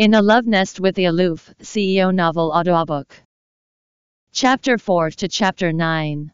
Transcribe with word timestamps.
In 0.00 0.14
a 0.14 0.22
Love 0.22 0.46
Nest 0.46 0.80
with 0.80 0.94
the 0.94 1.04
Aloof, 1.04 1.52
CEO 1.60 2.10
novel 2.10 2.52
audiobook. 2.52 3.22
Chapter 4.32 4.78
4 4.78 5.10
to 5.10 5.28
Chapter 5.28 5.74
9. 5.74 6.32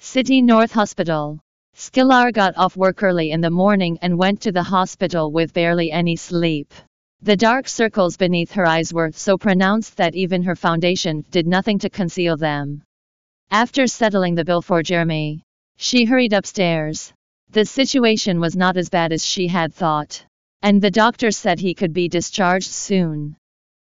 City 0.00 0.42
North 0.42 0.72
Hospital. 0.72 1.38
Skylar 1.76 2.32
got 2.32 2.56
off 2.56 2.76
work 2.76 3.04
early 3.04 3.30
in 3.30 3.40
the 3.40 3.52
morning 3.52 4.00
and 4.02 4.18
went 4.18 4.40
to 4.40 4.50
the 4.50 4.64
hospital 4.64 5.30
with 5.30 5.52
barely 5.52 5.92
any 5.92 6.16
sleep. 6.16 6.74
The 7.20 7.36
dark 7.36 7.68
circles 7.68 8.16
beneath 8.16 8.50
her 8.50 8.66
eyes 8.66 8.92
were 8.92 9.12
so 9.12 9.38
pronounced 9.38 9.96
that 9.98 10.16
even 10.16 10.42
her 10.42 10.56
foundation 10.56 11.24
did 11.30 11.46
nothing 11.46 11.78
to 11.78 11.88
conceal 11.88 12.36
them. 12.36 12.82
After 13.52 13.86
settling 13.86 14.34
the 14.34 14.44
bill 14.44 14.60
for 14.60 14.82
Jeremy, 14.82 15.44
she 15.76 16.04
hurried 16.04 16.32
upstairs. 16.32 17.12
The 17.50 17.64
situation 17.64 18.40
was 18.40 18.56
not 18.56 18.76
as 18.76 18.88
bad 18.88 19.12
as 19.12 19.24
she 19.24 19.46
had 19.46 19.72
thought. 19.72 20.24
And 20.64 20.80
the 20.80 20.90
doctor 20.92 21.32
said 21.32 21.58
he 21.58 21.74
could 21.74 21.92
be 21.92 22.08
discharged 22.08 22.70
soon. 22.70 23.36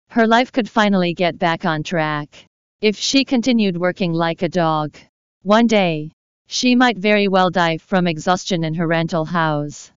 Her 0.10 0.28
life 0.28 0.52
could 0.52 0.70
finally 0.70 1.16
get 1.16 1.40
back 1.40 1.66
on 1.66 1.82
track. 1.82 2.46
If 2.80 2.96
she 2.96 3.26
continued 3.26 3.76
working 3.76 4.14
like 4.14 4.44
a 4.44 4.50
dog, 4.50 4.96
one 5.42 5.66
day, 5.66 6.12
she 6.48 6.76
might 6.76 6.98
very 6.98 7.28
well 7.28 7.50
die 7.50 7.78
from 7.78 8.06
exhaustion 8.06 8.64
in 8.64 8.76
her 8.76 8.88
rental 8.88 9.26
house. 9.26 9.92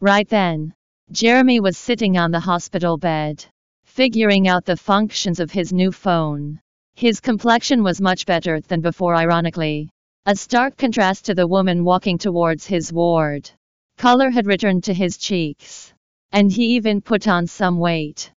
Right 0.00 0.28
then, 0.28 0.74
Jeremy 1.12 1.60
was 1.60 1.78
sitting 1.78 2.18
on 2.18 2.30
the 2.30 2.40
hospital 2.40 2.98
bed, 2.98 3.44
figuring 3.84 4.48
out 4.48 4.64
the 4.64 4.76
functions 4.76 5.40
of 5.40 5.50
his 5.50 5.72
new 5.72 5.92
phone. 5.92 6.60
His 6.94 7.20
complexion 7.20 7.82
was 7.82 8.00
much 8.00 8.26
better 8.26 8.60
than 8.60 8.80
before, 8.80 9.14
ironically. 9.14 9.88
A 10.26 10.36
stark 10.36 10.76
contrast 10.76 11.24
to 11.26 11.34
the 11.34 11.46
woman 11.46 11.84
walking 11.84 12.18
towards 12.18 12.66
his 12.66 12.92
ward. 12.92 13.50
Color 13.98 14.30
had 14.30 14.46
returned 14.46 14.84
to 14.84 14.94
his 14.94 15.16
cheeks. 15.16 15.91
And 16.32 16.50
he 16.50 16.76
even 16.76 17.02
put 17.02 17.28
on 17.28 17.46
some 17.46 17.78
weight. 17.78 18.32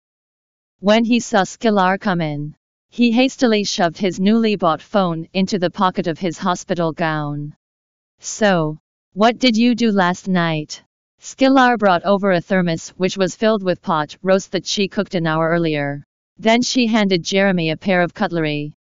When 0.79 1.05
he 1.05 1.19
saw 1.19 1.43
Skylar 1.43 1.97
come 1.97 2.19
in, 2.19 2.55
he 2.89 3.11
hastily 3.11 3.63
shoved 3.63 3.97
his 3.97 4.19
newly 4.19 4.55
bought 4.55 4.81
phone 4.81 5.27
into 5.33 5.57
the 5.57 5.69
pocket 5.69 6.07
of 6.07 6.19
his 6.19 6.37
hospital 6.37 6.91
gown. 6.91 7.55
So, 8.19 8.77
what 9.13 9.39
did 9.39 9.55
you 9.55 9.75
do 9.75 9.91
last 9.91 10.27
night? 10.27 10.83
Skylar 11.21 11.77
brought 11.77 12.03
over 12.03 12.31
a 12.33 12.41
thermos 12.41 12.89
which 12.89 13.17
was 13.17 13.35
filled 13.35 13.63
with 13.63 13.81
pot 13.81 14.17
roast 14.21 14.51
that 14.51 14.65
she 14.65 14.87
cooked 14.87 15.15
an 15.15 15.25
hour 15.25 15.49
earlier. 15.49 16.03
Then 16.37 16.61
she 16.61 16.87
handed 16.87 17.23
Jeremy 17.23 17.69
a 17.69 17.77
pair 17.77 18.01
of 18.01 18.13
cutlery. 18.13 18.73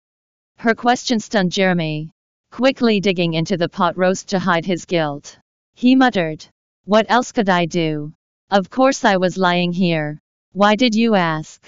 Her 0.59 0.75
question 0.75 1.21
stunned 1.21 1.53
Jeremy, 1.53 2.11
quickly 2.51 3.01
digging 3.01 3.35
into 3.35 3.57
the 3.57 3.69
pot 3.69 3.97
roast 3.97 4.29
to 4.29 4.39
hide 4.39 4.67
his 4.67 4.85
guilt. 4.85 5.39
He 5.75 5.95
muttered, 5.95 6.45
What 6.85 7.07
else 7.09 7.33
could 7.33 7.49
I 7.49 7.67
do? 7.67 8.13
Of 8.55 8.71
course 8.71 9.05
I 9.05 9.17
was 9.17 9.37
lying 9.37 9.73
here. 9.73 10.21
Why 10.53 10.77
did 10.77 10.95
you 10.95 11.17
ask? 11.17 11.61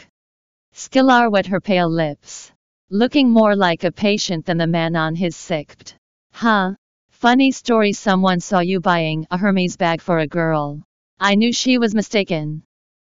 Skylar 0.72 1.28
wet 1.32 1.46
her 1.46 1.60
pale 1.60 1.90
lips, 1.90 2.52
looking 2.90 3.28
more 3.28 3.56
like 3.56 3.82
a 3.82 3.90
patient 3.90 4.46
than 4.46 4.58
the 4.58 4.68
man 4.68 4.94
on 4.94 5.16
his 5.16 5.34
sick 5.34 5.76
bed. 5.78 5.92
Huh? 6.30 6.74
Funny 7.10 7.50
story 7.50 7.92
someone 7.92 8.38
saw 8.38 8.60
you 8.60 8.78
buying 8.78 9.26
a 9.32 9.36
Hermes 9.36 9.76
bag 9.76 10.00
for 10.00 10.20
a 10.20 10.28
girl. 10.28 10.80
I 11.18 11.34
knew 11.34 11.52
she 11.52 11.76
was 11.76 11.92
mistaken. 11.92 12.62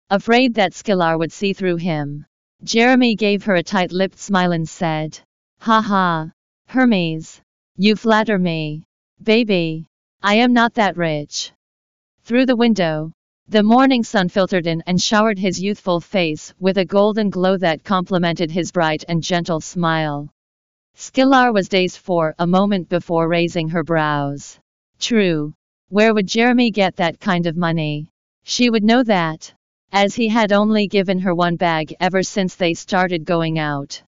Afraid 0.08 0.54
that 0.54 0.72
Skylar 0.72 1.18
would 1.18 1.30
see 1.30 1.52
through 1.52 1.76
him. 1.76 2.24
Jeremy 2.64 3.16
gave 3.16 3.44
her 3.44 3.56
a 3.56 3.62
tight-lipped 3.62 4.18
smile 4.18 4.52
and 4.52 4.66
said, 4.66 5.20
Ha 5.60 5.82
ha. 5.82 6.30
Hermes. 6.68 7.42
You 7.76 7.96
flatter 7.96 8.38
me. 8.38 8.84
Baby. 9.22 9.88
I 10.22 10.36
am 10.36 10.54
not 10.54 10.72
that 10.76 10.96
rich. 10.96 11.52
Through 12.24 12.46
the 12.46 12.56
window, 12.56 13.12
the 13.50 13.62
morning 13.62 14.04
sun 14.04 14.28
filtered 14.28 14.66
in 14.66 14.82
and 14.86 15.00
showered 15.00 15.38
his 15.38 15.58
youthful 15.58 16.00
face 16.00 16.52
with 16.60 16.76
a 16.76 16.84
golden 16.84 17.30
glow 17.30 17.56
that 17.56 17.82
complemented 17.82 18.50
his 18.50 18.70
bright 18.70 19.04
and 19.08 19.22
gentle 19.22 19.58
smile. 19.58 20.28
Skylar 20.94 21.54
was 21.54 21.70
dazed 21.70 21.96
for 21.96 22.34
a 22.38 22.46
moment 22.46 22.90
before 22.90 23.26
raising 23.26 23.70
her 23.70 23.82
brows. 23.82 24.58
True. 24.98 25.54
Where 25.88 26.12
would 26.12 26.26
Jeremy 26.26 26.70
get 26.70 26.96
that 26.96 27.20
kind 27.20 27.46
of 27.46 27.56
money? 27.56 28.10
She 28.44 28.68
would 28.68 28.84
know 28.84 29.02
that, 29.04 29.50
as 29.92 30.14
he 30.14 30.28
had 30.28 30.52
only 30.52 30.86
given 30.86 31.18
her 31.20 31.34
one 31.34 31.56
bag 31.56 31.94
ever 32.00 32.22
since 32.22 32.54
they 32.54 32.74
started 32.74 33.24
going 33.24 33.58
out. 33.58 34.02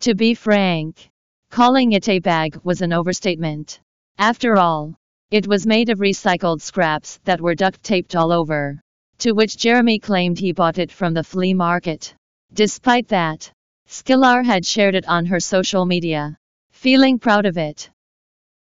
To 0.00 0.16
be 0.16 0.34
frank, 0.34 1.10
calling 1.48 1.92
it 1.92 2.08
a 2.08 2.18
bag 2.18 2.58
was 2.64 2.82
an 2.82 2.92
overstatement. 2.92 3.78
After 4.18 4.56
all, 4.56 4.96
it 5.30 5.46
was 5.46 5.66
made 5.66 5.88
of 5.88 5.98
recycled 5.98 6.60
scraps 6.60 7.18
that 7.24 7.40
were 7.40 7.54
duct 7.54 7.82
taped 7.82 8.14
all 8.14 8.32
over. 8.32 8.80
To 9.18 9.32
which 9.32 9.56
Jeremy 9.56 9.98
claimed 9.98 10.38
he 10.38 10.52
bought 10.52 10.78
it 10.78 10.92
from 10.92 11.14
the 11.14 11.24
flea 11.24 11.54
market. 11.54 12.14
Despite 12.52 13.08
that, 13.08 13.50
Skylar 13.88 14.44
had 14.44 14.64
shared 14.66 14.94
it 14.94 15.06
on 15.06 15.26
her 15.26 15.40
social 15.40 15.86
media, 15.86 16.36
feeling 16.72 17.18
proud 17.18 17.46
of 17.46 17.58
it. 17.58 17.90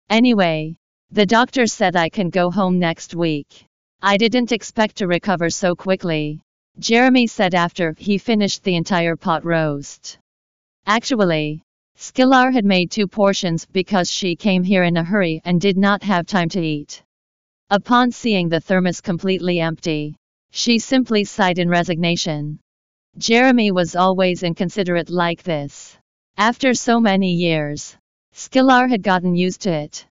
Anyway, 0.09 0.75
the 1.11 1.25
doctor 1.25 1.67
said 1.67 1.95
I 1.95 2.09
can 2.09 2.29
go 2.29 2.51
home 2.51 2.79
next 2.79 3.15
week. 3.15 3.65
I 4.01 4.17
didn't 4.17 4.51
expect 4.51 4.97
to 4.97 5.07
recover 5.07 5.49
so 5.49 5.75
quickly. 5.75 6.41
Jeremy 6.79 7.27
said 7.27 7.55
after 7.55 7.95
he 7.97 8.17
finished 8.17 8.63
the 8.63 8.75
entire 8.75 9.15
pot 9.15 9.45
roast. 9.45 10.19
Actually, 10.85 11.63
Skylar 11.97 12.51
had 12.51 12.65
made 12.65 12.91
two 12.91 13.07
portions 13.07 13.65
because 13.65 14.11
she 14.11 14.35
came 14.35 14.63
here 14.63 14.83
in 14.83 14.97
a 14.97 15.03
hurry 15.03 15.41
and 15.45 15.61
did 15.61 15.77
not 15.77 16.03
have 16.03 16.25
time 16.27 16.49
to 16.49 16.61
eat. 16.61 17.01
Upon 17.69 18.11
seeing 18.11 18.49
the 18.49 18.59
thermos 18.59 19.01
completely 19.01 19.59
empty, 19.59 20.15
she 20.51 20.77
simply 20.77 21.23
sighed 21.23 21.57
in 21.57 21.69
resignation. 21.69 22.59
Jeremy 23.17 23.71
was 23.71 23.95
always 23.95 24.43
inconsiderate 24.43 25.09
like 25.09 25.43
this. 25.43 25.97
After 26.37 26.73
so 26.73 26.99
many 26.99 27.33
years, 27.33 27.95
Skylar 28.33 28.89
had 28.89 29.01
gotten 29.01 29.35
used 29.35 29.61
to 29.61 29.71
it. 29.71 30.05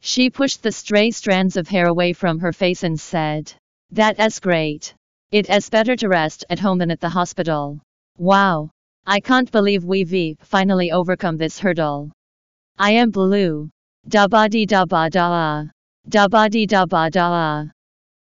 She 0.00 0.28
pushed 0.28 0.62
the 0.62 0.72
stray 0.72 1.10
strands 1.10 1.56
of 1.56 1.68
hair 1.68 1.86
away 1.86 2.12
from 2.12 2.40
her 2.40 2.52
face 2.52 2.82
and 2.82 3.00
said, 3.00 3.52
That's 3.90 4.38
great. 4.38 4.94
It 5.30 5.48
is 5.48 5.70
better 5.70 5.96
to 5.96 6.08
rest 6.08 6.44
at 6.50 6.58
home 6.58 6.76
than 6.76 6.90
at 6.90 7.00
the 7.00 7.08
hospital. 7.08 7.80
Wow. 8.18 8.70
I 9.04 9.18
can't 9.18 9.50
believe 9.50 9.84
we've 9.84 10.38
finally 10.40 10.92
overcome 10.92 11.36
this 11.36 11.58
hurdle. 11.58 12.12
I 12.78 12.92
am 12.92 13.10
blue. 13.10 13.68
Da 14.08 14.28
ba 14.28 14.48
dee 14.48 14.64
da 14.64 14.84
ba 14.86 15.10
da. 15.10 15.64
Da 16.08 16.28
ba 16.28 16.48
dee 16.48 16.66
da 16.66 16.86
ba 16.86 17.10
da. 17.10 17.64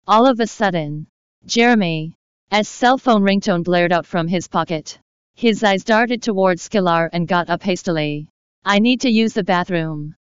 All 0.07 0.25
of 0.25 0.39
a 0.39 0.47
sudden, 0.47 1.05
Jeremy, 1.45 2.15
as 2.49 2.67
cell 2.67 2.97
phone 2.97 3.21
ringtone 3.21 3.63
blared 3.63 3.91
out 3.91 4.07
from 4.07 4.27
his 4.27 4.47
pocket. 4.47 4.99
His 5.35 5.63
eyes 5.63 5.83
darted 5.83 6.23
towards 6.23 6.67
Skylar 6.67 7.09
and 7.13 7.27
got 7.27 7.49
up 7.49 7.61
hastily. 7.61 8.27
I 8.65 8.79
need 8.79 9.01
to 9.01 9.09
use 9.09 9.33
the 9.33 9.43
bathroom. 9.43 10.15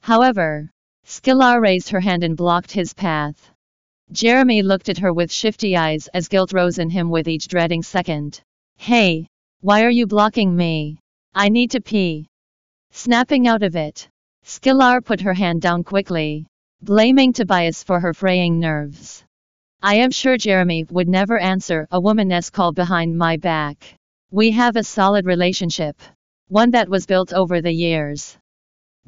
However, 0.00 0.70
Skylar 1.06 1.60
raised 1.60 1.88
her 1.90 2.00
hand 2.00 2.24
and 2.24 2.36
blocked 2.36 2.72
his 2.72 2.92
path. 2.92 3.50
Jeremy 4.10 4.62
looked 4.62 4.88
at 4.88 4.98
her 4.98 5.12
with 5.12 5.32
shifty 5.32 5.76
eyes 5.76 6.08
as 6.08 6.28
guilt 6.28 6.52
rose 6.52 6.78
in 6.78 6.90
him 6.90 7.08
with 7.08 7.28
each 7.28 7.46
dreading 7.48 7.82
second. 7.82 8.42
Hey, 8.76 9.28
why 9.62 9.84
are 9.84 9.90
you 9.90 10.08
blocking 10.08 10.56
me? 10.56 10.98
I 11.36 11.48
need 11.48 11.70
to 11.70 11.80
pee. 11.80 12.26
Snapping 12.90 13.46
out 13.46 13.62
of 13.62 13.76
it, 13.76 14.08
Skylar 14.44 15.04
put 15.04 15.20
her 15.20 15.34
hand 15.34 15.62
down 15.62 15.84
quickly, 15.84 16.46
blaming 16.82 17.32
Tobias 17.32 17.84
for 17.84 18.00
her 18.00 18.12
fraying 18.12 18.58
nerves. 18.58 19.22
I 19.80 19.94
am 19.94 20.10
sure 20.10 20.36
Jeremy 20.36 20.84
would 20.90 21.08
never 21.08 21.38
answer 21.38 21.86
a 21.92 22.00
woman's 22.00 22.50
call 22.50 22.72
behind 22.72 23.16
my 23.16 23.36
back. 23.36 23.94
We 24.32 24.50
have 24.50 24.74
a 24.74 24.82
solid 24.82 25.26
relationship, 25.26 25.96
one 26.48 26.72
that 26.72 26.88
was 26.88 27.06
built 27.06 27.32
over 27.32 27.60
the 27.60 27.72
years. 27.72 28.36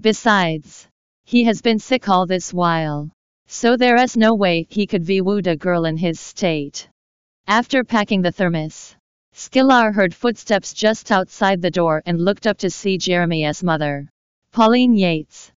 Besides, 0.00 0.86
he 1.24 1.42
has 1.44 1.62
been 1.62 1.80
sick 1.80 2.08
all 2.08 2.26
this 2.26 2.54
while, 2.54 3.10
so 3.48 3.76
there 3.76 4.00
is 4.00 4.16
no 4.16 4.36
way 4.36 4.68
he 4.70 4.86
could 4.86 5.04
be-wooed 5.04 5.48
a 5.48 5.56
girl 5.56 5.84
in 5.84 5.96
his 5.96 6.20
state. 6.20 6.88
After 7.48 7.82
packing 7.82 8.22
the 8.22 8.30
thermos, 8.30 8.94
Skylar 9.36 9.92
heard 9.92 10.14
footsteps 10.14 10.72
just 10.72 11.10
outside 11.10 11.60
the 11.60 11.70
door 11.70 12.00
and 12.06 12.24
looked 12.24 12.46
up 12.46 12.56
to 12.58 12.70
see 12.70 12.96
Jeremy's 12.96 13.64
mother, 13.64 14.08
Pauline 14.52 14.94
Yates. 14.94 15.50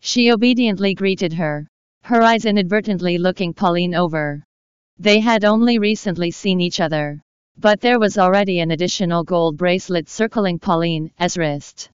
She 0.00 0.30
obediently 0.30 0.92
greeted 0.92 1.32
her, 1.32 1.66
her 2.02 2.20
eyes 2.20 2.44
inadvertently 2.44 3.16
looking 3.16 3.54
Pauline 3.54 3.94
over. 3.94 4.44
They 4.98 5.20
had 5.20 5.46
only 5.46 5.78
recently 5.78 6.30
seen 6.30 6.60
each 6.60 6.78
other, 6.78 7.22
but 7.56 7.80
there 7.80 7.98
was 7.98 8.18
already 8.18 8.60
an 8.60 8.70
additional 8.70 9.24
gold 9.24 9.56
bracelet 9.56 10.10
circling 10.10 10.58
Pauline's 10.58 11.38
wrist. 11.38 11.88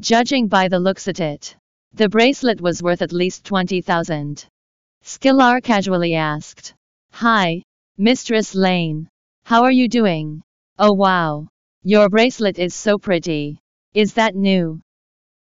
Judging 0.00 0.48
by 0.48 0.66
the 0.66 0.80
looks 0.80 1.06
at 1.06 1.20
it, 1.20 1.56
the 1.94 2.08
bracelet 2.08 2.60
was 2.60 2.82
worth 2.82 3.00
at 3.00 3.12
least 3.12 3.44
20,000. 3.44 4.44
Skylar 5.04 5.62
casually 5.62 6.16
asked, 6.16 6.74
Hi, 7.12 7.62
Mistress 7.96 8.56
Lane. 8.56 9.08
How 9.44 9.62
are 9.62 9.72
you 9.72 9.86
doing? 9.86 10.42
Oh 10.80 10.92
wow. 10.92 11.48
Your 11.82 12.08
bracelet 12.08 12.60
is 12.60 12.72
so 12.72 12.98
pretty. 12.98 13.58
Is 13.94 14.14
that 14.14 14.36
new? 14.36 14.80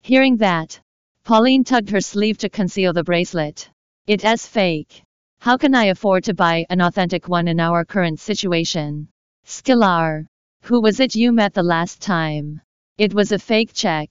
Hearing 0.02 0.36
that, 0.36 0.80
Pauline 1.24 1.64
tugged 1.64 1.90
her 1.90 2.00
sleeve 2.00 2.38
to 2.38 2.48
conceal 2.48 2.92
the 2.92 3.02
bracelet. 3.02 3.68
It 4.06 4.24
is 4.24 4.46
fake. 4.46 5.02
How 5.40 5.56
can 5.56 5.74
I 5.74 5.86
afford 5.86 6.22
to 6.24 6.34
buy 6.34 6.66
an 6.70 6.80
authentic 6.80 7.28
one 7.28 7.48
in 7.48 7.58
our 7.58 7.84
current 7.84 8.20
situation? 8.20 9.08
Skillar. 9.44 10.26
Who 10.62 10.80
was 10.80 11.00
it 11.00 11.16
you 11.16 11.32
met 11.32 11.52
the 11.52 11.64
last 11.64 12.00
time? 12.00 12.60
It 12.96 13.12
was 13.12 13.32
a 13.32 13.38
fake 13.38 13.72
check. 13.74 14.10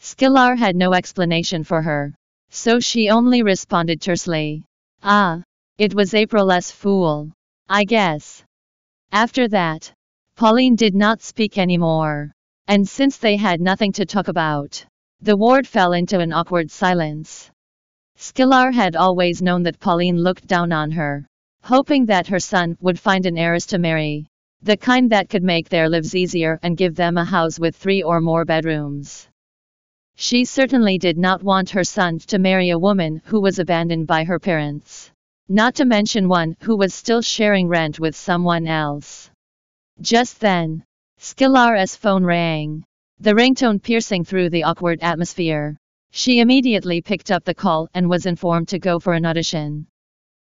Skillar 0.00 0.54
had 0.54 0.76
no 0.76 0.92
explanation 0.92 1.64
for 1.64 1.80
her. 1.80 2.14
So 2.50 2.78
she 2.78 3.08
only 3.08 3.42
responded 3.42 4.02
tersely. 4.02 4.64
Ah. 5.02 5.40
It 5.78 5.94
was 5.94 6.12
April's 6.12 6.70
fool. 6.70 7.32
I 7.70 7.84
guess. 7.84 8.44
After 9.12 9.48
that, 9.48 9.92
Pauline 10.40 10.74
did 10.74 10.94
not 10.94 11.20
speak 11.20 11.58
anymore. 11.58 12.32
And 12.66 12.88
since 12.88 13.18
they 13.18 13.36
had 13.36 13.60
nothing 13.60 13.92
to 13.92 14.06
talk 14.06 14.28
about, 14.28 14.82
the 15.20 15.36
ward 15.36 15.68
fell 15.68 15.92
into 15.92 16.18
an 16.18 16.32
awkward 16.32 16.70
silence. 16.70 17.50
Skillar 18.16 18.70
had 18.70 18.96
always 18.96 19.42
known 19.42 19.64
that 19.64 19.78
Pauline 19.78 20.16
looked 20.16 20.46
down 20.46 20.72
on 20.72 20.92
her, 20.92 21.26
hoping 21.62 22.06
that 22.06 22.26
her 22.28 22.40
son 22.40 22.78
would 22.80 22.98
find 22.98 23.26
an 23.26 23.36
heiress 23.36 23.66
to 23.66 23.78
marry. 23.78 24.28
The 24.62 24.78
kind 24.78 25.10
that 25.10 25.28
could 25.28 25.42
make 25.42 25.68
their 25.68 25.90
lives 25.90 26.14
easier 26.14 26.58
and 26.62 26.74
give 26.74 26.94
them 26.94 27.18
a 27.18 27.24
house 27.26 27.60
with 27.60 27.76
three 27.76 28.02
or 28.02 28.22
more 28.22 28.46
bedrooms. 28.46 29.28
She 30.16 30.46
certainly 30.46 30.96
did 30.96 31.18
not 31.18 31.42
want 31.42 31.68
her 31.68 31.84
son 31.84 32.18
to 32.28 32.38
marry 32.38 32.70
a 32.70 32.78
woman 32.78 33.20
who 33.26 33.42
was 33.42 33.58
abandoned 33.58 34.06
by 34.06 34.24
her 34.24 34.38
parents. 34.38 35.10
Not 35.50 35.74
to 35.74 35.84
mention 35.84 36.30
one 36.30 36.56
who 36.60 36.78
was 36.78 36.94
still 36.94 37.20
sharing 37.20 37.68
rent 37.68 38.00
with 38.00 38.16
someone 38.16 38.66
else. 38.66 39.29
Just 40.02 40.40
then, 40.40 40.82
Skillar's 41.18 41.94
phone 41.94 42.24
rang, 42.24 42.84
the 43.18 43.34
ringtone 43.34 43.82
piercing 43.82 44.24
through 44.24 44.48
the 44.48 44.64
awkward 44.64 44.98
atmosphere. 45.02 45.76
She 46.10 46.40
immediately 46.40 47.02
picked 47.02 47.30
up 47.30 47.44
the 47.44 47.54
call 47.54 47.86
and 47.92 48.08
was 48.08 48.24
informed 48.24 48.68
to 48.68 48.78
go 48.78 48.98
for 48.98 49.12
an 49.12 49.26
audition. 49.26 49.86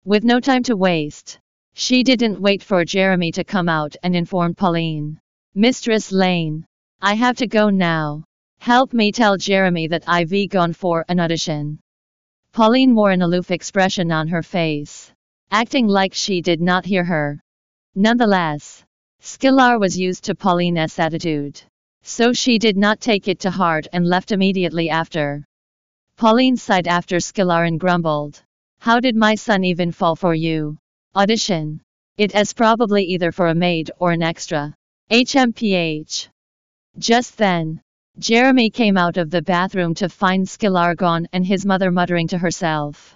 With 0.06 0.24
no 0.24 0.40
time 0.40 0.64
to 0.64 0.78
waste, 0.78 1.38
she 1.74 2.02
didn't 2.02 2.40
wait 2.40 2.64
for 2.64 2.86
Jeremy 2.86 3.34
to 3.34 3.44
come 3.44 3.68
out 3.68 3.96
and 4.04 4.16
informed 4.16 4.58
Pauline. 4.58 5.20
Mistress 5.54 6.14
Lane, 6.14 6.66
I 7.02 7.16
have 7.16 7.36
to 7.38 7.48
go 7.48 7.70
now. 7.70 8.24
Help 8.60 8.94
me 8.94 9.12
tell 9.12 9.36
Jeremy 9.36 9.88
that 9.88 10.06
I've 10.08 10.34
gone 10.50 10.72
for 10.72 11.04
an 11.10 11.20
audition. 11.20 11.80
Pauline 12.54 12.96
wore 12.96 13.12
an 13.12 13.22
aloof 13.22 13.52
expression 13.52 14.14
on 14.14 14.30
her 14.30 14.44
face, 14.44 15.12
acting 15.52 15.88
like 15.88 16.14
she 16.14 16.42
did 16.42 16.62
not 16.62 16.86
hear 16.86 17.04
her. 17.04 17.42
Nonetheless, 17.96 18.86
Skillar 19.24 19.78
was 19.78 19.96
used 20.00 20.24
to 20.24 20.34
Pauline's 20.34 20.98
attitude. 20.98 21.62
So 22.02 22.34
she 22.34 22.58
did 22.58 22.76
not 22.76 23.00
take 23.00 23.28
it 23.28 23.40
to 23.42 23.52
heart 23.52 23.86
and 23.94 24.04
left 24.04 24.32
immediately 24.32 24.90
after. 24.90 25.46
Pauline 26.18 26.58
sighed 26.58 26.88
after 26.88 27.20
Skillar 27.20 27.66
and 27.66 27.80
grumbled. 27.80 28.42
How 28.80 29.00
did 29.00 29.16
my 29.16 29.36
son 29.36 29.64
even 29.64 29.92
fall 29.92 30.16
for 30.16 30.34
you? 30.34 30.78
Audition. 31.16 31.82
It 32.18 32.34
is 32.34 32.54
probably 32.54 33.04
either 33.04 33.32
for 33.32 33.50
a 33.50 33.56
maid 33.56 33.92
or 34.00 34.12
an 34.12 34.24
extra. 34.24 34.74
HMPH. 35.12 36.30
Just 36.98 37.38
then, 37.38 37.80
Jeremy 38.18 38.72
came 38.72 38.98
out 38.98 39.18
of 39.18 39.30
the 39.30 39.44
bathroom 39.44 39.94
to 39.96 40.10
find 40.10 40.50
Skillar 40.50 40.96
gone 40.96 41.28
and 41.32 41.46
his 41.46 41.64
mother 41.64 41.92
muttering 41.92 42.28
to 42.30 42.40
herself. 42.40 43.16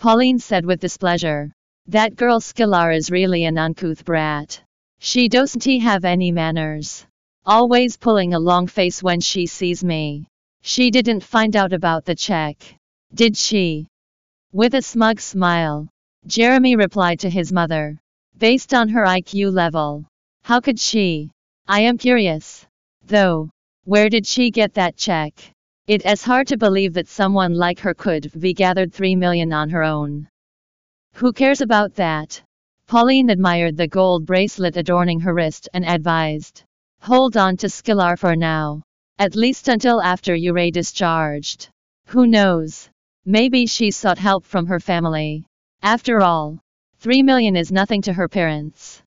Pauline 0.00 0.40
said 0.40 0.66
with 0.66 0.80
displeasure. 0.80 1.52
That 1.86 2.16
girl 2.16 2.40
Skillar 2.40 2.90
is 2.90 3.12
really 3.12 3.44
an 3.44 3.56
uncouth 3.56 4.04
brat. 4.04 4.62
She 5.00 5.28
doesn't 5.28 5.64
have 5.82 6.04
any 6.04 6.32
manners. 6.32 7.06
Always 7.46 7.96
pulling 7.96 8.34
a 8.34 8.40
long 8.40 8.66
face 8.66 9.02
when 9.02 9.20
she 9.20 9.46
sees 9.46 9.84
me. 9.84 10.26
She 10.60 10.90
didn't 10.90 11.22
find 11.22 11.54
out 11.54 11.72
about 11.72 12.04
the 12.04 12.14
check. 12.14 12.56
Did 13.14 13.36
she? 13.36 13.86
With 14.52 14.74
a 14.74 14.82
smug 14.82 15.20
smile, 15.20 15.88
Jeremy 16.26 16.74
replied 16.74 17.20
to 17.20 17.30
his 17.30 17.52
mother. 17.52 17.98
Based 18.36 18.74
on 18.74 18.88
her 18.88 19.04
IQ 19.04 19.52
level. 19.52 20.04
How 20.42 20.60
could 20.60 20.80
she? 20.80 21.30
I 21.66 21.80
am 21.80 21.96
curious. 21.96 22.66
Though, 23.06 23.50
where 23.84 24.08
did 24.08 24.26
she 24.26 24.50
get 24.50 24.74
that 24.74 24.96
check? 24.96 25.32
It 25.86 26.04
is 26.04 26.22
hard 26.22 26.48
to 26.48 26.58
believe 26.58 26.94
that 26.94 27.08
someone 27.08 27.54
like 27.54 27.78
her 27.80 27.94
could 27.94 28.30
be 28.38 28.52
gathered 28.52 28.92
3 28.92 29.16
million 29.16 29.52
on 29.52 29.70
her 29.70 29.84
own. 29.84 30.28
Who 31.14 31.32
cares 31.32 31.60
about 31.60 31.94
that? 31.94 32.42
Pauline 32.88 33.28
admired 33.28 33.76
the 33.76 33.86
gold 33.86 34.24
bracelet 34.24 34.78
adorning 34.78 35.20
her 35.20 35.34
wrist 35.34 35.68
and 35.74 35.84
advised. 35.84 36.62
Hold 37.02 37.36
on 37.36 37.58
to 37.58 37.68
Skillar 37.68 38.16
for 38.16 38.34
now. 38.34 38.80
At 39.18 39.36
least 39.36 39.68
until 39.68 40.00
after 40.00 40.34
you're 40.34 40.70
discharged. 40.70 41.68
Who 42.06 42.26
knows? 42.26 42.88
Maybe 43.26 43.66
she 43.66 43.90
sought 43.90 44.16
help 44.16 44.46
from 44.46 44.64
her 44.64 44.80
family. 44.80 45.44
After 45.82 46.22
all, 46.22 46.60
three 46.96 47.22
million 47.22 47.56
is 47.56 47.70
nothing 47.70 48.00
to 48.02 48.14
her 48.14 48.26
parents. 48.26 49.02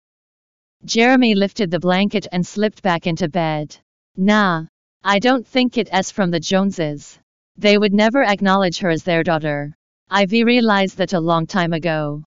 Jeremy 0.85 1.33
lifted 1.33 1.71
the 1.71 1.79
blanket 1.79 2.27
and 2.31 2.45
slipped 2.45 2.83
back 2.83 3.07
into 3.07 3.29
bed. 3.29 3.75
Nah, 4.15 4.65
I 5.03 5.17
don't 5.17 5.47
think 5.47 5.79
it 5.79 5.89
is 5.91 6.11
from 6.11 6.29
the 6.29 6.39
Joneses. 6.39 7.17
They 7.57 7.79
would 7.79 7.93
never 7.93 8.21
acknowledge 8.21 8.77
her 8.77 8.91
as 8.91 9.01
their 9.01 9.23
daughter. 9.23 9.73
Ivy 10.07 10.43
realized 10.43 10.97
that 10.97 11.13
a 11.13 11.19
long 11.19 11.47
time 11.47 11.73
ago. 11.73 12.23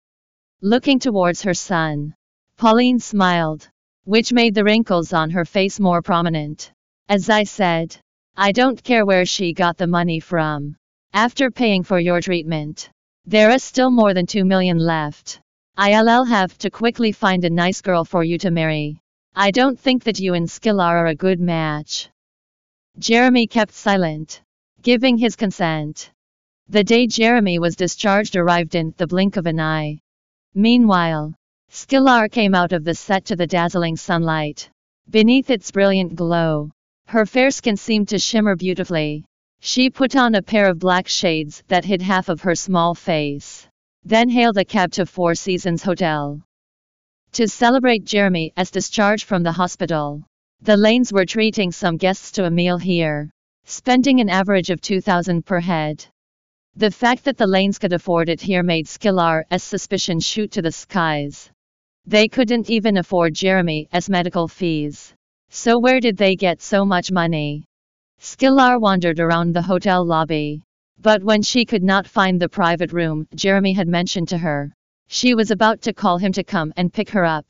Looking 0.65 0.97
towards 0.97 1.41
her 1.41 1.53
son, 1.53 2.15
Pauline 2.55 2.97
smiled, 2.97 3.67
which 4.05 4.31
made 4.31 4.55
the 4.55 4.63
wrinkles 4.63 5.11
on 5.11 5.29
her 5.31 5.43
face 5.43 5.77
more 5.77 6.01
prominent. 6.01 6.71
As 7.09 7.29
I 7.29 7.43
said, 7.43 7.97
I 8.37 8.53
don't 8.53 8.81
care 8.81 9.05
where 9.05 9.25
she 9.25 9.51
got 9.51 9.75
the 9.75 9.87
money 9.87 10.21
from. 10.21 10.77
After 11.11 11.51
paying 11.51 11.83
for 11.83 11.99
your 11.99 12.21
treatment, 12.21 12.89
there 13.25 13.51
is 13.51 13.61
still 13.61 13.91
more 13.91 14.13
than 14.13 14.25
2 14.25 14.45
million 14.45 14.77
left. 14.77 15.41
I'll 15.75 16.23
have 16.23 16.57
to 16.59 16.69
quickly 16.69 17.11
find 17.11 17.43
a 17.43 17.49
nice 17.49 17.81
girl 17.81 18.05
for 18.05 18.23
you 18.23 18.37
to 18.37 18.49
marry. 18.49 19.01
I 19.35 19.51
don't 19.51 19.77
think 19.77 20.05
that 20.05 20.21
you 20.21 20.33
and 20.33 20.49
Skillar 20.49 20.95
are 20.95 21.07
a 21.07 21.15
good 21.15 21.41
match. 21.41 22.07
Jeremy 22.97 23.47
kept 23.47 23.73
silent, 23.73 24.41
giving 24.81 25.17
his 25.17 25.35
consent. 25.35 26.09
The 26.69 26.85
day 26.85 27.05
Jeremy 27.05 27.59
was 27.59 27.75
discharged 27.75 28.37
arrived 28.37 28.75
in 28.75 28.93
the 28.95 29.07
blink 29.07 29.35
of 29.35 29.45
an 29.45 29.59
eye. 29.59 29.99
Meanwhile, 30.55 31.33
Skillar 31.69 32.29
came 32.29 32.53
out 32.53 32.73
of 32.73 32.83
the 32.83 32.93
set 32.93 33.25
to 33.25 33.35
the 33.35 33.47
dazzling 33.47 33.97
sunlight. 33.97 34.69
Beneath 35.09 35.49
its 35.49 35.71
brilliant 35.71 36.15
glow, 36.15 36.69
her 37.07 37.25
fair 37.25 37.49
skin 37.49 37.75
seemed 37.75 38.09
to 38.09 38.19
shimmer 38.19 38.55
beautifully. 38.55 39.25
She 39.59 39.89
put 39.89 40.15
on 40.15 40.35
a 40.35 40.41
pair 40.41 40.69
of 40.69 40.77
black 40.77 41.07
shades 41.07 41.63
that 41.69 41.85
hid 41.85 42.01
half 42.01 42.29
of 42.29 42.41
her 42.41 42.53
small 42.53 42.93
face, 42.93 43.67
then 44.05 44.29
hailed 44.29 44.57
a 44.57 44.65
cab 44.65 44.91
to 44.91 45.05
Four 45.05 45.33
Seasons 45.33 45.81
Hotel. 45.81 46.41
To 47.33 47.47
celebrate 47.47 48.05
Jeremy 48.05 48.53
as 48.55 48.69
discharged 48.69 49.25
from 49.25 49.41
the 49.41 49.51
hospital, 49.51 50.23
the 50.61 50.77
Lanes 50.77 51.11
were 51.11 51.25
treating 51.25 51.71
some 51.71 51.97
guests 51.97 52.31
to 52.33 52.45
a 52.45 52.51
meal 52.51 52.77
here, 52.77 53.31
spending 53.65 54.19
an 54.19 54.29
average 54.29 54.69
of 54.69 54.81
2000 54.81 55.43
per 55.45 55.59
head. 55.59 56.05
The 56.75 56.89
fact 56.89 57.25
that 57.25 57.37
the 57.37 57.45
Lanes 57.45 57.77
could 57.77 57.93
afford 57.93 58.29
it 58.29 58.41
here 58.41 58.63
made 58.63 58.87
Skillar's 58.87 59.61
suspicion 59.61 60.19
shoot 60.19 60.51
to 60.53 60.61
the 60.63 60.71
skies. 60.71 61.51
They 62.07 62.27
couldn't 62.27 62.69
even 62.69 62.97
afford 62.97 63.35
Jeremy's 63.35 64.09
medical 64.09 64.47
fees. 64.47 65.13
So 65.49 65.77
where 65.77 65.99
did 65.99 66.17
they 66.17 66.35
get 66.35 66.63
so 66.63 66.83
much 66.83 67.11
money? 67.11 67.65
Skillar 68.17 68.79
wandered 68.79 69.19
around 69.19 69.53
the 69.53 69.61
hotel 69.61 70.03
lobby. 70.03 70.63
But 70.99 71.23
when 71.23 71.43
she 71.43 71.63
could 71.63 71.83
not 71.83 72.07
find 72.07 72.41
the 72.41 72.49
private 72.49 72.91
room 72.91 73.27
Jeremy 73.35 73.73
had 73.73 73.87
mentioned 73.87 74.29
to 74.29 74.37
her, 74.39 74.73
she 75.07 75.35
was 75.35 75.51
about 75.51 75.81
to 75.83 75.93
call 75.93 76.17
him 76.17 76.31
to 76.31 76.43
come 76.43 76.73
and 76.75 76.91
pick 76.91 77.09
her 77.11 77.23
up. 77.23 77.45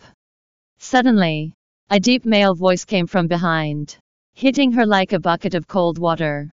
Suddenly, 0.79 1.53
a 1.89 1.97
deep 1.97 2.25
male 2.25 2.55
voice 2.55 2.83
came 2.83 3.07
from 3.07 3.27
behind, 3.27 3.97
hitting 4.33 4.73
her 4.73 4.85
like 4.85 5.13
a 5.13 5.19
bucket 5.19 5.53
of 5.53 5.67
cold 5.67 5.97
water. 5.97 6.49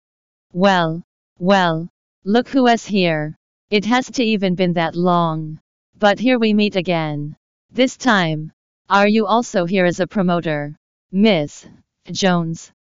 Well, 0.52 1.02
well, 1.40 1.88
Look 2.24 2.50
who 2.50 2.66
is 2.66 2.84
here. 2.84 3.34
It 3.70 3.86
has 3.86 4.10
to 4.10 4.22
even 4.22 4.54
been 4.54 4.74
that 4.74 4.94
long. 4.94 5.58
But 5.98 6.18
here 6.18 6.38
we 6.38 6.52
meet 6.52 6.76
again. 6.76 7.34
This 7.72 7.96
time. 7.96 8.52
Are 8.90 9.08
you 9.08 9.24
also 9.26 9.64
here 9.64 9.86
as 9.86 10.00
a 10.00 10.06
promoter? 10.06 10.76
Miss 11.10 11.66
Jones. 12.12 12.72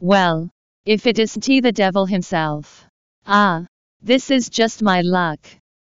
Well, 0.00 0.50
if 0.84 1.06
it 1.06 1.20
isn't 1.20 1.44
he 1.44 1.60
the 1.60 1.70
devil 1.70 2.06
himself. 2.06 2.84
Ah, 3.24 3.66
this 4.00 4.32
is 4.32 4.50
just 4.50 4.82
my 4.82 5.00
luck. 5.00 5.38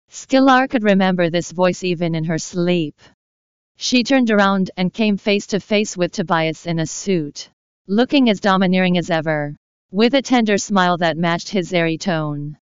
Skillar 0.09 0.67
could 0.67 0.83
remember 0.83 1.31
this 1.31 1.53
voice 1.53 1.85
even 1.85 2.17
in 2.17 2.25
her 2.25 2.39
sleep. 2.39 3.01
She 3.77 4.03
turned 4.03 4.33
around 4.33 4.73
and 4.77 4.93
came 4.93 5.19
face 5.19 5.47
to 5.49 5.61
face 5.61 5.97
with 5.97 6.11
Tobias 6.11 6.67
in 6.67 6.81
a 6.81 6.87
suit, 6.87 7.49
looking 7.87 8.29
as 8.29 8.41
domineering 8.41 8.99
as 8.99 9.09
ever, 9.09 9.55
with 9.93 10.15
a 10.15 10.23
tender 10.23 10.59
smile 10.59 10.99
that 10.99 11.17
matched 11.17 11.51
his 11.51 11.73
airy 11.73 11.97
tone. 11.97 12.59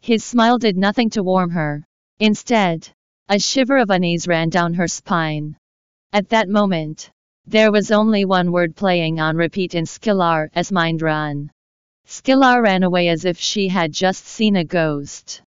His 0.00 0.24
smile 0.24 0.58
did 0.58 0.76
nothing 0.76 1.10
to 1.10 1.22
warm 1.22 1.50
her. 1.50 1.84
Instead, 2.20 2.88
a 3.28 3.38
shiver 3.38 3.76
of 3.78 3.90
unease 3.90 4.28
ran 4.28 4.50
down 4.50 4.74
her 4.74 4.88
spine. 4.88 5.56
At 6.12 6.28
that 6.28 6.48
moment, 6.48 7.10
there 7.46 7.72
was 7.72 7.90
only 7.90 8.24
one 8.24 8.52
word 8.52 8.74
playing 8.76 9.20
on 9.20 9.36
repeat 9.36 9.74
in 9.74 9.84
Skillar's 9.84 10.72
mind 10.72 11.02
run. 11.02 11.50
Skillar 12.04 12.62
ran 12.62 12.82
away 12.82 13.08
as 13.08 13.24
if 13.24 13.38
she 13.38 13.68
had 13.68 13.92
just 13.92 14.26
seen 14.26 14.56
a 14.56 14.64
ghost. 14.64 15.42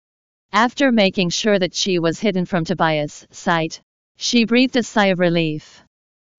After 0.53 0.91
making 0.91 1.31
sure 1.31 1.59
that 1.59 1.75
she 1.75 1.99
was 1.99 2.21
hidden 2.21 2.45
from 2.45 2.65
Tobias' 2.65 3.27
sight, 3.31 3.81
she 4.17 4.45
breathed 4.45 4.77
a 4.77 4.83
sigh 4.83 5.07
of 5.07 5.19
relief. 5.19 5.83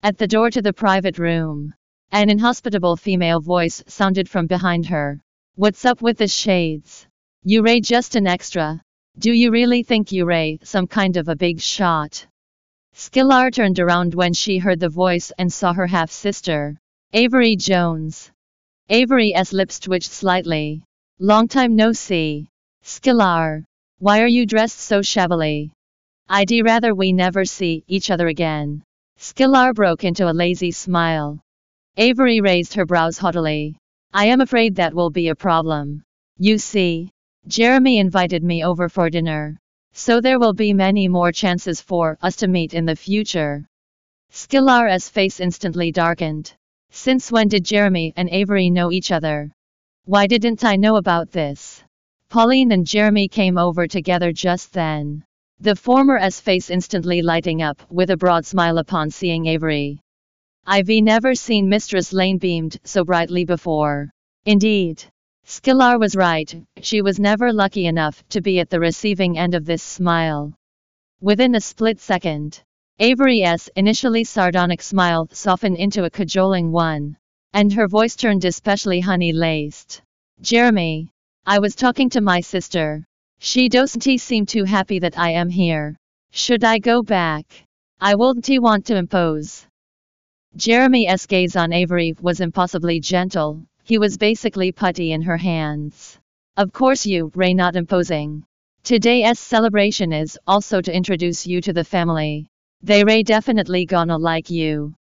At 0.04 0.18
the 0.18 0.28
door 0.28 0.50
to 0.50 0.62
the 0.62 0.74
private 0.74 1.20
room, 1.20 1.74
an 2.12 2.30
inhospitable 2.30 2.98
female 2.98 3.40
voice 3.40 3.84
sounded 3.88 4.28
from 4.28 4.48
behind 4.48 4.86
her. 4.88 5.22
What's 5.56 5.86
up 5.86 6.02
with 6.02 6.18
the 6.18 6.28
shades? 6.28 7.08
You 7.46 7.64
just 7.80 8.16
an 8.16 8.28
extra. 8.28 8.82
Do 9.18 9.32
you 9.32 9.50
really 9.50 9.82
think 9.82 10.12
you 10.12 10.26
some 10.64 10.88
kind 10.88 11.16
of 11.16 11.30
a 11.30 11.38
big 11.38 11.62
shot? 11.62 12.28
Skillar 12.94 13.50
turned 13.50 13.80
around 13.80 14.14
when 14.14 14.34
she 14.34 14.58
heard 14.58 14.82
the 14.82 14.90
voice 14.90 15.32
and 15.38 15.52
saw 15.52 15.72
her 15.72 15.88
half 15.88 16.12
sister, 16.12 16.78
Avery 17.14 17.56
Jones. 17.56 18.30
Avery's 18.90 19.54
lips 19.54 19.80
twitched 19.80 20.12
slightly. 20.12 20.84
Long 21.18 21.48
time 21.48 21.78
no 21.78 21.94
see. 21.94 22.50
Skillar. 22.84 23.64
Why 24.00 24.22
are 24.22 24.28
you 24.28 24.46
dressed 24.46 24.80
so 24.80 25.02
shabbily? 25.02 25.72
I'd 26.28 26.52
rather 26.66 26.94
we 26.94 27.14
never 27.14 27.46
see 27.46 27.86
each 27.88 28.12
other 28.12 28.28
again. 28.28 28.84
Skillar 29.18 29.74
broke 29.74 30.04
into 30.04 30.30
a 30.30 30.34
lazy 30.34 30.72
smile. 30.72 31.40
Avery 31.96 32.42
raised 32.42 32.74
her 32.74 32.86
brows 32.86 33.18
haughtily. 33.18 33.78
I 34.14 34.26
am 34.26 34.42
afraid 34.42 34.76
that 34.76 34.94
will 34.94 35.10
be 35.10 35.30
a 35.30 35.36
problem. 35.36 36.04
You 36.38 36.58
see, 36.58 37.12
Jeremy 37.48 37.98
invited 37.98 38.44
me 38.44 38.64
over 38.64 38.90
for 38.90 39.10
dinner. 39.10 39.58
So 39.94 40.22
there 40.22 40.40
will 40.40 40.54
be 40.54 40.74
many 40.74 41.08
more 41.08 41.32
chances 41.32 41.82
for 41.82 42.18
us 42.22 42.36
to 42.38 42.48
meet 42.48 42.74
in 42.74 42.86
the 42.86 42.96
future. 42.96 43.66
Skillar's 44.32 45.10
face 45.10 45.40
instantly 45.40 45.92
darkened. 45.92 46.54
Since 46.92 47.32
when 47.32 47.48
did 47.48 47.66
Jeremy 47.66 48.14
and 48.16 48.30
Avery 48.30 48.70
know 48.70 48.92
each 48.92 49.12
other? 49.12 49.52
Why 50.06 50.28
didn't 50.28 50.64
I 50.64 50.76
know 50.76 50.98
about 50.98 51.32
this? 51.32 51.84
Pauline 52.30 52.72
and 52.72 52.86
Jeremy 52.86 53.28
came 53.28 53.58
over 53.58 53.88
together 53.88 54.32
just 54.32 54.74
then. 54.74 55.24
The 55.60 55.76
former's 55.76 56.40
face 56.40 56.70
instantly 56.70 57.22
lighting 57.22 57.62
up 57.62 57.82
with 57.90 58.12
a 58.12 58.18
broad 58.18 58.46
smile 58.46 58.78
upon 58.78 59.10
seeing 59.10 59.48
Avery. 59.48 60.00
I've 60.66 60.90
never 60.90 61.36
seen 61.36 61.68
Mistress 61.68 62.14
Lane 62.14 62.38
beamed 62.38 62.78
so 62.84 63.04
brightly 63.04 63.46
before. 63.46 64.12
Indeed, 64.46 65.04
Skillar 65.52 65.98
was 65.98 66.16
right, 66.16 66.64
she 66.80 67.02
was 67.02 67.20
never 67.20 67.52
lucky 67.52 67.88
enough 67.88 68.24
to 68.30 68.40
be 68.40 68.60
at 68.60 68.70
the 68.70 68.80
receiving 68.80 69.36
end 69.36 69.56
of 69.56 69.66
this 69.66 69.82
smile. 69.82 70.54
Within 71.22 71.56
a 71.56 71.60
split 71.60 72.00
second, 72.00 72.62
Avery's 73.00 73.68
initially 73.76 74.24
sardonic 74.24 74.80
smile 74.80 75.28
softened 75.32 75.78
into 75.78 76.04
a 76.04 76.10
cajoling 76.12 76.72
one, 76.72 77.18
and 77.52 77.74
her 77.74 77.88
voice 77.88 78.16
turned 78.16 78.46
especially 78.46 79.00
honey-laced. 79.00 80.04
Jeremy, 80.40 81.10
I 81.48 81.58
was 81.58 81.74
talking 81.74 82.12
to 82.12 82.22
my 82.22 82.42
sister. 82.42 83.04
She 83.40 83.70
doesn't 83.70 84.20
seem 84.20 84.46
too 84.46 84.66
happy 84.66 85.00
that 85.00 85.18
I 85.18 85.32
am 85.32 85.50
here. 85.50 85.98
Should 86.30 86.64
I 86.64 86.78
go 86.78 87.02
back? 87.02 87.46
I 88.00 88.14
wouldn't 88.14 88.48
want 88.62 88.86
to 88.86 88.98
impose. 88.98 89.66
Jeremy's 90.56 91.26
gaze 91.26 91.56
on 91.56 91.74
Avery 91.74 92.14
was 92.22 92.40
impossibly 92.40 93.00
gentle, 93.00 93.64
he 93.90 93.98
was 93.98 94.20
basically 94.20 94.72
putty 94.72 95.14
in 95.14 95.24
her 95.24 95.36
hands. 95.36 96.20
Of 96.56 96.72
course 96.72 97.08
you, 97.08 97.32
Ray 97.34 97.56
not 97.56 97.76
imposing. 97.76 98.46
Today's 98.84 99.40
celebration 99.40 100.14
is 100.14 100.38
also 100.46 100.80
to 100.80 100.96
introduce 100.96 101.48
you 101.48 101.60
to 101.62 101.74
the 101.74 101.84
family. 101.84 102.46
They 102.84 103.04
Ray 103.04 103.24
definitely 103.24 103.88
gonna 103.88 104.20
like 104.20 104.52
you. 104.52 104.94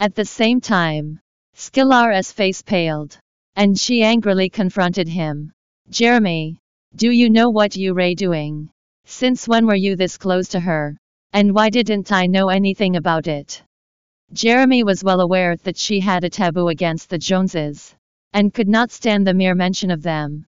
At 0.00 0.14
the 0.14 0.24
same 0.24 0.62
time, 0.62 1.20
Skillar's 1.54 2.32
face 2.32 2.62
paled, 2.62 3.18
and 3.56 3.78
she 3.78 4.02
angrily 4.02 4.48
confronted 4.48 5.06
him. 5.06 5.52
Jeremy, 5.90 6.56
do 6.96 7.10
you 7.10 7.28
know 7.28 7.50
what 7.50 7.76
you 7.76 7.92
Ray 7.92 8.14
doing? 8.14 8.70
Since 9.04 9.46
when 9.46 9.66
were 9.66 9.82
you 9.86 9.96
this 9.96 10.16
close 10.16 10.48
to 10.48 10.60
her? 10.60 10.96
And 11.34 11.54
why 11.54 11.68
didn't 11.68 12.10
I 12.10 12.24
know 12.24 12.48
anything 12.48 12.96
about 12.96 13.26
it? 13.26 13.62
Jeremy 14.32 14.82
was 14.82 15.04
well 15.04 15.20
aware 15.20 15.56
that 15.56 15.76
she 15.76 16.00
had 16.00 16.24
a 16.24 16.30
taboo 16.30 16.68
against 16.68 17.10
the 17.10 17.18
Joneses 17.18 17.94
and 18.32 18.54
could 18.54 18.68
not 18.68 18.90
stand 18.90 19.26
the 19.26 19.34
mere 19.34 19.54
mention 19.54 19.90
of 19.90 20.02
them. 20.02 20.46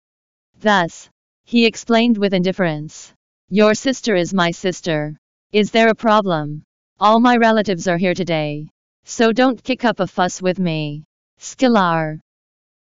Thus, 0.59 1.09
he 1.45 1.65
explained 1.65 2.17
with 2.17 2.33
indifference, 2.33 3.13
Your 3.49 3.73
sister 3.73 4.15
is 4.15 4.33
my 4.33 4.51
sister. 4.51 5.17
Is 5.51 5.71
there 5.71 5.89
a 5.89 5.95
problem? 5.95 6.63
All 6.99 7.19
my 7.19 7.37
relatives 7.37 7.87
are 7.87 7.97
here 7.97 8.13
today. 8.13 8.69
So 9.03 9.31
don't 9.31 9.63
kick 9.63 9.83
up 9.83 9.99
a 9.99 10.07
fuss 10.07 10.41
with 10.41 10.59
me. 10.59 11.03
Skillar. 11.37 12.19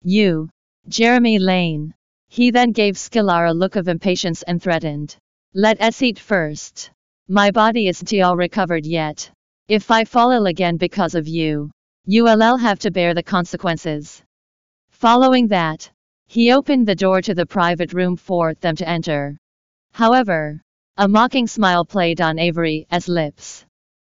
You. 0.04 0.50
Jeremy 0.88 1.40
Lane. 1.40 1.94
He 2.30 2.52
then 2.52 2.72
gave 2.72 2.98
Skillar 2.98 3.46
a 3.46 3.54
look 3.54 3.76
of 3.76 3.88
impatience 3.88 4.44
and 4.44 4.62
threatened. 4.62 5.18
Let 5.54 5.82
us 5.82 6.02
eat 6.02 6.20
first. 6.20 6.92
My 7.28 7.52
body 7.52 7.88
isn't 7.88 8.22
all 8.22 8.38
recovered 8.38 8.86
yet. 8.86 9.30
If 9.68 9.90
I 9.90 10.06
fall 10.06 10.32
ill 10.32 10.46
again 10.46 10.78
because 10.78 11.16
of 11.16 11.28
you, 11.28 11.72
you'll 12.06 12.58
have 12.58 12.80
to 12.80 12.92
bear 12.92 13.14
the 13.14 13.24
consequences. 13.24 14.22
Following 15.02 15.48
that, 15.48 15.90
he 16.28 16.54
opened 16.54 16.88
the 16.88 16.94
door 16.94 17.24
to 17.24 17.34
the 17.34 17.48
private 17.48 17.92
room 17.92 18.16
for 18.16 18.54
them 18.54 18.76
to 18.76 18.88
enter. 18.88 19.36
However, 19.94 20.62
a 20.96 21.08
mocking 21.08 21.48
smile 21.48 21.84
played 21.84 22.22
on 22.22 22.38
Avery's 22.38 23.08
lips. 23.08 23.66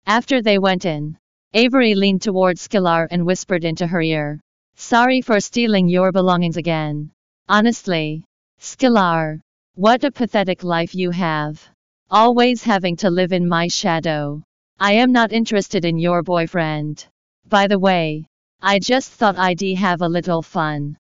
After 0.06 0.42
they 0.42 0.60
went 0.60 0.84
in, 0.84 1.18
Avery 1.54 1.96
leaned 1.96 2.22
towards 2.22 2.60
Skillar 2.60 3.08
and 3.12 3.26
whispered 3.26 3.64
into 3.64 3.88
her 3.88 4.02
ear. 4.02 4.42
Sorry 4.76 5.22
for 5.22 5.40
stealing 5.40 5.88
your 5.88 6.12
belongings 6.12 6.58
again. 6.58 7.12
Honestly, 7.48 8.26
Skillar, 8.60 9.40
what 9.76 10.04
a 10.04 10.12
pathetic 10.12 10.66
life 10.66 10.94
you 10.94 11.12
have. 11.12 11.66
Always 12.12 12.62
having 12.62 12.98
to 12.98 13.10
live 13.10 13.32
in 13.32 13.48
my 13.48 13.70
shadow. 13.70 14.44
I 14.82 14.92
am 14.96 15.14
not 15.14 15.32
interested 15.32 15.86
in 15.86 15.98
your 15.98 16.24
boyfriend. 16.24 17.08
By 17.48 17.68
the 17.68 17.80
way, 17.80 18.28
I 18.66 18.80
just 18.80 19.12
thought 19.12 19.38
I'd 19.38 19.60
have 19.78 20.02
a 20.02 20.08
little 20.08 20.42
fun. 20.42 20.96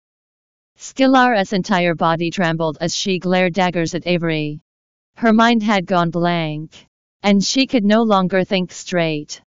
Skillar's 0.76 1.52
entire 1.52 1.96
body 1.96 2.30
trembled 2.30 2.78
as 2.80 2.94
she 2.94 3.18
glared 3.18 3.54
daggers 3.54 3.96
at 3.96 4.06
Avery. 4.06 4.60
Her 5.16 5.32
mind 5.32 5.64
had 5.64 5.84
gone 5.84 6.10
blank, 6.10 6.86
and 7.24 7.42
she 7.42 7.66
could 7.66 7.84
no 7.84 8.04
longer 8.04 8.44
think 8.44 8.70
straight. 8.70 9.42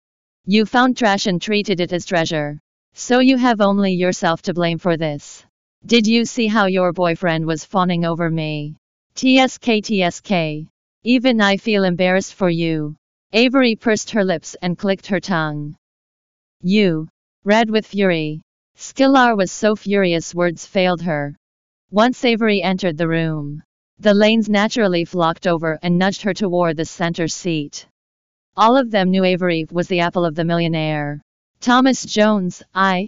You 0.46 0.66
found 0.66 0.96
trash 0.96 1.28
and 1.28 1.42
treated 1.42 1.82
it 1.82 1.92
as 1.92 2.06
treasure. 2.06 2.62
So 2.94 3.20
you 3.20 3.36
have 3.36 3.60
only 3.60 3.92
yourself 3.92 4.42
to 4.44 4.54
blame 4.54 4.78
for 4.78 4.96
this. 4.96 5.44
Did 5.86 6.08
you 6.08 6.24
see 6.24 6.48
how 6.48 6.68
your 6.68 6.94
boyfriend 6.94 7.46
was 7.46 7.66
fawning 7.66 8.06
over 8.06 8.30
me? 8.30 8.78
TSK 9.16 9.84
TSK. 9.84 10.32
Even 11.04 11.42
I 11.42 11.58
feel 11.58 11.84
embarrassed 11.84 12.36
for 12.36 12.50
you. 12.50 12.96
Avery 13.34 13.76
pursed 13.76 14.12
her 14.12 14.24
lips 14.24 14.56
and 14.62 14.78
clicked 14.78 15.08
her 15.08 15.20
tongue. 15.20 15.76
You. 16.62 17.10
Red 17.48 17.70
with 17.70 17.88
fury. 17.88 18.42
Skillar 18.76 19.34
was 19.34 19.54
so 19.54 19.74
furious 19.74 20.36
words 20.36 20.66
failed 20.66 21.02
her. 21.04 21.34
Once 21.90 22.26
Avery 22.26 22.62
entered 22.62 22.98
the 22.98 23.08
room, 23.08 23.64
the 24.00 24.14
lanes 24.14 24.50
naturally 24.50 25.06
flocked 25.06 25.48
over 25.48 25.80
and 25.82 25.98
nudged 25.98 26.24
her 26.24 26.34
toward 26.34 26.76
the 26.76 26.84
center 26.84 27.30
seat. 27.30 27.88
All 28.58 28.76
of 28.76 28.92
them 28.92 29.12
knew 29.12 29.24
Avery 29.24 29.66
was 29.72 29.88
the 29.88 30.02
apple 30.02 30.26
of 30.26 30.36
the 30.36 30.44
millionaire. 30.44 31.22
Thomas 31.62 32.04
Jones, 32.04 32.64
I. 32.76 33.08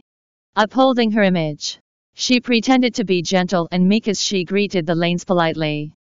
Upholding 0.56 1.12
her 1.12 1.24
image. 1.24 1.78
She 2.14 2.40
pretended 2.40 2.96
to 2.96 3.04
be 3.04 3.22
gentle 3.22 3.68
and 3.74 3.90
meek 3.90 4.08
as 4.08 4.24
she 4.24 4.46
greeted 4.46 4.86
the 4.86 4.96
lanes 4.96 5.26
politely. 5.26 5.92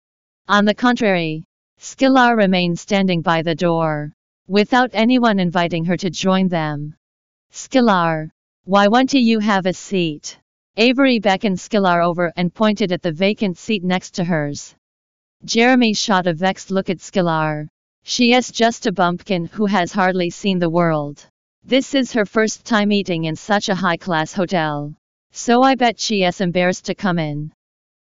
On 0.47 0.65
the 0.65 0.75
contrary, 0.75 1.43
Skillar 1.79 2.37
remained 2.37 2.79
standing 2.79 3.21
by 3.21 3.43
the 3.43 3.57
door, 3.57 4.13
without 4.47 4.91
anyone 4.93 5.41
inviting 5.41 5.87
her 5.87 5.97
to 5.97 6.09
join 6.09 6.47
them. 6.47 6.95
Skillar. 7.51 8.31
Why 8.65 8.89
won't 8.89 9.15
you 9.15 9.39
have 9.39 9.65
a 9.65 9.73
seat? 9.73 10.39
Avery 10.77 11.19
beckoned 11.19 11.59
Skillar 11.59 12.03
over 12.03 12.31
and 12.37 12.55
pointed 12.55 12.93
at 12.93 13.01
the 13.01 13.11
vacant 13.11 13.57
seat 13.57 13.83
next 13.83 14.11
to 14.17 14.25
hers. 14.25 14.75
Jeremy 15.45 15.95
shot 15.95 16.27
a 16.27 16.35
vexed 16.35 16.71
look 16.71 16.91
at 16.91 17.01
Skillar. 17.01 17.69
She 18.05 18.35
is 18.35 18.53
just 18.53 18.87
a 18.87 18.93
bumpkin 18.93 19.47
who 19.47 19.65
has 19.67 19.93
hardly 19.93 20.29
seen 20.29 20.59
the 20.59 20.69
world. 20.69 21.27
This 21.65 21.95
is 21.95 22.13
her 22.13 22.27
first 22.27 22.67
time 22.67 22.93
eating 22.93 23.25
in 23.25 23.35
such 23.35 23.71
a 23.71 23.75
high-class 23.75 24.35
hotel. 24.35 24.95
So 25.33 25.63
I 25.63 25.75
bet 25.75 25.99
she 25.99 26.25
is 26.25 26.41
embarrassed 26.43 26.85
to 26.87 26.95
come 26.95 27.19
in. 27.19 27.53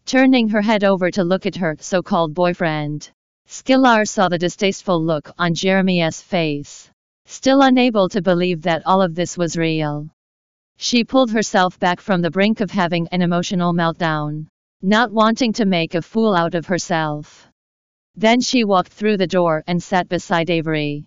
Turning 0.06 0.50
her 0.50 0.62
head 0.62 0.84
over 0.84 1.10
to 1.10 1.24
look 1.24 1.46
at 1.46 1.56
her 1.56 1.78
so-called 1.80 2.34
boyfriend, 2.34 3.10
Skillar 3.48 4.04
saw 4.06 4.28
the 4.28 4.38
distasteful 4.38 5.02
look 5.02 5.32
on 5.38 5.54
Jeremy's 5.54 6.22
face 6.22 6.91
still 7.26 7.62
unable 7.62 8.10
to 8.10 8.22
believe 8.22 8.62
that 8.62 8.86
all 8.86 9.02
of 9.02 9.16
this 9.16 9.38
was 9.38 9.58
real. 9.58 10.10
She 10.78 11.04
pulled 11.04 11.32
herself 11.32 11.80
back 11.80 12.02
from 12.02 12.22
the 12.22 12.32
brink 12.32 12.62
of 12.62 12.72
having 12.72 13.08
an 13.10 13.22
emotional 13.22 13.74
meltdown, 13.74 14.48
not 14.82 15.12
wanting 15.12 15.54
to 15.54 15.66
make 15.66 15.96
a 15.96 16.02
fool 16.02 16.34
out 16.34 16.56
of 16.56 16.66
herself. 16.66 17.48
Then 18.16 18.42
she 18.42 18.64
walked 18.64 18.92
through 18.92 19.18
the 19.18 19.28
door 19.28 19.64
and 19.68 19.82
sat 19.82 20.10
beside 20.10 20.50
Avery. 20.50 21.06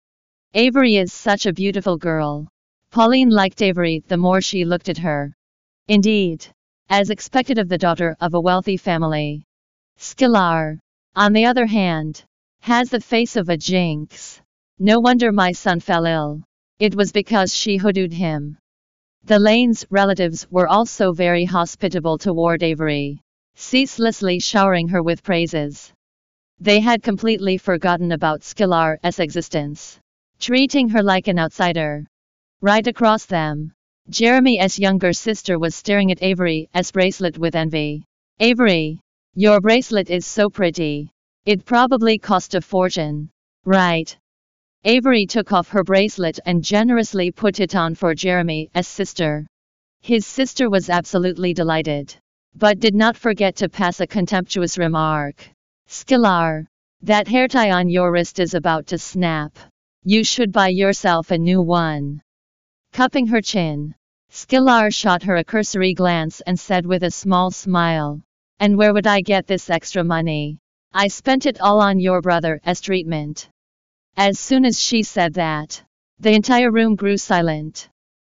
Avery 0.55 0.97
is 0.97 1.13
such 1.13 1.47
a 1.47 1.53
beautiful 1.53 1.97
girl. 1.97 2.49
Pauline 2.91 3.31
liked 3.31 3.61
Avery 3.61 4.05
the 4.07 4.17
more 4.17 4.41
she 4.41 4.65
looked 4.65 4.89
at 4.89 4.99
her. 4.99 5.35
Indeed, 5.89 6.47
as 6.89 7.11
expected 7.11 7.59
of 7.59 7.69
the 7.69 7.79
daughter 7.79 8.17
of 8.21 8.35
a 8.35 8.41
wealthy 8.41 8.77
family. 8.77 9.43
Skillar, 9.97 10.79
on 11.17 11.33
the 11.33 11.47
other 11.47 11.67
hand, 11.67 12.25
has 12.61 12.91
the 12.91 13.01
face 13.01 13.35
of 13.35 13.49
a 13.49 13.57
jinx. 13.57 14.41
No 14.81 14.99
wonder 14.99 15.31
my 15.31 15.53
son 15.53 15.79
fell 15.79 16.05
ill. 16.05 16.43
It 16.81 16.97
was 16.97 17.13
because 17.13 17.55
she 17.55 17.79
hoodooed 17.79 18.13
him. 18.13 18.59
The 19.23 19.39
Lane's 19.39 19.87
relatives 19.89 20.51
were 20.51 20.67
also 20.67 21.13
very 21.13 21.45
hospitable 21.45 22.19
toward 22.19 22.63
Avery, 22.65 23.21
ceaselessly 23.55 24.41
showering 24.41 24.89
her 24.89 25.03
with 25.03 25.23
praises. 25.23 25.93
They 26.59 26.81
had 26.81 27.05
completely 27.05 27.57
forgotten 27.57 28.11
about 28.11 28.43
Skylar's 28.43 29.21
existence, 29.21 30.01
treating 30.41 30.89
her 30.89 31.03
like 31.03 31.29
an 31.29 31.39
outsider. 31.39 32.05
Right 32.61 32.87
across 32.87 33.27
them, 33.27 33.73
Jeremy's 34.11 34.79
younger 34.79 35.13
sister 35.13 35.59
was 35.59 35.77
staring 35.77 36.11
at 36.11 36.23
Avery's 36.23 36.91
bracelet 36.93 37.39
with 37.39 37.55
envy. 37.55 38.05
Avery, 38.41 39.01
your 39.35 39.61
bracelet 39.61 40.11
is 40.11 40.27
so 40.27 40.51
pretty. 40.51 41.11
It 41.47 41.65
probably 41.65 42.19
cost 42.19 42.57
a 42.57 42.61
fortune. 42.61 43.31
Right. 43.65 44.17
Avery 44.87 45.25
took 45.25 45.51
off 45.51 45.71
her 45.71 45.83
bracelet 45.83 46.39
and 46.45 46.63
generously 46.63 47.31
put 47.31 47.59
it 47.59 47.75
on 47.75 47.95
for 47.95 48.15
Jeremy, 48.15 48.69
as 48.75 48.87
sister. 48.87 49.47
His 50.03 50.27
sister 50.27 50.69
was 50.69 50.91
absolutely 50.91 51.55
delighted, 51.55 52.15
but 52.55 52.81
did 52.81 52.95
not 52.95 53.17
forget 53.17 53.57
to 53.57 53.71
pass 53.71 54.01
a 54.01 54.07
contemptuous 54.07 54.77
remark. 54.77 55.49
Skylar, 55.89 56.67
that 57.01 57.27
hair 57.29 57.49
tie 57.49 57.71
on 57.71 57.89
your 57.89 58.13
wrist 58.13 58.39
is 58.39 58.53
about 58.53 58.87
to 58.89 58.99
snap. 58.99 59.59
You 60.03 60.23
should 60.23 60.53
buy 60.53 60.69
yourself 60.69 61.31
a 61.31 61.39
new 61.39 61.63
one. 61.63 62.21
Cupping 62.93 63.27
her 63.29 63.41
chin, 63.41 63.95
Skylar 64.31 64.93
shot 64.93 65.23
her 65.23 65.37
a 65.37 65.45
cursory 65.45 65.95
glance 65.95 66.43
and 66.43 66.61
said 66.61 66.85
with 66.85 67.05
a 67.05 67.11
small 67.11 67.51
smile, 67.51 68.21
And 68.61 68.77
where 68.77 68.93
would 68.93 69.07
I 69.07 69.23
get 69.23 69.47
this 69.47 69.71
extra 69.71 70.05
money? 70.05 70.59
I 70.93 71.09
spent 71.09 71.47
it 71.47 71.59
all 71.59 71.81
on 71.81 72.01
your 72.01 72.21
brother's 72.21 72.83
treatment. 72.83 73.49
As 74.17 74.39
soon 74.39 74.65
as 74.65 74.81
she 74.81 75.03
said 75.03 75.35
that, 75.35 75.83
the 76.21 76.33
entire 76.33 76.71
room 76.71 76.95
grew 76.95 77.17
silent. 77.17 77.89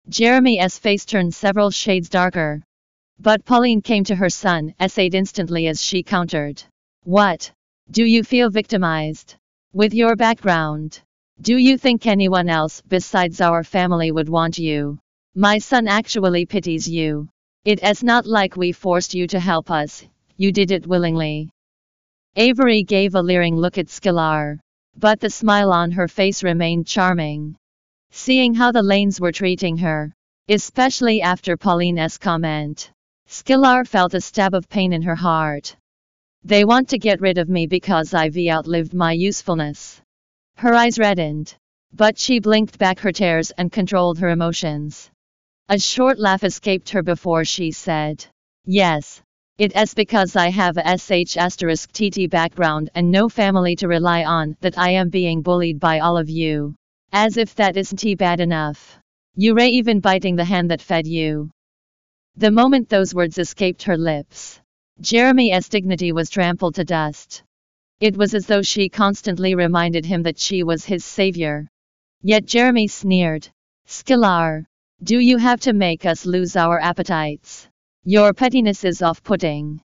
Jeremy's 0.08 0.79
face 0.79 1.03
turned 1.03 1.34
several 1.34 1.70
shades 1.70 2.08
darker. 2.08 2.63
But 3.20 3.44
Pauline 3.44 3.82
came 3.82 4.05
to 4.05 4.15
her 4.15 4.29
son, 4.29 4.74
aid 4.79 5.13
instantly 5.13 5.67
as 5.67 5.84
she 5.84 6.01
countered. 6.01 6.63
What? 7.03 7.51
Do 7.91 8.05
you 8.05 8.24
feel 8.24 8.50
victimized? 8.50 9.36
With 9.74 9.94
your 9.94 10.15
background? 10.15 11.01
Do 11.41 11.58
you 11.58 11.77
think 11.77 12.08
anyone 12.08 12.48
else 12.48 12.82
besides 12.88 13.41
our 13.41 13.63
family 13.63 14.12
would 14.12 14.29
want 14.29 14.58
you? 14.58 14.98
My 15.36 15.58
son 15.58 15.89
actually 15.89 16.46
pities 16.46 16.88
you. 16.88 17.27
It 17.65 17.84
is 17.84 18.01
not 18.01 18.25
like 18.25 18.55
we 18.55 18.72
forced 18.72 19.13
you 19.13 19.27
to 19.27 19.39
help 19.41 19.70
us, 19.70 20.05
you 20.38 20.53
did 20.53 20.72
it 20.72 20.88
willingly. 20.88 21.50
Avery 22.38 22.84
gave 22.84 23.15
a 23.15 23.22
leering 23.22 23.58
look 23.58 23.77
at 23.77 23.88
Skylar, 23.88 24.60
but 24.97 25.19
the 25.19 25.29
smile 25.29 25.71
on 25.71 25.91
her 25.91 26.07
face 26.07 26.43
remained 26.43 26.87
charming. 26.87 27.55
Seeing 28.11 28.53
how 28.53 28.71
the 28.71 28.81
lanes 28.81 29.19
were 29.19 29.31
treating 29.31 29.77
her, 29.77 30.13
especially 30.47 31.21
after 31.21 31.57
Pauline's 31.57 32.17
comment, 32.17 32.91
Skylar 33.27 33.87
felt 33.87 34.13
a 34.13 34.21
stab 34.21 34.53
of 34.53 34.69
pain 34.69 34.93
in 34.93 35.01
her 35.01 35.15
heart. 35.15 35.75
They 36.43 36.63
want 36.63 36.89
to 36.89 36.99
get 36.99 37.21
rid 37.21 37.37
of 37.37 37.49
me 37.49 37.65
because 37.65 38.13
I've 38.13 38.37
outlived 38.37 38.93
my 38.93 39.11
usefulness. 39.11 39.99
Her 40.57 40.73
eyes 40.73 40.99
reddened, 40.99 41.55
but 41.91 42.17
she 42.17 42.39
blinked 42.39 42.77
back 42.77 42.99
her 42.99 43.11
tears 43.11 43.51
and 43.51 43.71
controlled 43.71 44.19
her 44.19 44.29
emotions. 44.29 45.09
A 45.69 45.79
short 45.79 46.19
laugh 46.19 46.43
escaped 46.43 46.89
her 46.89 47.01
before 47.01 47.43
she 47.43 47.71
said, 47.71 48.25
Yes. 48.65 49.21
It 49.57 49.74
is 49.74 49.93
because 49.93 50.35
I 50.35 50.50
have 50.50 50.75
a 50.75 50.97
SH 50.97 51.38
asterisk 51.38 51.89
TT 51.93 52.29
background 52.29 52.89
and 52.93 53.09
no 53.09 53.29
family 53.29 53.77
to 53.77 53.88
rely 53.88 54.25
on 54.25 54.57
that 54.59 54.77
I 54.77 54.89
am 54.89 55.07
being 55.07 55.41
bullied 55.41 55.79
by 55.79 56.00
all 56.00 56.17
of 56.17 56.29
you. 56.29 56.75
As 57.13 57.38
if 57.38 57.55
that 57.55 57.77
isn't 57.77 58.17
bad 58.17 58.41
enough. 58.41 59.00
You 59.33 59.53
ray 59.55 59.69
even 59.69 60.01
biting 60.01 60.35
the 60.35 60.43
hand 60.43 60.71
that 60.71 60.81
fed 60.81 61.07
you. 61.07 61.51
The 62.35 62.51
moment 62.51 62.89
those 62.89 63.15
words 63.15 63.38
escaped 63.38 63.83
her 63.83 63.97
lips, 63.97 64.59
Jeremy's 65.00 65.70
dignity 65.70 66.11
was 66.11 66.29
trampled 66.29 66.75
to 66.75 66.83
dust. 66.83 67.41
It 68.01 68.18
was 68.18 68.33
as 68.33 68.48
though 68.48 68.61
she 68.61 68.89
constantly 68.89 69.55
reminded 69.55 70.05
him 70.05 70.24
that 70.24 70.37
she 70.37 70.63
was 70.63 70.83
his 70.83 71.05
savior. 71.05 71.70
Yet 72.22 72.46
Jeremy 72.46 72.89
sneered. 72.89 73.48
Skylar, 73.87 74.65
do 75.01 75.18
you 75.18 75.37
have 75.37 75.61
to 75.61 75.72
make 75.72 76.05
us 76.05 76.25
lose 76.25 76.57
our 76.57 76.77
appetites? 76.77 77.70
Your 78.07 78.33
pettiness 78.33 78.83
is 78.83 79.01
off-putting. 79.01 79.81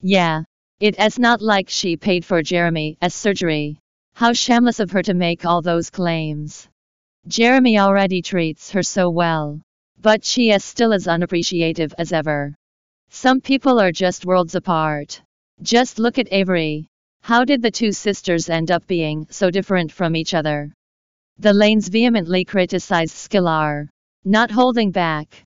Yeah. 0.00 0.44
It 0.80 0.98
is 0.98 1.18
not 1.18 1.42
like 1.42 1.68
she 1.68 1.94
paid 1.98 2.24
for 2.24 2.42
Jeremy's 2.42 2.96
surgery. 3.10 3.76
How 4.14 4.32
shameless 4.32 4.80
of 4.80 4.90
her 4.92 5.02
to 5.02 5.12
make 5.12 5.44
all 5.44 5.60
those 5.60 5.90
claims. 5.90 6.68
Jeremy 7.28 7.78
already 7.78 8.22
treats 8.22 8.70
her 8.70 8.82
so 8.82 9.10
well. 9.10 9.60
But 10.00 10.24
she 10.24 10.52
is 10.52 10.64
still 10.64 10.94
as 10.94 11.06
unappreciative 11.06 11.92
as 11.98 12.14
ever. 12.14 12.54
Some 13.10 13.42
people 13.42 13.78
are 13.78 13.92
just 13.92 14.24
worlds 14.24 14.54
apart. 14.54 15.20
Just 15.60 15.98
look 15.98 16.18
at 16.18 16.32
Avery. 16.32 16.86
How 17.20 17.44
did 17.44 17.60
the 17.60 17.70
two 17.70 17.92
sisters 17.92 18.48
end 18.48 18.70
up 18.70 18.86
being 18.86 19.26
so 19.28 19.50
different 19.50 19.92
from 19.92 20.16
each 20.16 20.32
other? 20.32 20.72
The 21.38 21.52
Lanes 21.52 21.88
vehemently 21.88 22.46
criticized 22.46 23.14
Skylar, 23.14 23.88
not 24.24 24.50
holding 24.50 24.92
back. 24.92 25.42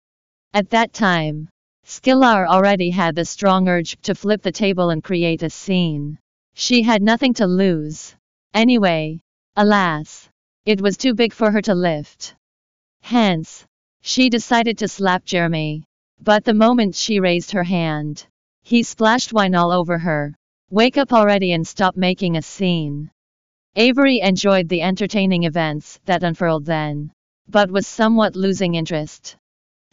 At 0.52 0.70
that 0.70 0.92
time, 0.92 1.48
Skylar 1.86 2.46
already 2.46 2.90
had 2.90 3.14
the 3.14 3.26
strong 3.26 3.68
urge 3.68 4.00
to 4.02 4.14
flip 4.14 4.40
the 4.40 4.52
table 4.52 4.88
and 4.90 5.04
create 5.04 5.42
a 5.42 5.50
scene. 5.50 6.18
She 6.54 6.82
had 6.82 7.02
nothing 7.02 7.34
to 7.34 7.46
lose. 7.46 8.14
Anyway, 8.54 9.20
alas, 9.54 10.28
it 10.64 10.80
was 10.80 10.96
too 10.96 11.14
big 11.14 11.32
for 11.32 11.50
her 11.50 11.60
to 11.62 11.74
lift. 11.74 12.34
Hence, 13.02 13.66
she 14.00 14.30
decided 14.30 14.78
to 14.78 14.88
slap 14.88 15.24
Jeremy. 15.24 15.84
But 16.22 16.44
the 16.44 16.54
moment 16.54 16.94
she 16.94 17.20
raised 17.20 17.50
her 17.50 17.64
hand, 17.64 18.26
he 18.62 18.82
splashed 18.82 19.34
wine 19.34 19.54
all 19.54 19.70
over 19.70 19.98
her. 19.98 20.34
Wake 20.70 20.96
up 20.96 21.12
already 21.12 21.52
and 21.52 21.66
stop 21.66 21.96
making 21.96 22.36
a 22.36 22.42
scene. 22.42 23.10
Avery 23.76 24.20
enjoyed 24.20 24.70
the 24.70 24.80
entertaining 24.80 25.42
events 25.42 26.00
that 26.06 26.22
unfurled 26.22 26.64
then, 26.64 27.12
but 27.48 27.70
was 27.70 27.86
somewhat 27.86 28.36
losing 28.36 28.74
interest. 28.74 29.36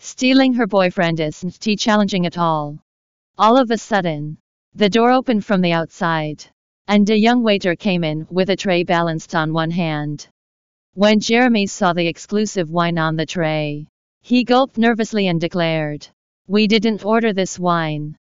Stealing 0.03 0.55
her 0.55 0.65
boyfriend 0.65 1.19
isn't 1.19 1.59
challenging 1.77 2.25
at 2.25 2.35
all. 2.35 2.79
All 3.37 3.55
of 3.55 3.69
a 3.69 3.77
sudden, 3.77 4.39
the 4.73 4.89
door 4.89 5.11
opened 5.11 5.45
from 5.45 5.61
the 5.61 5.73
outside, 5.73 6.43
and 6.87 7.07
a 7.07 7.15
young 7.15 7.43
waiter 7.43 7.75
came 7.75 8.03
in 8.03 8.25
with 8.31 8.49
a 8.49 8.55
tray 8.55 8.81
balanced 8.81 9.35
on 9.35 9.53
one 9.53 9.69
hand. 9.69 10.27
When 10.95 11.19
Jeremy 11.19 11.67
saw 11.67 11.93
the 11.93 12.07
exclusive 12.07 12.71
wine 12.71 12.97
on 12.97 13.15
the 13.15 13.27
tray, 13.27 13.85
he 14.21 14.43
gulped 14.43 14.79
nervously 14.79 15.27
and 15.27 15.39
declared, 15.39 16.07
We 16.47 16.65
didn't 16.65 17.05
order 17.05 17.31
this 17.31 17.59
wine. 17.59 18.17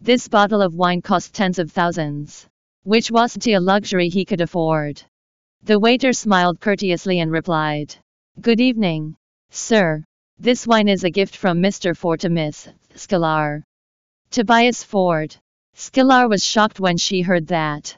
This 0.00 0.26
bottle 0.26 0.62
of 0.62 0.74
wine 0.74 1.02
cost 1.02 1.34
tens 1.34 1.58
of 1.58 1.70
thousands, 1.70 2.48
which 2.84 3.10
wasn't 3.10 3.46
a 3.46 3.58
luxury 3.58 4.08
he 4.08 4.24
could 4.24 4.40
afford. 4.40 5.02
The 5.64 5.78
waiter 5.78 6.14
smiled 6.14 6.60
courteously 6.60 7.20
and 7.20 7.30
replied, 7.30 7.94
Good 8.40 8.58
evening, 8.58 9.16
sir. 9.50 10.02
This 10.42 10.66
wine 10.66 10.88
is 10.88 11.04
a 11.04 11.10
gift 11.10 11.36
from 11.36 11.60
Mr. 11.60 11.92
Miss 12.30 12.66
Skylar. 12.94 13.62
Tobias 14.30 14.82
Ford. 14.82 15.36
Skylar 15.76 16.30
was 16.30 16.42
shocked 16.42 16.80
when 16.80 16.96
she 16.96 17.20
heard 17.20 17.48
that. 17.48 17.94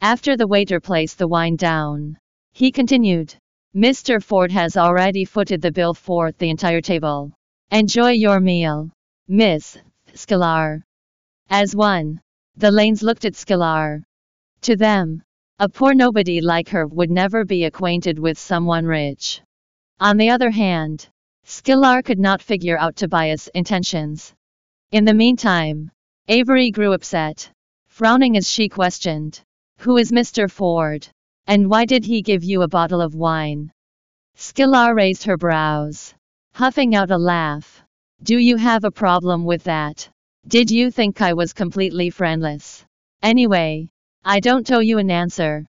After 0.00 0.34
the 0.34 0.46
waiter 0.46 0.80
placed 0.80 1.18
the 1.18 1.28
wine 1.28 1.56
down, 1.56 2.16
he 2.54 2.72
continued, 2.72 3.34
Mr. 3.76 4.22
Ford 4.22 4.50
has 4.50 4.78
already 4.78 5.26
footed 5.26 5.60
the 5.60 5.72
bill 5.72 5.92
for 5.92 6.32
the 6.32 6.48
entire 6.48 6.80
table. 6.80 7.32
Enjoy 7.70 8.12
your 8.12 8.40
meal, 8.40 8.90
Miss 9.28 9.76
Skylar. 10.14 10.80
As 11.50 11.76
one, 11.76 12.18
the 12.56 12.70
Lanes 12.70 13.02
looked 13.02 13.26
at 13.26 13.34
Skylar. 13.34 14.02
To 14.62 14.74
them, 14.74 15.22
a 15.58 15.68
poor 15.68 15.92
nobody 15.92 16.40
like 16.40 16.70
her 16.70 16.86
would 16.86 17.10
never 17.10 17.44
be 17.44 17.64
acquainted 17.64 18.18
with 18.18 18.38
someone 18.38 18.86
rich. 18.86 19.42
On 20.00 20.16
the 20.16 20.30
other 20.30 20.50
hand, 20.50 21.10
Skylar 21.46 22.02
could 22.02 22.18
not 22.18 22.40
figure 22.40 22.78
out 22.78 22.96
Tobias' 22.96 23.48
intentions. 23.48 24.34
In 24.92 25.04
the 25.04 25.12
meantime, 25.12 25.90
Avery 26.26 26.70
grew 26.70 26.94
upset, 26.94 27.50
frowning 27.86 28.36
as 28.38 28.50
she 28.50 28.68
questioned, 28.68 29.42
Who 29.78 29.98
is 29.98 30.10
Mr. 30.10 30.50
Ford? 30.50 31.06
And 31.46 31.68
why 31.68 31.84
did 31.84 32.06
he 32.06 32.22
give 32.22 32.42
you 32.44 32.62
a 32.62 32.68
bottle 32.68 33.02
of 33.02 33.14
wine? 33.14 33.70
Skylar 34.36 34.96
raised 34.96 35.24
her 35.24 35.36
brows, 35.36 36.14
huffing 36.54 36.94
out 36.94 37.10
a 37.10 37.18
laugh. 37.18 37.82
Do 38.22 38.38
you 38.38 38.56
have 38.56 38.84
a 38.84 38.90
problem 38.90 39.44
with 39.44 39.64
that? 39.64 40.08
Did 40.48 40.70
you 40.70 40.90
think 40.90 41.20
I 41.20 41.34
was 41.34 41.52
completely 41.52 42.08
friendless? 42.08 42.86
Anyway, 43.22 43.90
I 44.24 44.40
don't 44.40 44.70
owe 44.70 44.78
you 44.78 44.96
an 44.96 45.10
answer. 45.10 45.66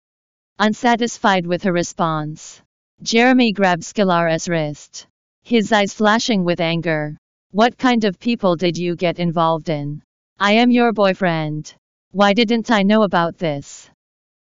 Unsatisfied 0.58 1.46
with 1.46 1.62
her 1.62 1.72
response, 1.72 2.60
Jeremy 3.02 3.52
grabbed 3.52 3.82
Skylar's 3.82 4.48
wrist, 4.48 5.06
his 5.50 5.72
eyes 5.72 5.92
flashing 5.92 6.44
with 6.44 6.60
anger. 6.60 7.16
What 7.50 7.76
kind 7.76 8.04
of 8.04 8.20
people 8.20 8.54
did 8.54 8.78
you 8.78 8.94
get 8.94 9.18
involved 9.18 9.68
in? 9.68 10.00
I 10.38 10.52
am 10.52 10.70
your 10.70 10.92
boyfriend. 10.92 11.74
Why 12.12 12.34
didn't 12.34 12.70
I 12.70 12.84
know 12.84 13.02
about 13.02 13.36
this? 13.36 13.90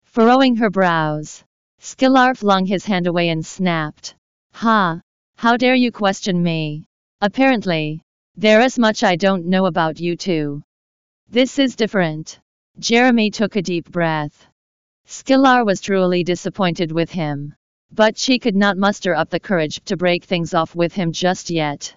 Furrowing 0.05 0.57
her 0.57 0.71
brows, 0.71 1.45
Skylar 1.79 2.35
flung 2.35 2.65
his 2.65 2.87
hand 2.87 3.07
away 3.07 3.29
and 3.29 3.45
snapped. 3.45 4.15
Ha! 4.55 4.99
How 5.37 5.59
dare 5.59 5.75
you 5.75 5.93
question 5.93 6.43
me? 6.43 6.87
Apparently, 7.21 8.01
there 8.35 8.63
is 8.63 8.79
much 8.79 9.05
I 9.05 9.17
don't 9.17 9.45
know 9.45 9.67
about 9.67 10.01
you 10.01 10.17
two. 10.17 10.63
This 11.29 11.59
is 11.59 11.77
different. 11.77 12.41
Jeremy 12.79 13.31
took 13.31 13.57
a 13.57 13.61
deep 13.61 13.91
breath. 13.91 14.47
Skillar 15.05 15.63
was 15.63 15.83
truly 15.83 16.25
disappointed 16.25 16.91
with 16.91 17.11
him. 17.11 17.55
But 17.93 18.19
she 18.19 18.39
could 18.39 18.57
not 18.57 18.77
muster 18.77 19.15
up 19.15 19.31
the 19.31 19.41
courage 19.41 19.83
to 19.85 19.97
break 19.97 20.25
things 20.25 20.55
off 20.55 20.75
with 20.75 20.93
him 20.93 21.13
just 21.13 21.51
yet. 21.51 21.95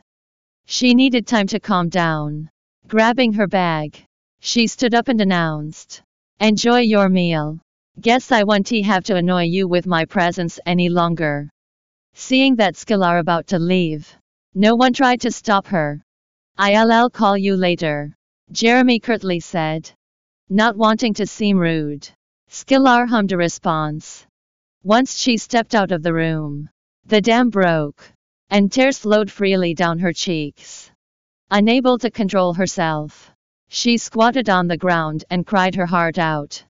She 0.65 0.93
needed 0.93 1.25
time 1.25 1.47
to 1.47 1.60
calm 1.60 1.89
down. 1.89 2.49
Grabbing 2.88 3.34
her 3.34 3.47
bag, 3.47 4.06
she 4.39 4.67
stood 4.67 4.93
up 4.93 5.08
and 5.08 5.19
announced, 5.19 6.02
Enjoy 6.39 6.80
your 6.80 7.10
meal. 7.10 7.60
Guess 7.99 8.32
I 8.32 8.43
won't 8.43 8.69
have 8.69 9.04
to 9.06 9.15
annoy 9.15 9.43
you 9.43 9.67
with 9.67 9.86
my 9.86 10.06
presence 10.06 10.60
any 10.65 10.89
longer. 10.89 11.49
Seeing 12.13 12.56
that 12.56 12.78
Skillar 12.78 13.17
about 13.17 13.47
to 13.47 13.60
leave, 13.60 14.15
no 14.56 14.75
one 14.75 14.93
tried 14.93 15.21
to 15.21 15.32
stop 15.32 15.67
her. 15.67 16.02
I'll 16.58 17.10
call 17.10 17.38
you 17.38 17.56
later. 17.56 18.15
Jeremy 18.52 18.99
curtly 18.99 19.39
said. 19.39 19.91
Not 20.49 20.78
wanting 20.78 21.13
to 21.15 21.28
seem 21.28 21.58
rude. 21.58 22.10
Skillar 22.47 23.06
hummed 23.06 23.32
a 23.32 23.38
response. 23.38 24.25
Once 24.84 25.18
she 25.18 25.36
stepped 25.36 25.76
out 25.76 25.92
of 25.92 26.04
the 26.04 26.13
room, 26.13 26.70
the 27.06 27.20
dam 27.20 27.50
broke, 27.50 28.13
and 28.50 28.72
tears 28.72 28.98
flowed 28.98 29.30
freely 29.30 29.74
down 29.74 30.00
her 30.00 30.13
cheeks. 30.13 30.89
Unable 31.52 31.98
to 31.98 32.10
control 32.10 32.54
herself, 32.54 33.30
she 33.68 33.98
squatted 33.98 34.50
on 34.50 34.68
the 34.68 34.78
ground 34.78 35.26
and 35.30 35.46
cried 35.46 35.76
her 35.76 35.86
heart 35.86 36.18
out. 36.18 36.63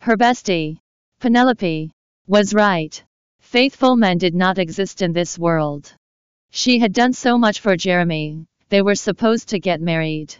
Her 0.00 0.16
bestie, 0.16 0.78
Penelope, 1.18 1.90
was 2.26 2.52
right. 2.52 3.02
Faithful 3.40 3.96
men 3.96 4.18
did 4.18 4.34
not 4.34 4.58
exist 4.58 5.00
in 5.00 5.12
this 5.12 5.38
world. 5.38 5.94
She 6.50 6.78
had 6.78 6.92
done 6.92 7.14
so 7.14 7.38
much 7.38 7.60
for 7.60 7.76
Jeremy, 7.76 8.44
they 8.68 8.82
were 8.82 8.94
supposed 8.94 9.48
to 9.48 9.58
get 9.58 9.80
married. 9.80 10.34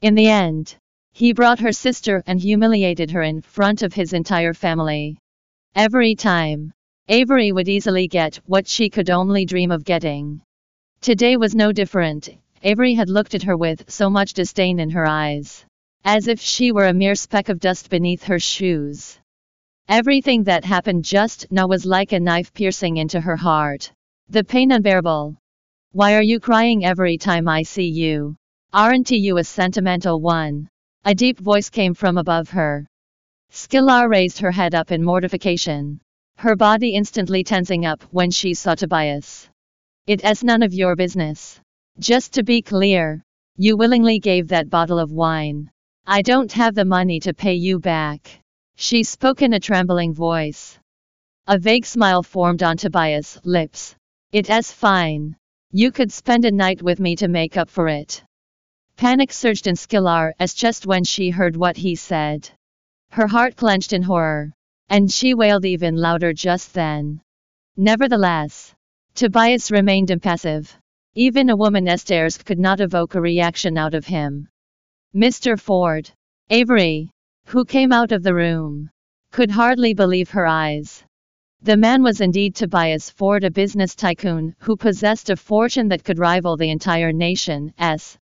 In 0.00 0.14
the 0.14 0.28
end, 0.28 0.76
he 1.12 1.32
brought 1.32 1.58
her 1.58 1.72
sister 1.72 2.22
and 2.26 2.40
humiliated 2.40 3.10
her 3.10 3.22
in 3.22 3.40
front 3.40 3.82
of 3.82 3.94
his 3.94 4.12
entire 4.12 4.54
family. 4.54 5.18
Every 5.74 6.14
time, 6.14 6.74
Avery 7.08 7.50
would 7.50 7.66
easily 7.66 8.06
get 8.06 8.36
what 8.44 8.68
she 8.68 8.90
could 8.90 9.08
only 9.08 9.46
dream 9.46 9.70
of 9.70 9.86
getting. 9.86 10.42
Today 11.00 11.38
was 11.38 11.54
no 11.54 11.72
different. 11.72 12.28
Avery 12.62 12.92
had 12.92 13.08
looked 13.08 13.34
at 13.34 13.44
her 13.44 13.56
with 13.56 13.90
so 13.90 14.10
much 14.10 14.34
disdain 14.34 14.78
in 14.78 14.90
her 14.90 15.06
eyes, 15.06 15.64
as 16.04 16.28
if 16.28 16.42
she 16.42 16.72
were 16.72 16.88
a 16.88 16.92
mere 16.92 17.14
speck 17.14 17.48
of 17.48 17.58
dust 17.58 17.88
beneath 17.88 18.24
her 18.24 18.38
shoes. 18.38 19.18
Everything 19.88 20.44
that 20.44 20.66
happened 20.66 21.06
just 21.06 21.50
now 21.50 21.66
was 21.66 21.86
like 21.86 22.12
a 22.12 22.20
knife 22.20 22.52
piercing 22.52 22.98
into 22.98 23.18
her 23.18 23.36
heart. 23.36 23.90
The 24.28 24.44
pain 24.44 24.72
unbearable. 24.72 25.38
Why 25.92 26.16
are 26.16 26.22
you 26.22 26.38
crying 26.38 26.84
every 26.84 27.16
time 27.16 27.48
I 27.48 27.62
see 27.62 27.88
you? 27.88 28.36
Aren't 28.74 29.10
you 29.10 29.38
a 29.38 29.44
sentimental 29.44 30.20
one? 30.20 30.68
A 31.06 31.14
deep 31.14 31.40
voice 31.40 31.70
came 31.70 31.94
from 31.94 32.18
above 32.18 32.50
her. 32.50 32.86
Skillar 33.54 34.08
raised 34.08 34.38
her 34.38 34.50
head 34.50 34.74
up 34.74 34.90
in 34.92 35.04
mortification, 35.04 36.00
her 36.38 36.56
body 36.56 36.94
instantly 36.94 37.44
tensing 37.44 37.84
up 37.84 38.02
when 38.04 38.30
she 38.30 38.54
saw 38.54 38.74
Tobias. 38.74 39.46
It 40.06 40.24
is 40.24 40.42
none 40.42 40.62
of 40.62 40.72
your 40.72 40.96
business. 40.96 41.60
Just 41.98 42.32
to 42.32 42.44
be 42.44 42.62
clear, 42.62 43.22
you 43.58 43.76
willingly 43.76 44.18
gave 44.18 44.48
that 44.48 44.70
bottle 44.70 44.98
of 44.98 45.12
wine. 45.12 45.70
I 46.06 46.22
don't 46.22 46.50
have 46.52 46.74
the 46.74 46.86
money 46.86 47.20
to 47.20 47.34
pay 47.34 47.52
you 47.52 47.78
back. 47.78 48.40
She 48.74 49.04
spoke 49.04 49.42
in 49.42 49.52
a 49.52 49.60
trembling 49.60 50.14
voice. 50.14 50.78
A 51.46 51.58
vague 51.58 51.84
smile 51.84 52.22
formed 52.22 52.62
on 52.62 52.78
Tobias' 52.78 53.38
lips. 53.44 53.94
It 54.32 54.48
is 54.48 54.72
fine. 54.72 55.36
You 55.70 55.92
could 55.92 56.10
spend 56.10 56.46
a 56.46 56.50
night 56.50 56.80
with 56.80 56.98
me 56.98 57.16
to 57.16 57.28
make 57.28 57.58
up 57.58 57.68
for 57.68 57.86
it. 57.86 58.24
Panic 58.96 59.30
surged 59.30 59.66
in 59.66 59.76
Skillar 59.76 60.32
as 60.40 60.54
just 60.54 60.86
when 60.86 61.04
she 61.04 61.28
heard 61.28 61.54
what 61.54 61.76
he 61.76 61.96
said. 61.96 62.50
Her 63.12 63.26
heart 63.26 63.56
clenched 63.56 63.92
in 63.92 64.02
horror, 64.02 64.54
and 64.88 65.12
she 65.12 65.34
wailed 65.34 65.66
even 65.66 65.96
louder 65.96 66.32
just 66.32 66.72
then. 66.72 67.20
Nevertheless, 67.76 68.74
Tobias 69.14 69.70
remained 69.70 70.10
impassive. 70.10 70.74
Even 71.14 71.50
a 71.50 71.56
woman 71.56 71.86
stares 71.98 72.38
could 72.38 72.58
not 72.58 72.80
evoke 72.80 73.14
a 73.14 73.20
reaction 73.20 73.76
out 73.76 73.92
of 73.92 74.06
him. 74.06 74.48
Mr. 75.14 75.60
Ford, 75.60 76.10
Avery, 76.48 77.10
who 77.44 77.66
came 77.66 77.92
out 77.92 78.12
of 78.12 78.22
the 78.22 78.34
room, 78.34 78.88
could 79.30 79.50
hardly 79.50 79.92
believe 79.92 80.30
her 80.30 80.46
eyes. 80.46 81.04
The 81.60 81.76
man 81.76 82.02
was 82.02 82.22
indeed 82.22 82.54
Tobias 82.54 83.10
Ford, 83.10 83.44
a 83.44 83.50
business 83.50 83.94
tycoon 83.94 84.54
who 84.58 84.74
possessed 84.74 85.28
a 85.28 85.36
fortune 85.36 85.88
that 85.88 86.02
could 86.02 86.18
rival 86.18 86.56
the 86.56 86.70
entire 86.70 87.12
nation. 87.12 87.74
S. 87.76 88.16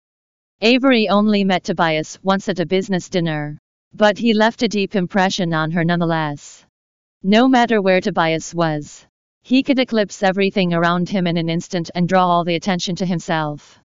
Avery 0.61 1.07
only 1.09 1.43
met 1.43 1.63
Tobias 1.63 2.17
once 2.23 2.49
at 2.49 2.59
a 2.59 2.65
business 2.65 3.07
dinner, 3.07 3.59
but 3.93 4.17
he 4.17 4.33
left 4.33 4.63
a 4.63 4.67
deep 4.67 4.95
impression 4.95 5.53
on 5.53 5.71
her 5.71 5.83
nonetheless. 5.83 6.65
No 7.23 7.47
matter 7.47 7.81
where 7.81 7.99
Tobias 7.99 8.53
was, 8.53 9.05
he 9.41 9.63
could 9.63 9.79
eclipse 9.79 10.23
everything 10.23 10.73
around 10.73 11.09
him 11.09 11.27
in 11.27 11.37
an 11.37 11.49
instant 11.49 11.91
and 11.95 12.07
draw 12.07 12.25
all 12.25 12.43
the 12.43 12.55
attention 12.55 12.95
to 12.95 13.05
himself. 13.05 13.79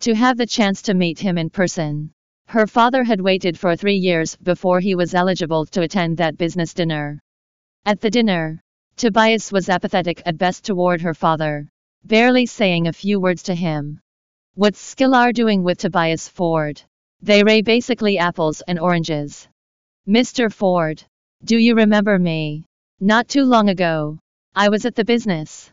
To 0.00 0.14
have 0.14 0.36
the 0.36 0.46
chance 0.46 0.82
to 0.82 0.94
meet 0.94 1.18
him 1.18 1.38
in 1.38 1.50
person, 1.50 2.12
her 2.46 2.66
father 2.66 3.04
had 3.04 3.20
waited 3.20 3.58
for 3.58 3.74
three 3.76 3.96
years 3.96 4.36
before 4.36 4.80
he 4.80 4.94
was 4.94 5.14
eligible 5.14 5.66
to 5.66 5.82
attend 5.82 6.16
that 6.16 6.36
business 6.36 6.74
dinner. 6.74 7.18
At 7.86 8.00
the 8.00 8.10
dinner, 8.10 8.62
Tobias 8.96 9.52
was 9.52 9.68
apathetic 9.68 10.22
at 10.26 10.36
best 10.36 10.64
toward 10.64 11.00
her 11.02 11.14
father, 11.14 11.68
barely 12.04 12.46
saying 12.46 12.86
a 12.86 12.92
few 12.92 13.20
words 13.20 13.44
to 13.44 13.54
him. 13.54 14.00
What's 14.54 14.80
Skillar 14.80 15.32
doing 15.32 15.62
with 15.62 15.78
Tobias 15.78 16.28
Ford? 16.28 16.82
They 17.20 17.42
ray 17.42 17.62
basically 17.62 18.16
apples 18.16 18.62
and 18.68 18.78
oranges. 18.78 19.48
Mr. 20.08 20.52
Ford, 20.52 21.02
do 21.44 21.58
you 21.58 21.74
remember 21.74 22.18
me? 22.18 22.64
Not 23.00 23.28
too 23.28 23.44
long 23.44 23.68
ago, 23.68 24.18
I 24.54 24.68
was 24.68 24.84
at 24.86 24.94
the 24.94 25.04
business. 25.04 25.70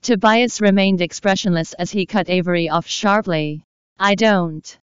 Tobias 0.00 0.60
remained 0.60 1.00
expressionless 1.00 1.74
as 1.74 1.90
he 1.90 2.06
cut 2.06 2.30
Avery 2.30 2.68
off 2.68 2.86
sharply. 2.86 3.62
I 3.98 4.14
don't. 4.14 4.78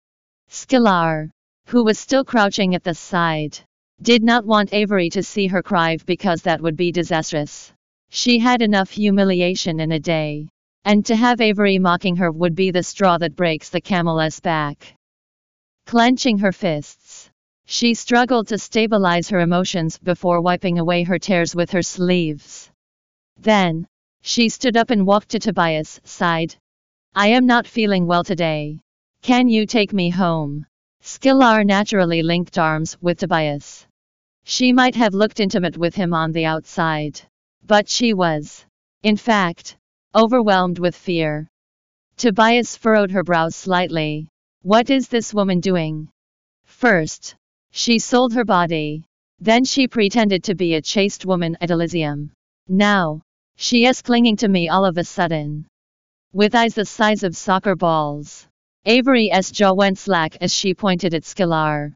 Skillar, 0.49 1.29
who 1.67 1.83
was 1.83 1.99
still 1.99 2.25
crouching 2.25 2.75
at 2.75 2.83
the 2.83 2.93
side, 2.93 3.57
did 4.01 4.23
not 4.23 4.45
want 4.45 4.73
Avery 4.73 5.09
to 5.11 5.23
see 5.23 5.47
her 5.47 5.63
cry 5.63 5.97
because 6.05 6.41
that 6.41 6.61
would 6.61 6.75
be 6.75 6.91
disastrous. 6.91 7.71
She 8.09 8.39
had 8.39 8.61
enough 8.61 8.89
humiliation 8.89 9.79
in 9.79 9.93
a 9.93 9.99
day. 9.99 10.49
And 10.83 11.05
to 11.05 11.15
have 11.15 11.39
Avery 11.39 11.79
mocking 11.79 12.17
her 12.17 12.31
would 12.31 12.55
be 12.55 12.71
the 12.71 12.83
straw 12.83 13.17
that 13.19 13.35
breaks 13.35 13.69
the 13.69 13.81
camel's 13.81 14.41
back. 14.41 14.95
Clenching 15.85 16.39
her 16.39 16.51
fists, 16.51 17.29
she 17.65 17.93
struggled 17.93 18.47
to 18.47 18.57
stabilize 18.57 19.29
her 19.29 19.39
emotions 19.39 19.97
before 19.97 20.41
wiping 20.41 20.79
away 20.79 21.03
her 21.03 21.19
tears 21.19 21.55
with 21.55 21.71
her 21.71 21.81
sleeves. 21.81 22.71
Then, 23.37 23.87
she 24.21 24.49
stood 24.49 24.77
up 24.77 24.89
and 24.89 25.05
walked 25.05 25.29
to 25.29 25.39
Tobias' 25.39 25.99
side. 26.03 26.55
I 27.15 27.27
am 27.27 27.45
not 27.45 27.67
feeling 27.67 28.07
well 28.07 28.23
today. 28.23 28.79
Can 29.21 29.47
you 29.49 29.65
take 29.65 29.93
me 29.93 30.09
home? 30.09 30.65
Skillar 31.01 31.63
naturally 31.63 32.23
linked 32.23 32.57
arms 32.57 32.97
with 33.01 33.19
Tobias. 33.19 33.85
She 34.45 34.73
might 34.73 34.95
have 34.95 35.13
looked 35.13 35.39
intimate 35.39 35.77
with 35.77 35.95
him 35.95 36.13
on 36.13 36.31
the 36.31 36.45
outside. 36.45 37.21
But 37.65 37.87
she 37.87 38.13
was, 38.13 38.65
in 39.03 39.15
fact, 39.15 39.77
overwhelmed 40.15 40.79
with 40.79 40.95
fear. 40.95 41.47
Tobias 42.17 42.75
furrowed 42.75 43.11
her 43.11 43.23
brows 43.23 43.55
slightly. 43.55 44.27
What 44.63 44.89
is 44.89 45.09
this 45.09 45.33
woman 45.33 45.59
doing? 45.59 46.07
First, 46.63 47.35
she 47.71 47.99
sold 47.99 48.31
her 48.33 48.45
body. 48.45 49.03
Then 49.41 49.65
she 49.65 49.89
pretended 49.89 50.45
to 50.45 50.55
be 50.55 50.75
a 50.75 50.81
chaste 50.81 51.25
woman 51.25 51.57
at 51.59 51.69
Elysium. 51.69 52.31
Now, 52.69 53.23
she 53.57 53.85
is 53.85 54.01
clinging 54.01 54.37
to 54.37 54.47
me 54.47 54.69
all 54.69 54.85
of 54.85 54.97
a 54.97 55.03
sudden. 55.03 55.67
With 56.31 56.55
eyes 56.55 56.75
the 56.75 56.85
size 56.85 57.23
of 57.23 57.35
soccer 57.35 57.75
balls. 57.75 58.47
Avery's 58.85 59.51
jaw 59.51 59.73
went 59.73 59.97
slack 59.97 60.37
as 60.39 60.53
she 60.53 60.73
pointed 60.73 61.13
at 61.13 61.25
Skillar. 61.25 61.93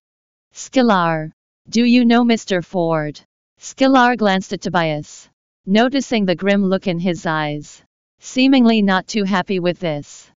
Skillar, 0.51 1.32
do 1.69 1.86
you 1.86 2.03
know 2.03 2.25
Mr. 2.25 2.62
Ford? 2.62 3.17
Skillar 3.60 4.17
glanced 4.17 4.51
at 4.51 4.60
Tobias, 4.60 5.30
noticing 5.65 6.25
the 6.25 6.36
grim 6.36 6.65
look 6.65 6.86
in 6.86 6.99
his 6.99 7.25
eyes, 7.25 7.82
seemingly 8.19 8.82
not 8.82 9.08
too 9.08 9.23
happy 9.23 9.62
with 9.62 9.80
this. 9.80 10.30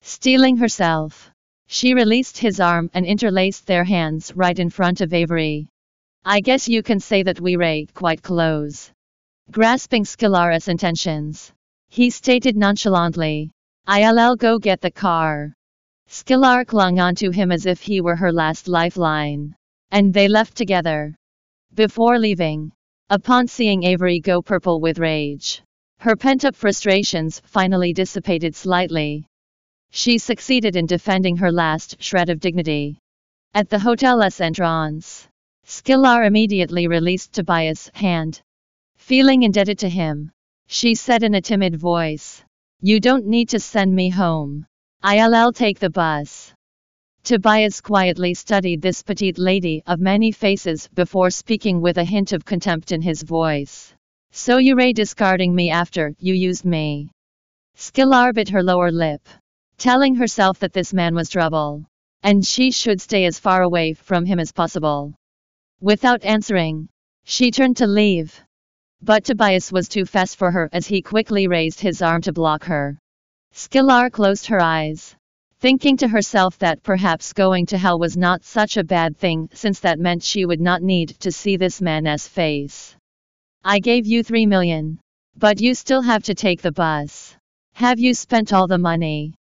Stealing 0.00 0.58
herself, 0.58 1.31
she 1.72 1.94
released 1.94 2.36
his 2.36 2.60
arm 2.60 2.90
and 2.92 3.06
interlaced 3.06 3.66
their 3.66 3.82
hands 3.82 4.30
right 4.36 4.58
in 4.58 4.68
front 4.68 5.00
of 5.00 5.14
Avery. 5.14 5.66
I 6.22 6.40
guess 6.40 6.68
you 6.68 6.82
can 6.82 7.00
say 7.00 7.22
that 7.22 7.40
we 7.40 7.56
rate 7.56 7.94
quite 7.94 8.20
close. 8.20 8.92
Grasping 9.50 10.04
Skillar's 10.04 10.68
intentions, 10.68 11.50
he 11.88 12.10
stated 12.10 12.58
nonchalantly, 12.58 13.50
I'll 13.86 14.36
go 14.36 14.58
get 14.58 14.82
the 14.82 14.90
car. 14.90 15.54
Skillar 16.08 16.66
clung 16.66 17.00
onto 17.00 17.30
him 17.30 17.50
as 17.50 17.64
if 17.64 17.80
he 17.80 18.02
were 18.02 18.16
her 18.16 18.32
last 18.32 18.68
lifeline. 18.68 19.54
And 19.90 20.12
they 20.12 20.28
left 20.28 20.54
together. 20.54 21.14
Before 21.74 22.18
leaving, 22.18 22.70
upon 23.08 23.48
seeing 23.48 23.84
Avery 23.84 24.20
go 24.20 24.42
purple 24.42 24.78
with 24.78 24.98
rage, 24.98 25.62
Her 26.02 26.16
pent-up 26.16 26.56
frustrations 26.56 27.40
finally 27.44 27.92
dissipated 27.92 28.56
slightly. 28.56 29.24
She 29.94 30.16
succeeded 30.16 30.74
in 30.74 30.86
defending 30.86 31.36
her 31.36 31.52
last 31.52 32.02
shred 32.02 32.30
of 32.30 32.40
dignity. 32.40 32.98
At 33.52 33.68
the 33.68 33.78
hotel's 33.78 34.40
entrance, 34.40 35.28
Skillar 35.64 36.24
immediately 36.24 36.88
released 36.88 37.34
Tobias' 37.34 37.90
hand. 37.92 38.40
Feeling 38.96 39.42
indebted 39.42 39.78
to 39.80 39.90
him, 39.90 40.32
she 40.66 40.94
said 40.94 41.22
in 41.22 41.34
a 41.34 41.42
timid 41.42 41.76
voice, 41.76 42.42
You 42.80 43.00
don't 43.00 43.26
need 43.26 43.50
to 43.50 43.60
send 43.60 43.94
me 43.94 44.08
home. 44.08 44.64
I'll 45.02 45.52
take 45.52 45.78
the 45.78 45.90
bus. 45.90 46.54
Tobias 47.22 47.82
quietly 47.82 48.32
studied 48.32 48.80
this 48.80 49.02
petite 49.02 49.36
lady 49.36 49.82
of 49.86 50.00
many 50.00 50.32
faces 50.32 50.88
before 50.94 51.28
speaking 51.28 51.82
with 51.82 51.98
a 51.98 52.04
hint 52.04 52.32
of 52.32 52.46
contempt 52.46 52.92
in 52.92 53.02
his 53.02 53.22
voice. 53.22 53.92
So 54.30 54.56
you're 54.56 54.94
discarding 54.94 55.54
me 55.54 55.68
after 55.68 56.14
you 56.18 56.32
used 56.32 56.64
me. 56.64 57.10
Skillar 57.74 58.32
bit 58.32 58.48
her 58.48 58.62
lower 58.62 58.90
lip, 58.90 59.28
telling 59.78 60.14
herself 60.14 60.58
that 60.58 60.72
this 60.72 60.92
man 60.92 61.14
was 61.14 61.28
trouble, 61.28 61.84
and 62.22 62.46
she 62.46 62.70
should 62.70 63.00
stay 63.00 63.24
as 63.24 63.38
far 63.38 63.62
away 63.62 63.94
from 63.94 64.24
him 64.24 64.38
as 64.38 64.52
possible. 64.52 65.14
Without 65.80 66.24
answering, 66.24 66.88
she 67.24 67.50
turned 67.50 67.76
to 67.76 67.86
leave. 67.86 68.40
But 69.02 69.24
Tobias 69.24 69.72
was 69.72 69.88
too 69.88 70.04
fast 70.04 70.36
for 70.36 70.50
her 70.50 70.68
as 70.72 70.86
he 70.86 71.02
quickly 71.02 71.48
raised 71.48 71.80
his 71.80 72.02
arm 72.02 72.22
to 72.22 72.32
block 72.32 72.64
her. 72.64 72.98
Skillar 73.52 74.10
closed 74.10 74.46
her 74.46 74.60
eyes, 74.60 75.16
thinking 75.58 75.96
to 75.98 76.08
herself 76.08 76.58
that 76.58 76.82
perhaps 76.82 77.32
going 77.32 77.66
to 77.66 77.78
hell 77.78 77.98
was 77.98 78.16
not 78.16 78.44
such 78.44 78.76
a 78.76 78.84
bad 78.84 79.16
thing 79.16 79.48
since 79.52 79.80
that 79.80 79.98
meant 79.98 80.22
she 80.22 80.44
would 80.44 80.60
not 80.60 80.82
need 80.82 81.08
to 81.20 81.32
see 81.32 81.56
this 81.56 81.80
man's 81.80 82.28
face. 82.28 82.94
I 83.64 83.78
gave 83.78 84.06
you 84.06 84.22
three 84.22 84.46
million. 84.46 84.98
But 85.36 85.60
you 85.60 85.74
still 85.74 86.02
have 86.02 86.24
to 86.24 86.34
take 86.34 86.60
the 86.60 86.72
bus. 86.72 87.34
Have 87.74 87.98
you 87.98 88.12
spent 88.12 88.52
all 88.52 88.66
the 88.66 88.78
money? 88.78 89.34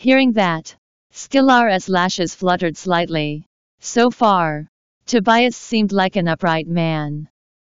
Hearing 0.00 0.32
that, 0.32 0.74
Skillar's 1.12 1.86
lashes 1.90 2.34
fluttered 2.34 2.74
slightly. 2.74 3.44
So 3.80 4.10
far, 4.10 4.66
Tobias 5.04 5.58
seemed 5.58 5.92
like 5.92 6.16
an 6.16 6.26
upright 6.26 6.66
man. 6.66 7.28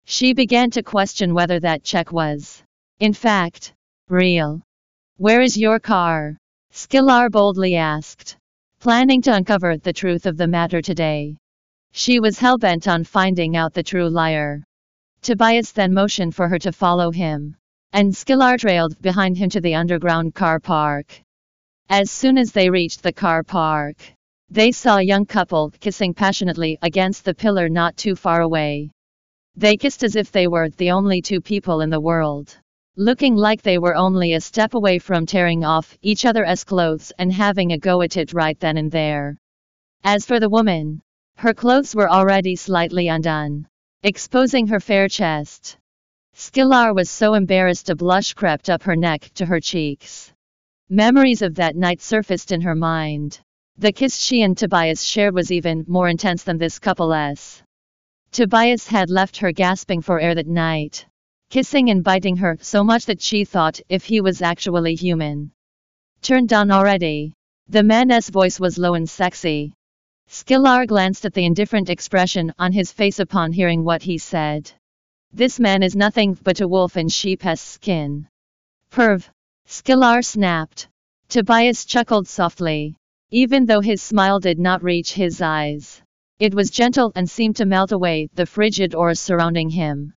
She 0.06 0.36
began 0.36 0.70
to 0.70 0.84
question 0.84 1.34
whether 1.34 1.60
that 1.60 1.84
check 1.84 2.12
was, 2.12 2.62
in 3.00 3.14
fact, 3.14 3.74
real. 4.08 4.62
Where 5.18 5.42
is 5.42 5.58
your 5.58 5.80
car? 5.80 6.38
Skillar 6.70 7.32
boldly 7.32 7.76
asked, 7.76 8.38
planning 8.80 9.24
to 9.24 9.34
uncover 9.34 9.78
the 9.78 9.92
truth 9.92 10.28
of 10.28 10.38
the 10.38 10.46
matter 10.46 10.80
today. 10.80 11.38
She 11.92 12.20
was 12.20 12.38
hell-bent 12.38 12.88
on 12.88 13.04
finding 13.04 13.58
out 13.58 13.74
the 13.74 13.82
true 13.82 14.08
liar. 14.08 14.64
Tobias 15.24 15.72
then 15.72 15.92
motioned 15.92 16.36
for 16.36 16.48
her 16.48 16.60
to 16.60 16.72
follow 16.72 17.10
him, 17.10 17.56
and 17.94 18.16
Skillar 18.16 18.60
trailed 18.60 19.02
behind 19.02 19.40
him 19.40 19.50
to 19.50 19.60
the 19.60 19.74
underground 19.74 20.36
car 20.36 20.60
park. 20.60 21.20
As 21.94 22.10
soon 22.10 22.38
as 22.38 22.54
they 22.54 22.70
reached 22.70 23.04
the 23.04 23.12
car 23.12 23.44
park, 23.44 23.98
they 24.50 24.72
saw 24.72 24.96
a 24.96 25.02
young 25.02 25.26
couple 25.26 25.72
kissing 25.82 26.14
passionately 26.14 26.78
against 26.82 27.26
the 27.26 27.34
pillar 27.34 27.68
not 27.68 27.98
too 27.98 28.16
far 28.16 28.40
away. 28.40 28.92
They 29.58 29.76
kissed 29.76 30.02
as 30.06 30.16
if 30.16 30.32
they 30.32 30.48
were 30.48 30.70
the 30.70 30.92
only 30.92 31.22
two 31.22 31.42
people 31.42 31.82
in 31.82 31.90
the 31.90 32.00
world, 32.00 32.58
looking 32.96 33.36
like 33.36 33.62
they 33.62 33.78
were 33.78 33.94
only 33.94 34.32
a 34.32 34.40
step 34.40 34.74
away 34.74 35.00
from 35.00 35.26
tearing 35.26 35.66
off 35.66 35.98
each 36.02 36.24
other's 36.24 36.64
clothes 36.64 37.12
and 37.20 37.34
having 37.34 37.74
a 37.74 37.78
go 37.78 38.02
at 38.02 38.16
it 38.16 38.32
right 38.32 38.58
then 38.62 38.78
and 38.78 38.90
there. 38.90 39.38
As 40.02 40.26
for 40.26 40.40
the 40.40 40.50
woman, 40.50 41.02
her 41.36 41.54
clothes 41.54 41.94
were 41.94 42.10
already 42.10 42.56
slightly 42.56 43.10
undone 43.10 43.68
exposing 44.02 44.68
her 44.68 44.80
fair 44.80 45.10
chest. 45.10 45.78
Skillar 46.36 46.94
was 46.94 47.10
so 47.10 47.34
embarrassed 47.34 47.90
a 47.90 47.98
blush 47.98 48.34
crept 48.34 48.70
up 48.70 48.84
her 48.84 48.96
neck 48.96 49.30
to 49.34 49.46
her 49.46 49.60
cheeks. 49.60 50.31
Memories 50.94 51.42
of 51.42 51.56
that 51.56 51.78
night 51.78 52.02
surfaced 52.02 52.52
in 52.52 52.60
her 52.60 52.76
mind. 52.76 53.40
The 53.78 53.94
kiss 53.94 54.18
she 54.18 54.42
and 54.42 54.58
Tobias 54.58 55.02
shared 55.02 55.34
was 55.34 55.50
even 55.50 55.86
more 55.88 56.10
intense 56.10 56.44
than 56.44 56.58
this 56.58 56.80
couple's. 56.80 57.64
Tobias 58.34 58.88
had 58.88 59.10
left 59.10 59.38
her 59.38 59.54
gasping 59.54 60.02
for 60.02 60.20
air 60.20 60.36
that 60.36 60.48
night, 60.48 61.06
kissing 61.50 61.90
and 61.90 62.04
biting 62.04 62.36
her 62.36 62.58
so 62.60 62.84
much 62.84 63.06
that 63.06 63.22
she 63.22 63.46
thought 63.46 63.80
if 63.88 64.04
he 64.04 64.20
was 64.20 64.42
actually 64.42 64.96
human. 64.96 65.54
Turned 66.22 66.52
on 66.52 66.72
already. 66.72 67.32
The 67.70 67.84
man's 67.84 68.28
voice 68.28 68.60
was 68.60 68.78
low 68.78 68.94
and 68.94 69.10
sexy, 69.10 69.74
Skillar 70.28 70.86
glanced 70.86 71.24
at 71.24 71.34
the 71.34 71.46
indifferent 71.46 71.90
expression 71.90 72.54
on 72.60 72.74
his 72.74 72.92
face 72.92 73.20
upon 73.20 73.54
hearing 73.54 73.86
what 73.86 74.02
he 74.02 74.18
said. 74.18 74.70
This 75.32 75.58
man 75.58 75.84
is 75.84 75.96
nothing 75.96 76.38
but 76.44 76.60
a 76.60 76.68
wolf 76.68 76.98
in 76.98 77.08
sheep's 77.08 77.62
skin. 77.62 78.28
Perv. 78.92 79.30
Skillar 79.74 80.22
snapped. 80.22 80.90
Tobias 81.30 81.86
chuckled 81.86 82.28
softly, 82.28 82.98
even 83.30 83.66
though 83.66 83.80
his 83.80 84.02
smile 84.02 84.38
did 84.38 84.60
not 84.60 84.84
reach 84.84 85.14
his 85.14 85.42
eyes. 85.42 86.02
It 86.40 86.54
was 86.54 86.70
gentle 86.70 87.14
and 87.16 87.30
seemed 87.30 87.56
to 87.56 87.66
melt 87.66 87.94
away 87.94 88.28
the 88.34 88.46
frigid 88.46 88.94
aura 88.94 89.16
surrounding 89.16 89.70
him. 89.70 90.14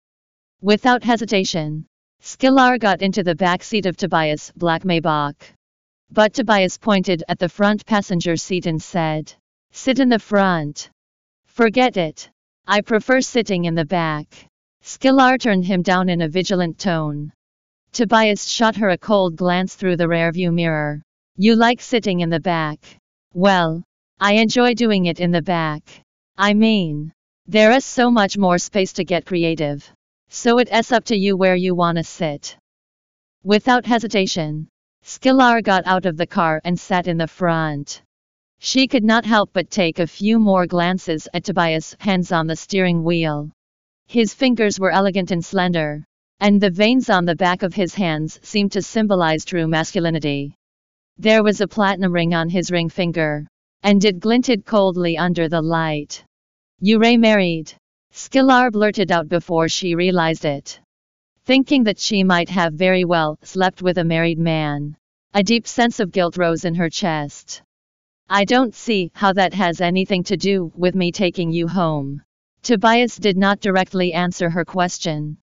Without 0.59 1.03
hesitation, 1.03 1.85
Skillar 2.19 2.79
got 2.79 3.03
into 3.03 3.21
the 3.21 3.35
back 3.35 3.61
seat 3.61 3.85
of 3.85 3.95
Tobias' 3.95 4.51
black 4.55 4.83
Maybach. 4.83 5.53
But 6.09 6.33
Tobias 6.33 6.79
pointed 6.79 7.23
at 7.29 7.37
the 7.37 7.47
front 7.47 7.85
passenger 7.85 8.35
seat 8.35 8.65
and 8.65 8.81
said, 8.81 9.31
Sit 9.71 9.99
in 9.99 10.09
the 10.09 10.17
front. 10.17 10.89
Forget 11.45 11.95
it. 11.95 12.27
I 12.65 12.81
prefer 12.81 13.21
sitting 13.21 13.65
in 13.65 13.75
the 13.75 13.85
back. 13.85 14.47
Skillar 14.81 15.37
turned 15.37 15.65
him 15.65 15.83
down 15.83 16.09
in 16.09 16.23
a 16.23 16.27
vigilant 16.27 16.79
tone. 16.79 17.31
Tobias 17.93 18.49
shot 18.49 18.75
her 18.77 18.89
a 18.89 18.97
cold 18.97 19.35
glance 19.35 19.75
through 19.75 19.97
the 19.97 20.07
rearview 20.07 20.51
mirror. 20.51 21.03
You 21.37 21.55
like 21.55 21.79
sitting 21.79 22.21
in 22.21 22.31
the 22.31 22.39
back. 22.39 22.79
Well, 23.35 23.83
I 24.19 24.33
enjoy 24.33 24.73
doing 24.73 25.05
it 25.05 25.19
in 25.19 25.29
the 25.29 25.43
back. 25.43 25.83
I 26.35 26.55
mean, 26.55 27.13
there 27.45 27.71
is 27.71 27.85
so 27.85 28.09
much 28.09 28.35
more 28.35 28.57
space 28.57 28.93
to 28.93 29.03
get 29.03 29.27
creative. 29.27 29.87
So 30.29 30.57
it's 30.57 30.91
up 30.91 31.03
to 31.05 31.15
you 31.15 31.37
where 31.37 31.55
you 31.55 31.75
wanna 31.75 32.03
sit. 32.03 32.57
Without 33.43 33.85
hesitation, 33.85 34.69
Skillar 35.03 35.61
got 35.61 35.85
out 35.85 36.07
of 36.07 36.17
the 36.17 36.25
car 36.25 36.61
and 36.63 36.79
sat 36.79 37.07
in 37.07 37.19
the 37.19 37.27
front. 37.27 38.01
She 38.57 38.87
could 38.87 39.03
not 39.03 39.23
help 39.23 39.51
but 39.53 39.69
take 39.69 39.99
a 39.99 40.07
few 40.07 40.39
more 40.39 40.65
glances 40.65 41.27
at 41.31 41.43
Tobias' 41.43 41.95
hands 41.99 42.31
on 42.31 42.47
the 42.47 42.55
steering 42.55 43.03
wheel. 43.03 43.51
His 44.07 44.33
fingers 44.33 44.79
were 44.79 44.89
elegant 44.89 45.29
and 45.29 45.45
slender, 45.45 46.05
and 46.39 46.59
the 46.59 46.69
veins 46.69 47.09
on 47.09 47.25
the 47.25 47.35
back 47.35 47.63
of 47.63 47.73
his 47.73 47.95
hands 47.95 48.39
seemed 48.43 48.71
to 48.73 48.81
symbolize 48.81 49.45
true 49.45 49.67
masculinity. 49.67 50.55
There 51.17 51.43
was 51.43 51.61
a 51.61 51.67
platinum 51.67 52.11
ring 52.11 52.33
on 52.33 52.49
his 52.49 52.71
ring 52.71 52.89
finger, 52.89 53.47
and 53.83 54.03
it 54.03 54.19
glinted 54.19 54.65
coldly 54.65 55.17
under 55.17 55.47
the 55.47 55.61
light. 55.61 56.23
You 56.79 56.99
Ray 56.99 57.17
married? 57.17 57.73
Skillar 58.11 58.71
blurted 58.71 59.11
out 59.11 59.27
before 59.29 59.69
she 59.69 59.95
realized 59.95 60.45
it. 60.45 60.79
Thinking 61.45 61.83
that 61.83 61.99
she 61.99 62.23
might 62.23 62.49
have 62.49 62.73
very 62.73 63.05
well 63.05 63.37
slept 63.43 63.81
with 63.81 63.97
a 63.97 64.03
married 64.03 64.39
man. 64.39 64.95
A 65.33 65.43
deep 65.43 65.67
sense 65.67 65.99
of 65.99 66.11
guilt 66.11 66.37
rose 66.37 66.65
in 66.65 66.75
her 66.75 66.89
chest. 66.89 67.61
I 68.29 68.45
don't 68.45 68.73
see 68.73 69.11
how 69.13 69.33
that 69.33 69.53
has 69.53 69.81
anything 69.81 70.23
to 70.25 70.37
do 70.37 70.71
with 70.75 70.95
me 70.95 71.11
taking 71.11 71.51
you 71.51 71.67
home. 71.67 72.21
Tobias 72.61 73.17
did 73.17 73.37
not 73.37 73.59
directly 73.59 74.13
answer 74.13 74.49
her 74.49 74.63
question. 74.63 75.37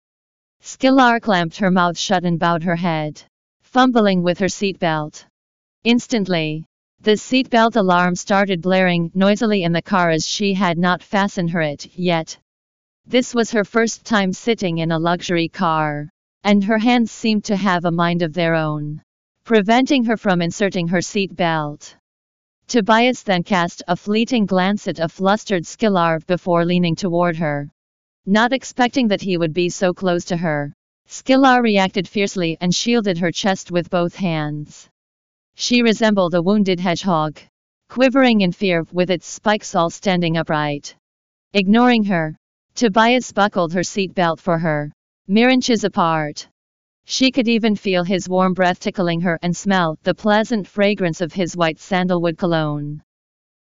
Skillar 0.63 1.21
clamped 1.21 1.57
her 1.57 1.71
mouth 1.71 1.99
shut 1.99 2.25
and 2.25 2.39
bowed 2.39 2.63
her 2.63 2.77
head, 2.77 3.23
fumbling 3.63 4.23
with 4.23 4.39
her 4.39 4.49
seatbelt. 4.49 5.25
Instantly, 5.85 6.65
the 7.01 7.17
seatbelt 7.17 7.77
alarm 7.77 8.15
started 8.15 8.61
blaring 8.61 9.11
noisily 9.15 9.63
in 9.63 9.73
the 9.73 9.81
car 9.81 10.11
as 10.11 10.27
she 10.27 10.53
had 10.53 10.77
not 10.77 11.03
fastened 11.03 11.51
her 11.51 11.63
it 11.63 11.87
yet. 11.97 12.39
This 13.07 13.35
was 13.35 13.51
her 13.53 13.65
first 13.65 14.05
time 14.05 14.33
sitting 14.33 14.79
in 14.79 14.93
a 14.93 14.99
luxury 14.99 15.49
car, 15.49 16.11
and 16.45 16.63
her 16.65 16.79
hands 16.79 17.11
seemed 17.11 17.45
to 17.45 17.57
have 17.57 17.85
a 17.85 17.91
mind 17.91 18.21
of 18.21 18.35
their 18.35 18.55
own, 18.55 19.03
preventing 19.45 20.05
her 20.05 20.17
from 20.17 20.43
inserting 20.43 20.89
her 20.89 21.01
seatbelt. 21.01 21.97
Tobias 22.69 23.23
then 23.23 23.43
cast 23.43 23.83
a 23.89 23.97
fleeting 23.97 24.47
glance 24.47 24.87
at 24.87 25.01
a 25.01 25.09
flustered 25.09 25.67
Skillar 25.67 26.21
before 26.27 26.65
leaning 26.67 26.95
toward 26.95 27.37
her. 27.37 27.71
Not 28.27 28.53
expecting 28.53 29.09
that 29.09 29.23
he 29.23 29.39
would 29.39 29.55
be 29.55 29.71
so 29.71 29.95
close 29.95 30.27
to 30.27 30.37
her, 30.37 30.75
Skillar 31.07 31.63
reacted 31.63 32.07
fiercely 32.07 32.57
and 32.61 32.75
shielded 32.75 33.19
her 33.19 33.33
chest 33.33 33.71
with 33.71 33.89
both 33.89 34.15
hands. 34.15 34.89
She 35.55 35.83
resembled 35.83 36.35
a 36.35 36.43
wounded 36.43 36.79
hedgehog, 36.81 37.39
quivering 37.89 38.43
in 38.43 38.53
fear 38.53 38.87
with 38.93 39.11
its 39.11 39.27
spikes 39.27 39.75
all 39.75 39.91
standing 39.91 40.37
upright. 40.37 40.95
Ignoring 41.55 42.05
her, 42.05 42.37
Tobias 42.75 43.33
buckled 43.33 43.73
her 43.73 43.83
seat 43.83 44.15
belt 44.15 44.39
for 44.39 44.59
her, 44.59 44.93
mere 45.27 45.49
inches 45.49 45.83
apart. 45.83 46.47
She 47.07 47.33
could 47.33 47.49
even 47.49 47.75
feel 47.75 48.05
his 48.05 48.29
warm 48.29 48.55
breath 48.55 48.79
tickling 48.81 49.23
her 49.23 49.39
and 49.43 49.57
smell 49.57 49.99
the 50.03 50.15
pleasant 50.15 50.69
fragrance 50.69 51.21
of 51.21 51.33
his 51.33 51.57
white 51.57 51.81
sandalwood 51.81 52.39
cologne. 52.39 53.03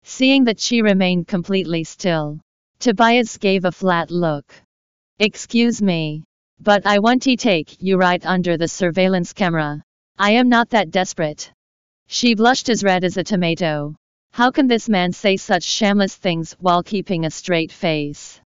Seeing 0.03 0.43
that 0.45 0.59
she 0.59 0.81
remained 0.81 1.27
completely 1.27 1.83
still, 1.83 2.39
Tobias 2.79 3.37
gave 3.37 3.65
a 3.65 3.71
flat 3.71 4.11
look. 4.11 4.53
Excuse 5.17 5.81
me. 5.81 6.23
But 6.59 6.85
I 6.85 6.99
want 6.99 7.23
to 7.23 7.35
take 7.35 7.81
you 7.81 7.97
right 7.97 8.23
under 8.25 8.55
the 8.55 8.67
surveillance 8.67 9.33
camera. 9.33 9.81
I 10.19 10.31
am 10.31 10.47
not 10.47 10.69
that 10.69 10.91
desperate. 10.91 11.51
She 12.07 12.35
blushed 12.35 12.69
as 12.69 12.83
red 12.83 13.03
as 13.03 13.17
a 13.17 13.23
tomato. 13.23 13.95
How 14.31 14.51
can 14.51 14.67
this 14.67 14.87
man 14.87 15.11
say 15.11 15.37
such 15.37 15.63
shameless 15.63 16.15
things 16.15 16.53
while 16.59 16.83
keeping 16.83 17.25
a 17.25 17.31
straight 17.31 17.71
face? 17.71 18.39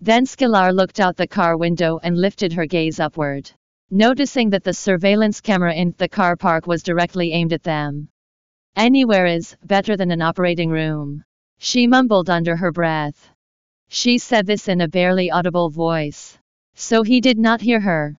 Then 0.00 0.26
Skillar 0.26 0.72
looked 0.72 0.98
out 0.98 1.16
the 1.16 1.28
car 1.28 1.56
window 1.56 2.00
and 2.02 2.18
lifted 2.18 2.52
her 2.54 2.66
gaze 2.66 2.98
upward. 2.98 3.50
Noticing 3.90 4.50
that 4.50 4.64
the 4.64 4.74
surveillance 4.74 5.40
camera 5.40 5.74
in 5.74 5.94
the 5.96 6.08
car 6.08 6.36
park 6.36 6.66
was 6.66 6.82
directly 6.82 7.32
aimed 7.32 7.52
at 7.52 7.62
them. 7.62 8.08
Anywhere 8.74 9.26
is 9.26 9.56
better 9.64 9.96
than 9.96 10.10
an 10.10 10.22
operating 10.22 10.70
room. 10.70 11.22
She 11.58 11.86
mumbled 11.86 12.28
under 12.28 12.56
her 12.56 12.72
breath. 12.72 13.30
She 13.92 14.18
said 14.18 14.46
this 14.46 14.68
in 14.68 14.80
a 14.80 14.88
barely 14.88 15.32
audible 15.32 15.68
voice. 15.68 16.38
So 16.76 17.02
he 17.02 17.20
did 17.20 17.38
not 17.38 17.60
hear 17.60 17.80
her. 17.80 18.16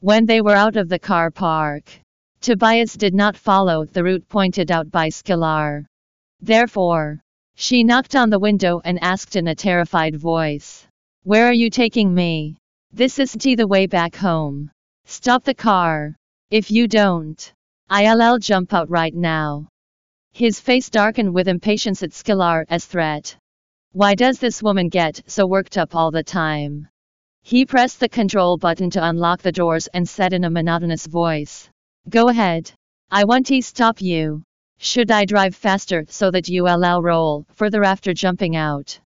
When 0.00 0.24
they 0.24 0.40
were 0.40 0.56
out 0.56 0.76
of 0.76 0.88
the 0.88 0.98
car 0.98 1.30
park, 1.30 1.92
Tobias 2.40 2.94
did 2.94 3.12
not 3.12 3.36
follow 3.36 3.84
the 3.84 4.02
route 4.02 4.26
pointed 4.30 4.70
out 4.70 4.90
by 4.90 5.10
Skillar. 5.10 5.84
Therefore, 6.40 7.20
she 7.54 7.84
knocked 7.84 8.16
on 8.16 8.30
the 8.30 8.38
window 8.38 8.80
and 8.82 8.98
asked 9.02 9.36
in 9.36 9.48
a 9.48 9.54
terrified 9.54 10.16
voice, 10.16 10.86
Where 11.24 11.44
are 11.44 11.52
you 11.52 11.68
taking 11.68 12.14
me? 12.14 12.56
This 12.90 13.18
isn't 13.18 13.56
the 13.58 13.66
way 13.66 13.86
back 13.86 14.16
home. 14.16 14.70
Stop 15.04 15.44
the 15.44 15.54
car. 15.54 16.16
If 16.50 16.70
you 16.70 16.88
don't, 16.88 17.52
I'll 17.90 18.38
jump 18.38 18.72
out 18.72 18.88
right 18.88 19.14
now. 19.14 19.68
His 20.32 20.60
face 20.60 20.88
darkened 20.88 21.34
with 21.34 21.46
impatience 21.46 22.02
at 22.02 22.14
Skillar's 22.14 22.86
threat. 22.86 23.36
Why 23.92 24.14
does 24.14 24.38
this 24.38 24.62
woman 24.62 24.88
get 24.88 25.20
so 25.26 25.48
worked 25.48 25.76
up 25.76 25.96
all 25.96 26.12
the 26.12 26.22
time? 26.22 26.86
He 27.42 27.66
pressed 27.66 27.98
the 27.98 28.08
control 28.08 28.56
button 28.56 28.88
to 28.90 29.04
unlock 29.04 29.42
the 29.42 29.50
doors 29.50 29.88
and 29.88 30.08
said 30.08 30.32
in 30.32 30.44
a 30.44 30.50
monotonous 30.50 31.06
voice, 31.06 31.68
Go 32.08 32.28
ahead. 32.28 32.70
I 33.10 33.24
want 33.24 33.46
to 33.46 33.60
stop 33.60 34.00
you. 34.00 34.44
Should 34.78 35.10
I 35.10 35.24
drive 35.24 35.56
faster 35.56 36.04
so 36.08 36.30
that 36.30 36.48
you 36.48 36.62
will 36.62 37.02
roll 37.02 37.46
further 37.54 37.82
after 37.82 38.14
jumping 38.14 38.54
out? 38.54 39.00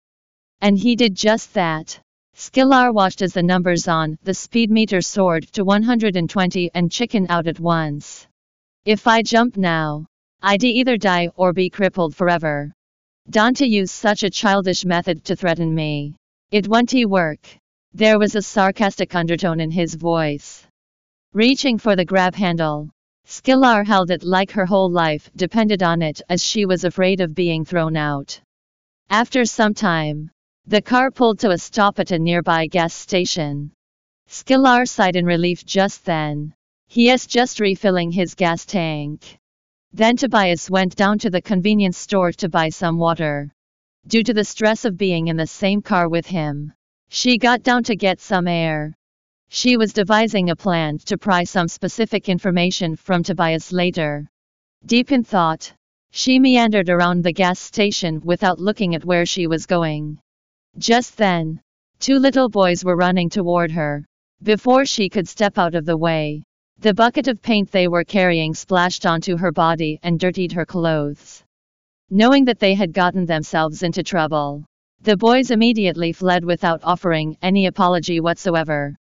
And 0.60 0.76
he 0.76 0.96
did 0.96 1.14
just 1.14 1.54
that. 1.54 2.00
Skillar 2.34 2.92
watched 2.92 3.22
as 3.22 3.34
the 3.34 3.42
numbers 3.44 3.86
on 3.86 4.18
the 4.24 4.34
speed 4.34 4.68
meter 4.68 5.00
soared 5.00 5.44
to 5.52 5.62
120 5.62 6.70
and 6.74 6.90
chicken 6.90 7.26
out 7.28 7.46
at 7.46 7.60
once. 7.60 8.26
If 8.84 9.06
I 9.06 9.22
jump 9.22 9.56
now, 9.56 10.06
I'd 10.42 10.64
either 10.64 10.96
die 10.96 11.28
or 11.36 11.52
be 11.52 11.70
crippled 11.70 12.16
forever. 12.16 12.72
Dante 13.30 13.66
used 13.66 13.92
such 13.94 14.24
a 14.24 14.30
childish 14.30 14.84
method 14.84 15.24
to 15.24 15.36
threaten 15.36 15.74
me. 15.74 16.14
It 16.50 16.68
won't 16.68 16.92
work. 17.06 17.40
There 17.94 18.18
was 18.18 18.34
a 18.34 18.42
sarcastic 18.42 19.14
undertone 19.14 19.60
in 19.60 19.70
his 19.70 19.94
voice. 19.94 20.66
Reaching 21.32 21.78
for 21.78 21.96
the 21.96 22.04
grab 22.04 22.34
handle, 22.34 22.90
Skillar 23.24 23.84
held 23.84 24.10
it 24.10 24.22
like 24.22 24.50
her 24.50 24.66
whole 24.66 24.90
life 24.90 25.30
depended 25.36 25.82
on 25.82 26.02
it 26.02 26.20
as 26.28 26.44
she 26.44 26.66
was 26.66 26.84
afraid 26.84 27.20
of 27.20 27.34
being 27.34 27.64
thrown 27.64 27.96
out. 27.96 28.40
After 29.08 29.44
some 29.44 29.72
time, 29.72 30.30
the 30.66 30.82
car 30.82 31.10
pulled 31.10 31.38
to 31.40 31.50
a 31.50 31.58
stop 31.58 31.98
at 32.00 32.10
a 32.10 32.18
nearby 32.18 32.66
gas 32.66 32.92
station. 32.92 33.72
Skillar 34.26 34.84
sighed 34.84 35.16
in 35.16 35.24
relief 35.24 35.64
just 35.64 36.04
then. 36.04 36.54
He 36.88 37.08
is 37.08 37.26
just 37.26 37.60
refilling 37.60 38.10
his 38.10 38.34
gas 38.34 38.66
tank. 38.66 39.38
Then 39.94 40.16
Tobias 40.16 40.70
went 40.70 40.96
down 40.96 41.18
to 41.18 41.28
the 41.28 41.42
convenience 41.42 41.98
store 41.98 42.32
to 42.32 42.48
buy 42.48 42.70
some 42.70 42.96
water. 42.96 43.52
Due 44.06 44.22
to 44.22 44.32
the 44.32 44.44
stress 44.44 44.86
of 44.86 44.96
being 44.96 45.28
in 45.28 45.36
the 45.36 45.46
same 45.46 45.82
car 45.82 46.08
with 46.08 46.26
him, 46.26 46.72
she 47.10 47.36
got 47.36 47.62
down 47.62 47.84
to 47.84 47.94
get 47.94 48.18
some 48.18 48.48
air. 48.48 48.94
She 49.50 49.76
was 49.76 49.92
devising 49.92 50.48
a 50.48 50.56
plan 50.56 50.96
to 51.04 51.18
pry 51.18 51.44
some 51.44 51.68
specific 51.68 52.30
information 52.30 52.96
from 52.96 53.22
Tobias 53.22 53.70
later. 53.70 54.30
Deep 54.86 55.12
in 55.12 55.24
thought, 55.24 55.70
she 56.10 56.38
meandered 56.38 56.88
around 56.88 57.22
the 57.22 57.32
gas 57.32 57.60
station 57.60 58.22
without 58.24 58.58
looking 58.58 58.94
at 58.94 59.04
where 59.04 59.26
she 59.26 59.46
was 59.46 59.66
going. 59.66 60.18
Just 60.78 61.18
then, 61.18 61.60
two 61.98 62.18
little 62.18 62.48
boys 62.48 62.82
were 62.82 62.96
running 62.96 63.28
toward 63.28 63.70
her. 63.72 64.06
Before 64.42 64.86
she 64.86 65.10
could 65.10 65.28
step 65.28 65.58
out 65.58 65.74
of 65.74 65.84
the 65.84 65.98
way, 65.98 66.44
the 66.78 66.94
bucket 66.94 67.28
of 67.28 67.42
paint 67.42 67.70
they 67.70 67.88
were 67.88 68.04
carrying 68.04 68.54
splashed 68.54 69.06
onto 69.06 69.36
her 69.36 69.52
body 69.52 69.98
and 70.02 70.18
dirtied 70.18 70.52
her 70.52 70.66
clothes. 70.66 71.44
Knowing 72.10 72.44
that 72.44 72.58
they 72.58 72.74
had 72.74 72.92
gotten 72.92 73.24
themselves 73.24 73.82
into 73.82 74.02
trouble, 74.02 74.64
the 75.02 75.16
boys 75.16 75.50
immediately 75.50 76.12
fled 76.12 76.44
without 76.44 76.80
offering 76.84 77.36
any 77.42 77.66
apology 77.66 78.20
whatsoever. 78.20 78.96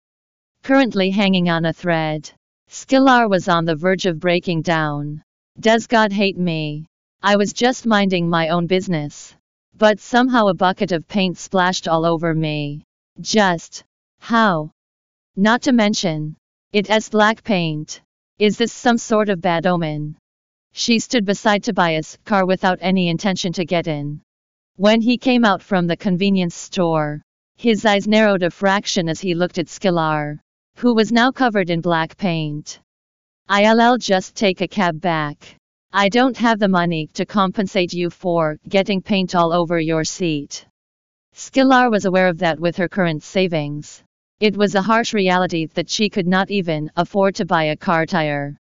Currently 0.63 1.11
hanging 1.11 1.49
on 1.49 1.65
a 1.65 1.73
thread, 1.73 2.31
Skillar 2.69 3.29
was 3.29 3.49
on 3.49 3.65
the 3.65 3.77
verge 3.77 4.07
of 4.07 4.21
breaking 4.21 4.63
down. 4.63 5.23
Does 5.59 5.87
God 5.87 6.13
hate 6.13 6.39
me? 6.39 6.87
I 7.23 7.37
was 7.37 7.53
just 7.53 7.87
minding 7.87 8.29
my 8.29 8.49
own 8.49 8.67
business. 8.67 9.35
But 9.77 9.99
somehow 9.99 10.49
a 10.49 10.55
bucket 10.55 10.93
of 10.93 11.09
paint 11.09 11.39
splashed 11.39 11.89
all 11.89 12.05
over 12.05 12.35
me. 12.35 12.85
Just 13.21 13.85
how? 14.21 14.71
Not 15.37 15.63
to 15.63 15.73
mention, 15.73 16.37
it 16.73 16.87
has 16.87 17.09
black 17.09 17.43
paint. 17.43 18.03
Is 18.39 18.59
this 18.59 18.75
some 18.75 18.99
sort 18.99 19.31
of 19.31 19.41
bad 19.41 19.67
omen? 19.67 20.19
She 20.73 20.99
stood 20.99 21.25
beside 21.25 21.65
Tobias' 21.65 22.19
car 22.27 22.45
without 22.45 22.79
any 22.83 23.09
intention 23.09 23.55
to 23.55 23.65
get 23.65 23.87
in. 23.87 24.21
When 24.77 25.01
he 25.01 25.17
came 25.17 25.47
out 25.47 25.63
from 25.63 25.87
the 25.87 25.97
convenience 25.97 26.55
store, 26.55 27.23
his 27.57 27.87
eyes 27.87 28.07
narrowed 28.07 28.43
a 28.43 28.51
fraction 28.51 29.09
as 29.09 29.19
he 29.19 29.35
looked 29.35 29.57
at 29.57 29.71
Skillar, 29.71 30.41
who 30.77 30.95
was 30.95 31.11
now 31.11 31.33
covered 31.33 31.71
in 31.71 31.81
black 31.81 32.19
paint. 32.19 32.81
I'll 33.49 33.97
just 33.97 34.37
take 34.37 34.61
a 34.61 34.69
cab 34.69 35.01
back. 35.01 35.57
I 35.91 36.11
don't 36.11 36.37
have 36.37 36.59
the 36.59 36.69
money 36.69 37.07
to 37.15 37.25
compensate 37.25 37.95
you 37.95 38.11
for 38.11 38.59
getting 38.69 39.01
paint 39.01 39.35
all 39.35 39.55
over 39.55 39.81
your 39.81 40.05
seat. 40.05 40.67
Skillar 41.33 41.89
was 41.89 42.05
aware 42.05 42.29
of 42.29 42.39
that 42.39 42.61
with 42.61 42.77
her 42.77 42.89
current 42.89 43.23
savings. 43.23 44.03
It 44.41 44.57
was 44.57 44.77
a 44.77 44.83
harsh 44.83 45.15
reality 45.15 45.67
that 45.75 45.91
she 45.91 46.09
could 46.09 46.29
not 46.29 46.49
even 46.49 46.93
afford 46.95 47.35
to 47.37 47.45
buy 47.45 47.65
a 47.65 47.77
car 47.77 48.07
tire. 48.07 48.57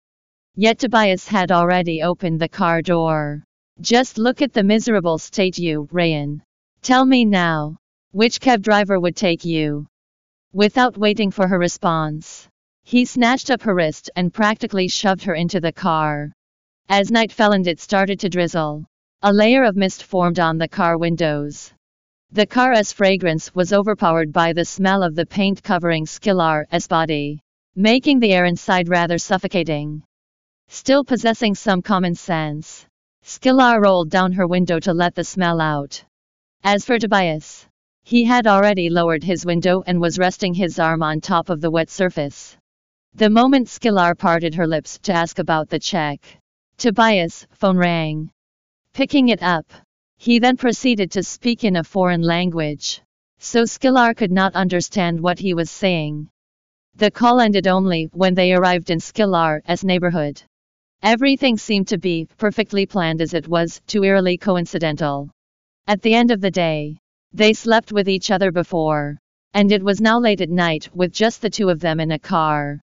Yet 0.55 0.77
Tobias 0.77 1.27
had 1.27 1.51
already 1.51 2.03
opened 2.03 2.39
the 2.39 2.47
car 2.47 2.83
door. 2.83 3.43
Just 3.81 4.19
look 4.19 4.43
at 4.43 4.53
the 4.53 4.62
miserable 4.62 5.17
state 5.17 5.57
you 5.57 5.88
in. 5.97 6.43
Tell 6.83 7.05
me 7.05 7.25
now, 7.25 7.77
which 8.12 8.39
cab 8.39 8.62
driver 8.62 8.99
would 8.99 9.15
take 9.15 9.43
you? 9.45 9.88
Without 10.53 10.95
waiting 10.95 11.31
for 11.31 11.47
her 11.47 11.57
response, 11.57 12.47
he 12.83 13.03
snatched 13.03 13.49
up 13.49 13.63
her 13.63 13.73
wrist 13.73 14.12
and 14.15 14.31
practically 14.31 14.88
shoved 14.88 15.23
her 15.23 15.33
into 15.33 15.59
the 15.59 15.71
car. 15.71 16.31
As 16.88 17.09
night 17.09 17.31
fell 17.31 17.53
and 17.53 17.65
it 17.65 17.79
started 17.79 18.19
to 18.19 18.29
drizzle, 18.29 18.86
a 19.23 19.33
layer 19.33 19.63
of 19.63 19.75
mist 19.75 20.03
formed 20.03 20.39
on 20.39 20.59
the 20.59 20.67
car 20.67 20.99
windows. 20.99 21.73
The 22.33 22.47
car's 22.47 22.91
fragrance 22.91 23.53
was 23.53 23.71
overpowered 23.71 24.33
by 24.33 24.53
the 24.53 24.65
smell 24.65 25.03
of 25.03 25.13
the 25.13 25.23
paint 25.23 25.61
covering 25.61 26.07
Skillar's 26.07 26.87
body, 26.87 27.39
making 27.75 28.19
the 28.19 28.33
air 28.33 28.45
inside 28.45 28.89
rather 28.89 29.19
suffocating. 29.19 30.01
Still 30.67 31.03
possessing 31.03 31.53
some 31.53 31.83
common 31.83 32.15
sense, 32.15 32.87
Skillar 33.21 33.79
rolled 33.79 34.09
down 34.09 34.31
her 34.31 34.47
window 34.47 34.79
to 34.79 34.95
let 34.95 35.13
the 35.13 35.23
smell 35.23 35.61
out. 35.61 36.03
As 36.63 36.83
for 36.83 36.97
Tobias, 36.97 37.67
he 38.01 38.23
had 38.23 38.47
already 38.47 38.89
lowered 38.89 39.23
his 39.23 39.45
window 39.45 39.83
and 39.85 40.01
was 40.01 40.17
resting 40.17 40.55
his 40.55 40.79
arm 40.79 41.03
on 41.03 41.21
top 41.21 41.51
of 41.51 41.61
the 41.61 41.69
wet 41.69 41.91
surface. 41.91 42.57
The 43.13 43.29
moment 43.29 43.69
Skillar 43.69 44.15
parted 44.15 44.55
her 44.55 44.65
lips 44.65 44.97
to 45.03 45.13
ask 45.13 45.37
about 45.37 45.69
the 45.69 45.77
check, 45.77 46.19
Tobias' 46.79 47.45
phone 47.51 47.77
rang. 47.77 48.31
Picking 48.91 49.29
it 49.29 49.43
up, 49.43 49.71
he 50.23 50.39
then 50.39 50.55
proceeded 50.55 51.12
to 51.12 51.21
speak 51.21 51.65
in 51.65 51.75
a 51.75 51.83
foreign 51.83 52.21
language. 52.21 53.01
So 53.39 53.65
Skillar 53.65 54.13
could 54.13 54.31
not 54.31 54.55
understand 54.55 55.19
what 55.19 55.38
he 55.38 55.53
was 55.53 55.69
saying. 55.69 56.30
The 56.95 57.11
call 57.11 57.41
ended 57.41 57.67
only 57.67 58.09
when 58.13 58.34
they 58.34 58.53
arrived 58.53 58.89
in 58.89 59.01
Skillar's 59.01 59.84
neighborhood. 59.84 60.41
Everything 61.01 61.57
seemed 61.57 61.89
to 61.89 61.97
be 61.97 62.26
perfectly 62.38 62.86
planned 62.86 63.19
as 63.19 63.34
it 63.34 63.49
was 63.49 63.82
too 63.86 64.05
eerily 64.05 64.38
coincidental. 64.38 65.30
At 65.88 66.01
the 66.01 66.13
end 66.13 66.32
of 66.32 66.39
the 66.39 66.51
day, 66.51 66.99
they 67.34 67.51
slept 67.51 67.91
with 67.91 68.07
each 68.07 68.32
other 68.32 68.49
before. 68.49 69.17
And 69.53 69.74
it 69.74 69.84
was 69.84 69.99
now 69.99 70.19
late 70.19 70.39
at 70.39 70.49
night 70.49 70.88
with 70.95 71.11
just 71.11 71.41
the 71.41 71.49
two 71.49 71.67
of 71.67 71.82
them 71.82 71.99
in 71.99 72.11
a 72.11 72.17
car. 72.17 72.80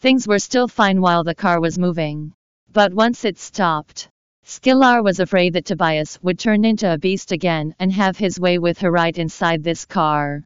Things 0.00 0.26
were 0.26 0.38
still 0.38 0.68
fine 0.68 1.02
while 1.02 1.22
the 1.22 1.34
car 1.34 1.60
was 1.60 1.78
moving. 1.78 2.32
But 2.72 2.94
once 2.94 3.26
it 3.26 3.38
stopped, 3.38 4.08
Skillar 4.44 5.02
was 5.02 5.20
afraid 5.20 5.52
that 5.52 5.64
Tobias 5.64 6.20
would 6.22 6.38
turn 6.38 6.64
into 6.64 6.92
a 6.92 6.98
beast 6.98 7.32
again 7.32 7.74
and 7.78 7.92
have 7.92 8.16
his 8.16 8.40
way 8.40 8.58
with 8.58 8.78
her 8.78 8.90
right 8.90 9.16
inside 9.16 9.62
this 9.62 9.84
car. 9.84 10.44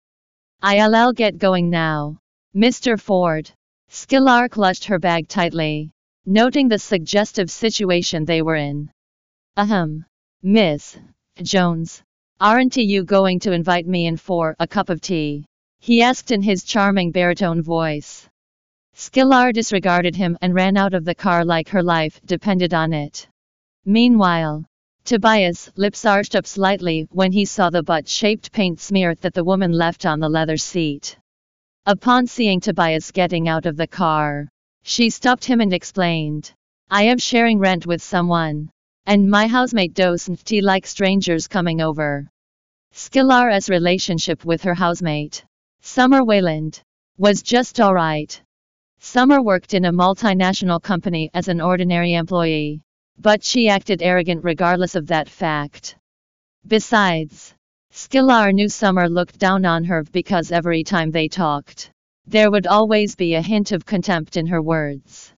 I'll 0.62 1.12
get 1.12 1.38
going 1.38 1.70
now. 1.70 2.18
Mr. 2.55 3.01
Ford. 3.01 3.51
Skillar 3.88 4.49
clutched 4.49 4.84
her 4.84 4.99
bag 4.99 5.28
tightly, 5.28 5.90
noting 6.26 6.68
the 6.68 6.78
suggestive 6.78 7.51
situation 7.51 8.24
they 8.24 8.42
were 8.42 8.57
in. 8.57 8.90
Ahem. 9.57 10.05
Miss 10.42 10.99
Jones. 11.42 12.03
Aren't 12.38 12.76
you 12.76 13.03
going 13.03 13.40
to 13.40 13.53
invite 13.53 13.86
me 13.86 14.07
in 14.07 14.18
for 14.18 14.55
a 14.59 14.66
cup 14.66 14.90
of 14.90 15.01
tea? 15.01 15.47
He 15.80 16.03
asked 16.03 16.30
in 16.30 16.42
his 16.42 16.64
charming 16.64 17.12
baritone 17.12 17.62
voice. 17.62 18.28
Skillar 18.92 19.53
disregarded 19.53 20.16
him 20.16 20.36
and 20.42 20.55
ran 20.55 20.76
out 20.76 20.94
of 20.94 21.05
the 21.05 21.14
car 21.14 21.44
like 21.44 21.68
her 21.70 21.82
life 21.82 22.20
depended 22.26 22.74
on 22.74 22.92
it. 22.92 23.28
Meanwhile, 23.89 24.64
Tobias' 25.05 25.70
lips 25.76 26.05
arched 26.05 26.34
up 26.34 26.45
slightly 26.45 27.07
when 27.12 27.30
he 27.30 27.45
saw 27.45 27.70
the 27.70 27.84
butt-shaped 27.84 28.51
paint 28.51 28.80
smear 28.80 29.14
that 29.14 29.32
the 29.32 29.45
woman 29.45 29.70
left 29.70 30.05
on 30.05 30.18
the 30.18 30.28
leather 30.28 30.57
seat. 30.57 31.16
Upon 31.87 32.26
seeing 32.26 32.61
Tobias 32.61 33.12
getting 33.12 33.49
out 33.49 33.64
of 33.64 33.76
the 33.76 33.87
car, 33.87 34.49
she 34.82 35.09
stopped 35.09 35.45
him 35.45 35.61
and 35.61 35.72
explained, 35.72 36.53
I 36.91 37.05
am 37.05 37.18
sharing 37.18 37.61
rent 37.61 37.87
with 37.87 38.03
someone. 38.03 38.70
And 39.07 39.30
my 39.30 39.47
housemate 39.47 39.95
doesn't 39.95 40.51
like 40.62 40.84
strangers 40.84 41.47
coming 41.47 41.80
over. 41.80 42.28
Skillar's 42.93 43.70
relationship 43.70 44.45
with 44.45 44.62
her 44.62 44.74
housemate, 44.74 45.45
Summer 45.80 46.24
Wayland, 46.24 46.82
was 47.18 47.41
just 47.41 47.78
alright. 47.78 48.43
Summer 48.99 49.41
worked 49.41 49.74
in 49.74 49.84
a 49.84 49.93
multinational 49.93 50.82
company 50.82 51.30
as 51.34 51.47
an 51.47 51.61
ordinary 51.61 52.14
employee. 52.14 52.82
But 53.19 53.43
she 53.43 53.69
acted 53.69 54.03
arrogant 54.03 54.45
regardless 54.45 54.95
of 54.95 55.07
that 55.07 55.29
fact. 55.29 55.97
Besides, 56.67 57.55
Skillar 57.91 58.53
knew 58.53 58.69
Summer 58.69 59.09
looked 59.09 59.39
down 59.39 59.64
on 59.64 59.85
her 59.85 60.05
because 60.05 60.53
every 60.53 60.85
time 60.85 61.11
they 61.11 61.29
talked, 61.29 61.91
there 62.27 62.51
would 62.51 62.67
always 62.67 63.14
be 63.14 63.35
a 63.35 63.43
hint 63.43 63.73
of 63.73 63.87
contempt 63.87 64.37
in 64.37 64.47
her 64.49 64.61
words. 64.61 65.33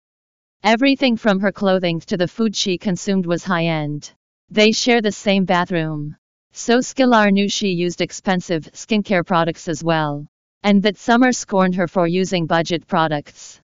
Everything 0.63 1.17
from 1.17 1.39
her 1.39 1.51
clothing 1.51 1.99
to 1.99 2.17
the 2.17 2.27
food 2.27 2.55
she 2.55 2.77
consumed 2.77 3.25
was 3.25 3.43
high 3.43 3.65
end. 3.65 4.11
They 4.49 4.71
share 4.71 5.01
the 5.01 5.11
same 5.11 5.45
bathroom. 5.45 6.15
So 6.53 6.81
Skillar 6.81 7.29
knew 7.29 7.47
she 7.47 7.69
used 7.69 8.01
expensive 8.01 8.71
skincare 8.71 9.25
products 9.25 9.67
as 9.67 9.83
well. 9.83 10.25
And 10.63 10.81
that 10.81 10.97
Summer 10.97 11.31
scorned 11.31 11.75
her 11.75 11.87
for 11.87 12.07
using 12.07 12.47
budget 12.47 12.87
products. 12.87 13.61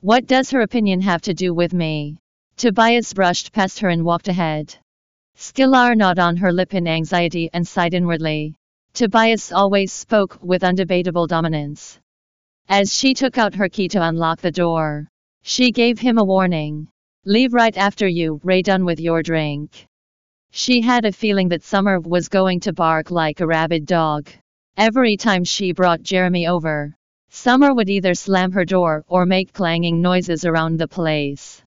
What 0.00 0.26
does 0.26 0.50
her 0.50 0.60
opinion 0.60 1.00
have 1.00 1.22
to 1.22 1.34
do 1.34 1.54
with 1.54 1.72
me? 1.72 2.18
Tobias 2.56 3.12
brushed 3.14 3.52
past 3.52 3.80
her 3.80 3.88
and 3.88 4.04
walked 4.04 4.28
ahead. 4.28 4.76
Skillar 5.34 5.94
gnawed 5.94 6.18
on 6.18 6.36
her 6.36 6.52
lip 6.52 6.74
in 6.74 6.86
anxiety 6.86 7.50
and 7.52 7.66
sighed 7.66 7.94
inwardly. 7.94 8.54
Tobias 8.94 9.52
always 9.52 9.92
spoke 9.92 10.38
with 10.42 10.62
undebatable 10.62 11.26
dominance. 11.26 11.98
As 12.68 12.94
she 12.94 13.14
took 13.14 13.38
out 13.38 13.54
her 13.54 13.68
key 13.68 13.88
to 13.88 14.02
unlock 14.02 14.40
the 14.40 14.50
door, 14.50 15.08
she 15.42 15.72
gave 15.72 15.98
him 15.98 16.18
a 16.18 16.24
warning. 16.24 16.88
Leave 17.24 17.54
right 17.54 17.76
after 17.76 18.06
you, 18.06 18.40
Ray 18.44 18.62
done 18.62 18.84
with 18.84 19.00
your 19.00 19.22
drink. 19.22 19.86
She 20.50 20.82
had 20.82 21.04
a 21.04 21.12
feeling 21.12 21.48
that 21.48 21.62
Summer 21.62 21.98
was 21.98 22.28
going 22.28 22.60
to 22.60 22.72
bark 22.72 23.10
like 23.10 23.40
a 23.40 23.46
rabid 23.46 23.86
dog. 23.86 24.28
Every 24.76 25.16
time 25.16 25.44
she 25.44 25.72
brought 25.72 26.02
Jeremy 26.02 26.46
over, 26.46 26.94
Summer 27.30 27.72
would 27.72 27.88
either 27.88 28.14
slam 28.14 28.52
her 28.52 28.66
door 28.66 29.04
or 29.08 29.24
make 29.24 29.52
clanging 29.52 30.02
noises 30.02 30.44
around 30.44 30.78
the 30.78 30.88
place. 30.88 31.61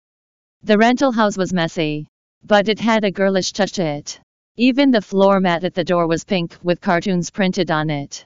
The 0.66 0.80
rental 0.80 1.12
house 1.12 1.38
was 1.38 1.54
messy, 1.54 2.08
but 2.44 2.70
it 2.70 2.80
had 2.80 3.04
a 3.04 3.12
girlish 3.12 3.52
touch 3.52 3.74
to 3.74 3.86
it. 3.86 4.20
Even 4.58 4.90
the 4.90 5.00
floor 5.00 5.40
mat 5.40 5.64
at 5.64 5.76
the 5.76 5.84
door 5.84 6.08
was 6.08 6.24
pink 6.24 6.58
with 6.64 6.82
cartoons 6.82 7.30
printed 7.30 7.70
on 7.70 7.92
it. 7.92 8.26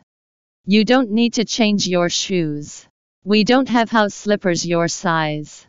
You 0.65 0.85
don't 0.85 1.11
need 1.11 1.33
to 1.33 1.43
change 1.43 1.85
your 1.85 2.07
shoes. 2.07 2.87
We 3.25 3.43
don't 3.43 3.67
have 3.67 3.89
house 3.89 4.13
slippers 4.13 4.65
your 4.65 4.87
size. 4.87 5.67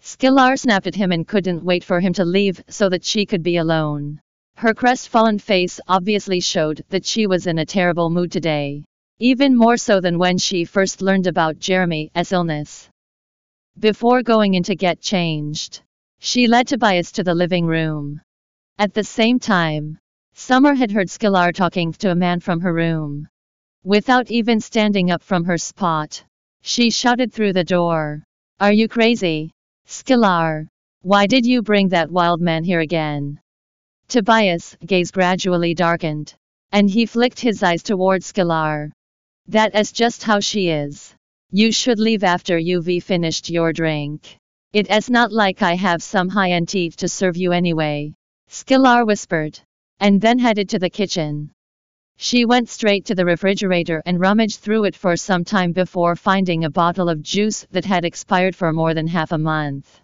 Skillar 0.00 0.56
snapped 0.56 0.86
at 0.86 0.94
him 0.94 1.12
and 1.12 1.28
couldn't 1.28 1.62
wait 1.62 1.84
for 1.84 2.00
him 2.00 2.14
to 2.14 2.24
leave 2.24 2.64
so 2.66 2.88
that 2.88 3.04
she 3.04 3.26
could 3.26 3.42
be 3.42 3.58
alone. 3.58 4.18
Her 4.54 4.72
crestfallen 4.72 5.38
face 5.38 5.80
obviously 5.86 6.40
showed 6.40 6.82
that 6.88 7.04
she 7.04 7.26
was 7.26 7.46
in 7.46 7.58
a 7.58 7.66
terrible 7.66 8.08
mood 8.08 8.32
today. 8.32 8.84
Even 9.18 9.54
more 9.54 9.76
so 9.76 10.00
than 10.00 10.18
when 10.18 10.38
she 10.38 10.64
first 10.64 11.02
learned 11.02 11.26
about 11.26 11.58
Jeremy's 11.58 12.32
illness. 12.32 12.88
Before 13.78 14.22
going 14.22 14.54
in 14.54 14.62
to 14.62 14.74
get 14.74 15.02
changed, 15.02 15.82
she 16.26 16.48
led 16.48 16.66
Tobias 16.66 17.12
to 17.12 17.22
the 17.22 17.36
living 17.36 17.66
room. 17.66 18.20
At 18.80 18.92
the 18.92 19.04
same 19.04 19.38
time, 19.38 19.96
Summer 20.34 20.74
had 20.74 20.90
heard 20.90 21.08
Skillar 21.08 21.52
talking 21.52 21.92
to 21.92 22.10
a 22.10 22.16
man 22.16 22.40
from 22.40 22.58
her 22.62 22.72
room. 22.74 23.28
Without 23.84 24.28
even 24.28 24.58
standing 24.60 25.12
up 25.12 25.22
from 25.22 25.44
her 25.44 25.56
spot, 25.56 26.24
she 26.62 26.90
shouted 26.90 27.32
through 27.32 27.52
the 27.52 27.62
door. 27.62 28.24
Are 28.58 28.72
you 28.72 28.88
crazy? 28.88 29.52
Skillar. 29.84 30.66
Why 31.02 31.28
did 31.28 31.46
you 31.46 31.62
bring 31.62 31.90
that 31.90 32.10
wild 32.10 32.40
man 32.40 32.64
here 32.64 32.80
again? 32.80 33.38
Tobias' 34.08 34.76
gaze 34.84 35.12
gradually 35.12 35.74
darkened, 35.74 36.34
and 36.72 36.90
he 36.90 37.06
flicked 37.06 37.38
his 37.38 37.62
eyes 37.62 37.84
towards 37.84 38.26
Skillar. 38.26 38.90
That 39.46 39.76
is 39.76 39.92
just 39.92 40.24
how 40.24 40.40
she 40.40 40.70
is. 40.70 41.14
You 41.52 41.70
should 41.70 42.00
leave 42.00 42.24
after 42.24 42.58
you've 42.58 43.04
finished 43.04 43.48
your 43.48 43.72
drink. 43.72 44.38
It 44.76 44.90
is 44.90 45.08
not 45.08 45.32
like 45.32 45.62
I 45.62 45.74
have 45.74 46.02
some 46.02 46.28
high-end 46.28 46.68
teeth 46.68 46.96
to 46.96 47.08
serve 47.08 47.38
you 47.38 47.52
anyway. 47.52 48.12
Skillar 48.48 49.06
whispered. 49.06 49.58
And 50.00 50.20
then 50.20 50.38
headed 50.38 50.68
to 50.68 50.78
the 50.78 50.90
kitchen. 50.90 51.50
She 52.18 52.44
went 52.44 52.68
straight 52.68 53.06
to 53.06 53.14
the 53.14 53.24
refrigerator 53.24 54.02
and 54.04 54.20
rummaged 54.20 54.60
through 54.60 54.84
it 54.84 54.94
for 54.94 55.16
some 55.16 55.44
time 55.46 55.72
before 55.72 56.14
finding 56.14 56.64
a 56.64 56.70
bottle 56.70 57.08
of 57.08 57.22
juice 57.22 57.66
that 57.70 57.86
had 57.86 58.04
expired 58.04 58.54
for 58.54 58.70
more 58.70 58.92
than 58.92 59.06
half 59.06 59.32
a 59.32 59.38
month. 59.38 59.98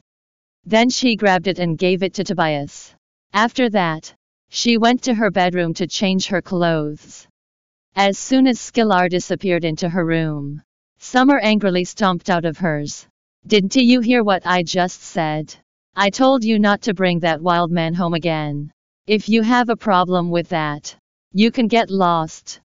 Then 0.64 0.88
she 0.88 1.16
grabbed 1.16 1.48
it 1.48 1.58
and 1.58 1.76
gave 1.76 2.02
it 2.02 2.14
to 2.14 2.24
Tobias. 2.24 2.94
After 3.34 3.68
that, 3.68 4.14
she 4.48 4.78
went 4.78 5.02
to 5.02 5.12
her 5.12 5.30
bedroom 5.30 5.74
to 5.74 5.86
change 5.86 6.28
her 6.28 6.40
clothes. 6.40 7.26
As 7.94 8.16
soon 8.16 8.46
as 8.46 8.58
Skillar 8.58 9.10
disappeared 9.10 9.66
into 9.66 9.90
her 9.90 10.06
room, 10.06 10.62
Summer 10.98 11.38
angrily 11.40 11.84
stomped 11.84 12.30
out 12.30 12.46
of 12.46 12.56
hers. 12.56 13.06
Didn't 13.44 13.74
you 13.74 14.00
hear 14.00 14.22
what 14.22 14.46
I 14.46 14.62
just 14.62 15.02
said? 15.02 15.54
I 15.96 16.10
told 16.10 16.44
you 16.44 16.60
not 16.60 16.82
to 16.82 16.94
bring 16.94 17.18
that 17.20 17.42
wild 17.42 17.72
man 17.72 17.92
home 17.92 18.14
again. 18.14 18.70
If 19.06 19.28
you 19.28 19.42
have 19.42 19.68
a 19.68 19.76
problem 19.76 20.30
with 20.30 20.48
that, 20.50 20.96
you 21.32 21.50
can 21.50 21.66
get 21.66 21.90
lost. 21.90 22.60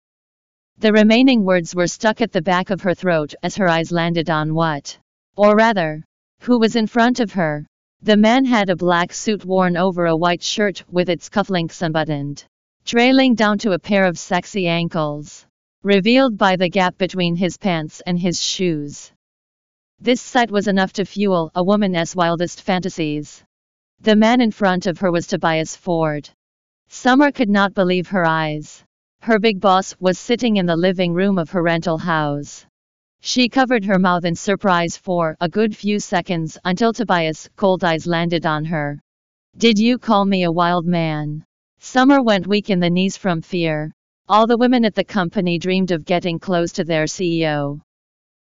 The 0.78 0.92
remaining 0.92 1.44
words 1.44 1.74
were 1.74 1.86
stuck 1.86 2.22
at 2.22 2.32
the 2.32 2.40
back 2.40 2.70
of 2.70 2.80
her 2.80 2.94
throat 2.94 3.34
as 3.42 3.54
her 3.56 3.68
eyes 3.68 3.92
landed 3.92 4.30
on 4.30 4.54
what? 4.54 4.98
Or 5.36 5.54
rather, 5.54 6.02
who 6.40 6.58
was 6.58 6.74
in 6.74 6.86
front 6.86 7.20
of 7.20 7.32
her? 7.32 7.66
The 8.00 8.16
man 8.16 8.46
had 8.46 8.70
a 8.70 8.74
black 8.74 9.12
suit 9.12 9.44
worn 9.44 9.76
over 9.76 10.06
a 10.06 10.16
white 10.16 10.42
shirt 10.42 10.82
with 10.90 11.10
its 11.10 11.28
cufflinks 11.28 11.82
unbuttoned, 11.82 12.44
trailing 12.86 13.34
down 13.34 13.58
to 13.58 13.72
a 13.72 13.78
pair 13.78 14.06
of 14.06 14.18
sexy 14.18 14.66
ankles, 14.66 15.46
revealed 15.82 16.38
by 16.38 16.56
the 16.56 16.70
gap 16.70 16.96
between 16.96 17.36
his 17.36 17.58
pants 17.58 18.00
and 18.06 18.18
his 18.18 18.42
shoes. 18.42 19.12
This 20.00 20.20
sight 20.20 20.50
was 20.50 20.68
enough 20.68 20.92
to 20.94 21.04
fuel 21.04 21.50
a 21.54 21.62
woman's 21.62 22.16
wildest 22.16 22.62
fantasies. 22.62 23.44
The 24.00 24.16
man 24.16 24.40
in 24.40 24.50
front 24.50 24.86
of 24.86 24.98
her 24.98 25.12
was 25.12 25.26
Tobias 25.26 25.76
Ford. 25.76 26.28
Summer 26.88 27.30
could 27.30 27.48
not 27.48 27.74
believe 27.74 28.08
her 28.08 28.26
eyes. 28.26 28.84
Her 29.20 29.38
big 29.38 29.60
boss 29.60 29.94
was 30.00 30.18
sitting 30.18 30.56
in 30.56 30.66
the 30.66 30.76
living 30.76 31.14
room 31.14 31.38
of 31.38 31.50
her 31.50 31.62
rental 31.62 31.98
house. 31.98 32.66
She 33.20 33.48
covered 33.48 33.84
her 33.84 34.00
mouth 34.00 34.24
in 34.24 34.34
surprise 34.34 34.96
for 34.96 35.36
a 35.40 35.48
good 35.48 35.76
few 35.76 36.00
seconds 36.00 36.58
until 36.64 36.92
Tobias' 36.92 37.48
cold 37.54 37.84
eyes 37.84 38.04
landed 38.04 38.44
on 38.44 38.64
her. 38.64 39.00
Did 39.56 39.78
you 39.78 39.98
call 39.98 40.24
me 40.24 40.42
a 40.42 40.50
wild 40.50 40.86
man? 40.86 41.44
Summer 41.78 42.20
went 42.20 42.48
weak 42.48 42.68
in 42.68 42.80
the 42.80 42.90
knees 42.90 43.16
from 43.16 43.40
fear. 43.40 43.92
All 44.28 44.48
the 44.48 44.58
women 44.58 44.84
at 44.84 44.96
the 44.96 45.04
company 45.04 45.58
dreamed 45.58 45.92
of 45.92 46.04
getting 46.04 46.40
close 46.40 46.72
to 46.72 46.84
their 46.84 47.04
CEO. 47.04 47.80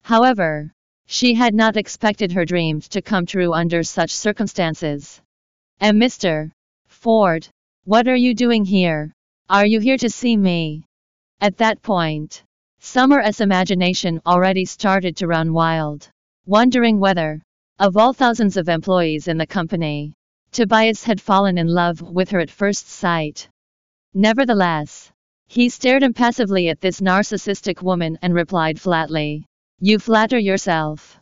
However, 0.04 0.72
she 1.10 1.34
had 1.34 1.56
not 1.56 1.78
expected 1.78 2.34
her 2.34 2.44
dreams 2.44 2.90
to 2.90 3.02
come 3.02 3.26
true 3.26 3.54
under 3.54 3.82
such 3.82 4.12
circumstances. 4.12 5.22
And 5.80 6.02
Mr. 6.02 6.52
Ford, 6.88 7.48
what 7.86 8.10
are 8.10 8.16
you 8.16 8.36
doing 8.36 8.66
here? 8.66 9.14
Are 9.50 9.66
you 9.66 9.80
here 9.80 9.98
to 9.98 10.10
see 10.10 10.36
me? 10.36 10.84
At 11.40 11.58
that 11.58 11.82
point, 11.82 12.44
Summer's 12.80 13.40
imagination 13.40 14.22
already 14.26 14.66
started 14.66 15.16
to 15.18 15.28
run 15.28 15.54
wild, 15.54 16.10
wondering 16.46 17.00
whether, 17.00 17.42
of 17.80 17.96
all 17.96 18.12
thousands 18.12 18.58
of 18.58 18.68
employees 18.68 19.30
in 19.30 19.38
the 19.38 19.48
company, 19.48 20.14
Tobias 20.52 21.04
had 21.06 21.22
fallen 21.22 21.58
in 21.58 21.68
love 21.68 22.02
with 22.02 22.32
her 22.32 22.40
at 22.40 22.50
first 22.50 22.90
sight. 22.90 23.48
Nevertheless, 24.14 25.12
he 25.48 25.70
stared 25.70 26.04
impassively 26.04 26.68
at 26.68 26.82
this 26.82 27.00
narcissistic 27.00 27.82
woman 27.82 28.18
and 28.22 28.34
replied 28.34 28.82
flatly, 28.82 29.46
you 29.80 30.00
flatter 30.00 30.40
yourself. 30.40 31.20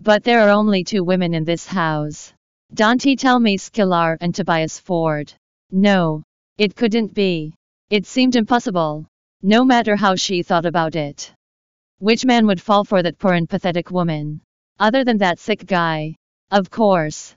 But 0.00 0.22
there 0.22 0.40
are 0.40 0.50
only 0.50 0.84
two 0.84 1.02
women 1.02 1.34
in 1.34 1.44
this 1.44 1.66
house. 1.66 2.32
Dante 2.72 3.16
tell 3.16 3.40
me 3.40 3.56
Skillar 3.56 4.16
and 4.20 4.34
Tobias 4.34 4.78
Ford. 4.78 5.32
No. 5.72 6.22
It 6.56 6.76
couldn't 6.76 7.14
be. 7.14 7.54
It 7.90 8.06
seemed 8.06 8.36
impossible. 8.36 9.06
No 9.42 9.64
matter 9.64 9.96
how 9.96 10.14
she 10.14 10.42
thought 10.42 10.66
about 10.66 10.94
it. 10.94 11.32
Which 11.98 12.24
man 12.24 12.46
would 12.46 12.60
fall 12.60 12.84
for 12.84 13.02
that 13.02 13.18
poor 13.18 13.32
and 13.32 13.48
pathetic 13.48 13.90
woman? 13.90 14.40
Other 14.78 15.04
than 15.04 15.18
that 15.18 15.38
sick 15.38 15.66
guy. 15.66 16.14
Of 16.50 16.70
course. 16.70 17.34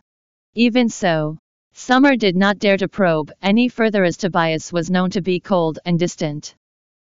Even 0.54 0.88
so, 0.88 1.40
Summer 1.74 2.16
did 2.16 2.36
not 2.36 2.60
dare 2.60 2.78
to 2.78 2.88
probe 2.88 3.32
any 3.42 3.68
further 3.68 4.04
as 4.04 4.18
Tobias 4.18 4.72
was 4.72 4.92
known 4.92 5.10
to 5.10 5.22
be 5.22 5.40
cold 5.40 5.80
and 5.86 5.98
distant. 5.98 6.54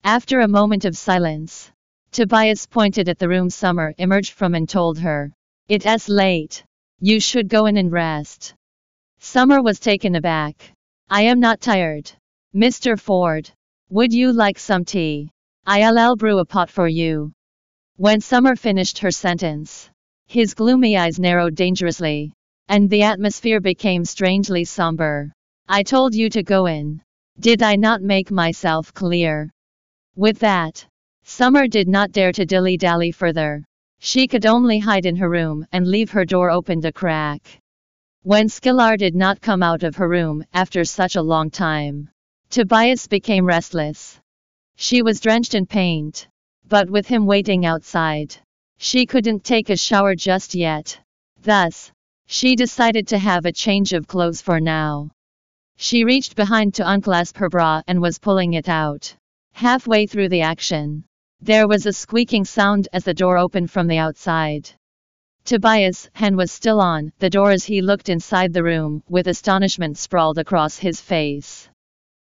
After 0.02 0.40
a 0.40 0.48
moment 0.48 0.86
of 0.86 0.96
silence, 0.96 1.70
Tobias 2.14 2.64
pointed 2.66 3.08
at 3.08 3.18
the 3.18 3.28
room 3.28 3.50
Summer 3.50 3.92
emerged 3.98 4.34
from 4.34 4.54
and 4.54 4.68
told 4.68 5.00
her. 5.00 5.32
It's 5.68 6.08
late. 6.08 6.62
You 7.00 7.18
should 7.18 7.48
go 7.48 7.66
in 7.66 7.76
and 7.76 7.90
rest. 7.90 8.54
Summer 9.18 9.60
was 9.60 9.80
taken 9.80 10.14
aback. 10.14 10.54
I 11.10 11.22
am 11.22 11.40
not 11.40 11.60
tired. 11.60 12.12
Mr. 12.54 12.96
Ford. 12.96 13.50
Would 13.90 14.12
you 14.12 14.32
like 14.32 14.60
some 14.60 14.84
tea? 14.84 15.32
I'll 15.66 16.14
brew 16.14 16.38
a 16.38 16.44
pot 16.44 16.70
for 16.70 16.86
you. 16.86 17.32
When 17.96 18.20
Summer 18.20 18.54
finished 18.54 19.00
her 19.00 19.10
sentence, 19.10 19.90
his 20.28 20.54
gloomy 20.54 20.96
eyes 20.96 21.18
narrowed 21.18 21.56
dangerously, 21.56 22.32
and 22.68 22.88
the 22.88 23.02
atmosphere 23.02 23.60
became 23.60 24.04
strangely 24.04 24.64
somber. 24.64 25.32
I 25.68 25.82
told 25.82 26.14
you 26.14 26.30
to 26.30 26.44
go 26.44 26.66
in. 26.66 27.02
Did 27.40 27.60
I 27.64 27.74
not 27.74 28.02
make 28.02 28.30
myself 28.30 28.94
clear? 28.94 29.50
With 30.14 30.38
that, 30.38 30.86
Summer 31.26 31.66
did 31.66 31.88
not 31.88 32.12
dare 32.12 32.32
to 32.32 32.44
dilly 32.44 32.76
dally 32.76 33.10
further. 33.10 33.64
She 33.98 34.28
could 34.28 34.46
only 34.46 34.78
hide 34.78 35.04
in 35.04 35.16
her 35.16 35.28
room 35.28 35.66
and 35.72 35.86
leave 35.86 36.10
her 36.10 36.24
door 36.24 36.50
open 36.50 36.84
a 36.84 36.92
crack. 36.92 37.60
When 38.22 38.48
Skillar 38.48 38.96
did 38.96 39.16
not 39.16 39.40
come 39.40 39.62
out 39.62 39.82
of 39.82 39.96
her 39.96 40.08
room 40.08 40.44
after 40.52 40.84
such 40.84 41.16
a 41.16 41.22
long 41.22 41.50
time, 41.50 42.10
Tobias 42.50 43.08
became 43.08 43.46
restless. 43.46 44.20
She 44.76 45.02
was 45.02 45.18
drenched 45.18 45.54
in 45.54 45.66
paint, 45.66 46.28
but 46.68 46.88
with 46.88 47.08
him 47.08 47.26
waiting 47.26 47.66
outside, 47.66 48.36
she 48.76 49.04
couldn't 49.04 49.44
take 49.44 49.70
a 49.70 49.76
shower 49.76 50.14
just 50.14 50.54
yet. 50.54 51.00
Thus, 51.42 51.90
she 52.26 52.54
decided 52.54 53.08
to 53.08 53.18
have 53.18 53.44
a 53.44 53.50
change 53.52 53.92
of 53.92 54.06
clothes 54.06 54.40
for 54.40 54.60
now. 54.60 55.10
She 55.76 56.04
reached 56.04 56.36
behind 56.36 56.74
to 56.74 56.88
unclasp 56.88 57.38
her 57.38 57.48
bra 57.48 57.82
and 57.88 58.00
was 58.00 58.20
pulling 58.20 58.52
it 58.52 58.68
out. 58.68 59.16
Halfway 59.52 60.06
through 60.06 60.28
the 60.28 60.42
action, 60.42 61.04
there 61.44 61.68
was 61.68 61.84
a 61.84 61.92
squeaking 61.92 62.42
sound 62.42 62.88
as 62.94 63.04
the 63.04 63.12
door 63.12 63.36
opened 63.36 63.70
from 63.70 63.86
the 63.86 63.98
outside. 63.98 64.70
Tobias' 65.44 66.08
hand 66.14 66.38
was 66.38 66.50
still 66.50 66.80
on 66.80 67.12
the 67.18 67.28
door 67.28 67.50
as 67.50 67.64
he 67.64 67.82
looked 67.82 68.08
inside 68.08 68.50
the 68.50 68.62
room, 68.62 69.02
with 69.10 69.28
astonishment 69.28 69.98
sprawled 69.98 70.38
across 70.38 70.78
his 70.78 71.02
face. 71.02 71.68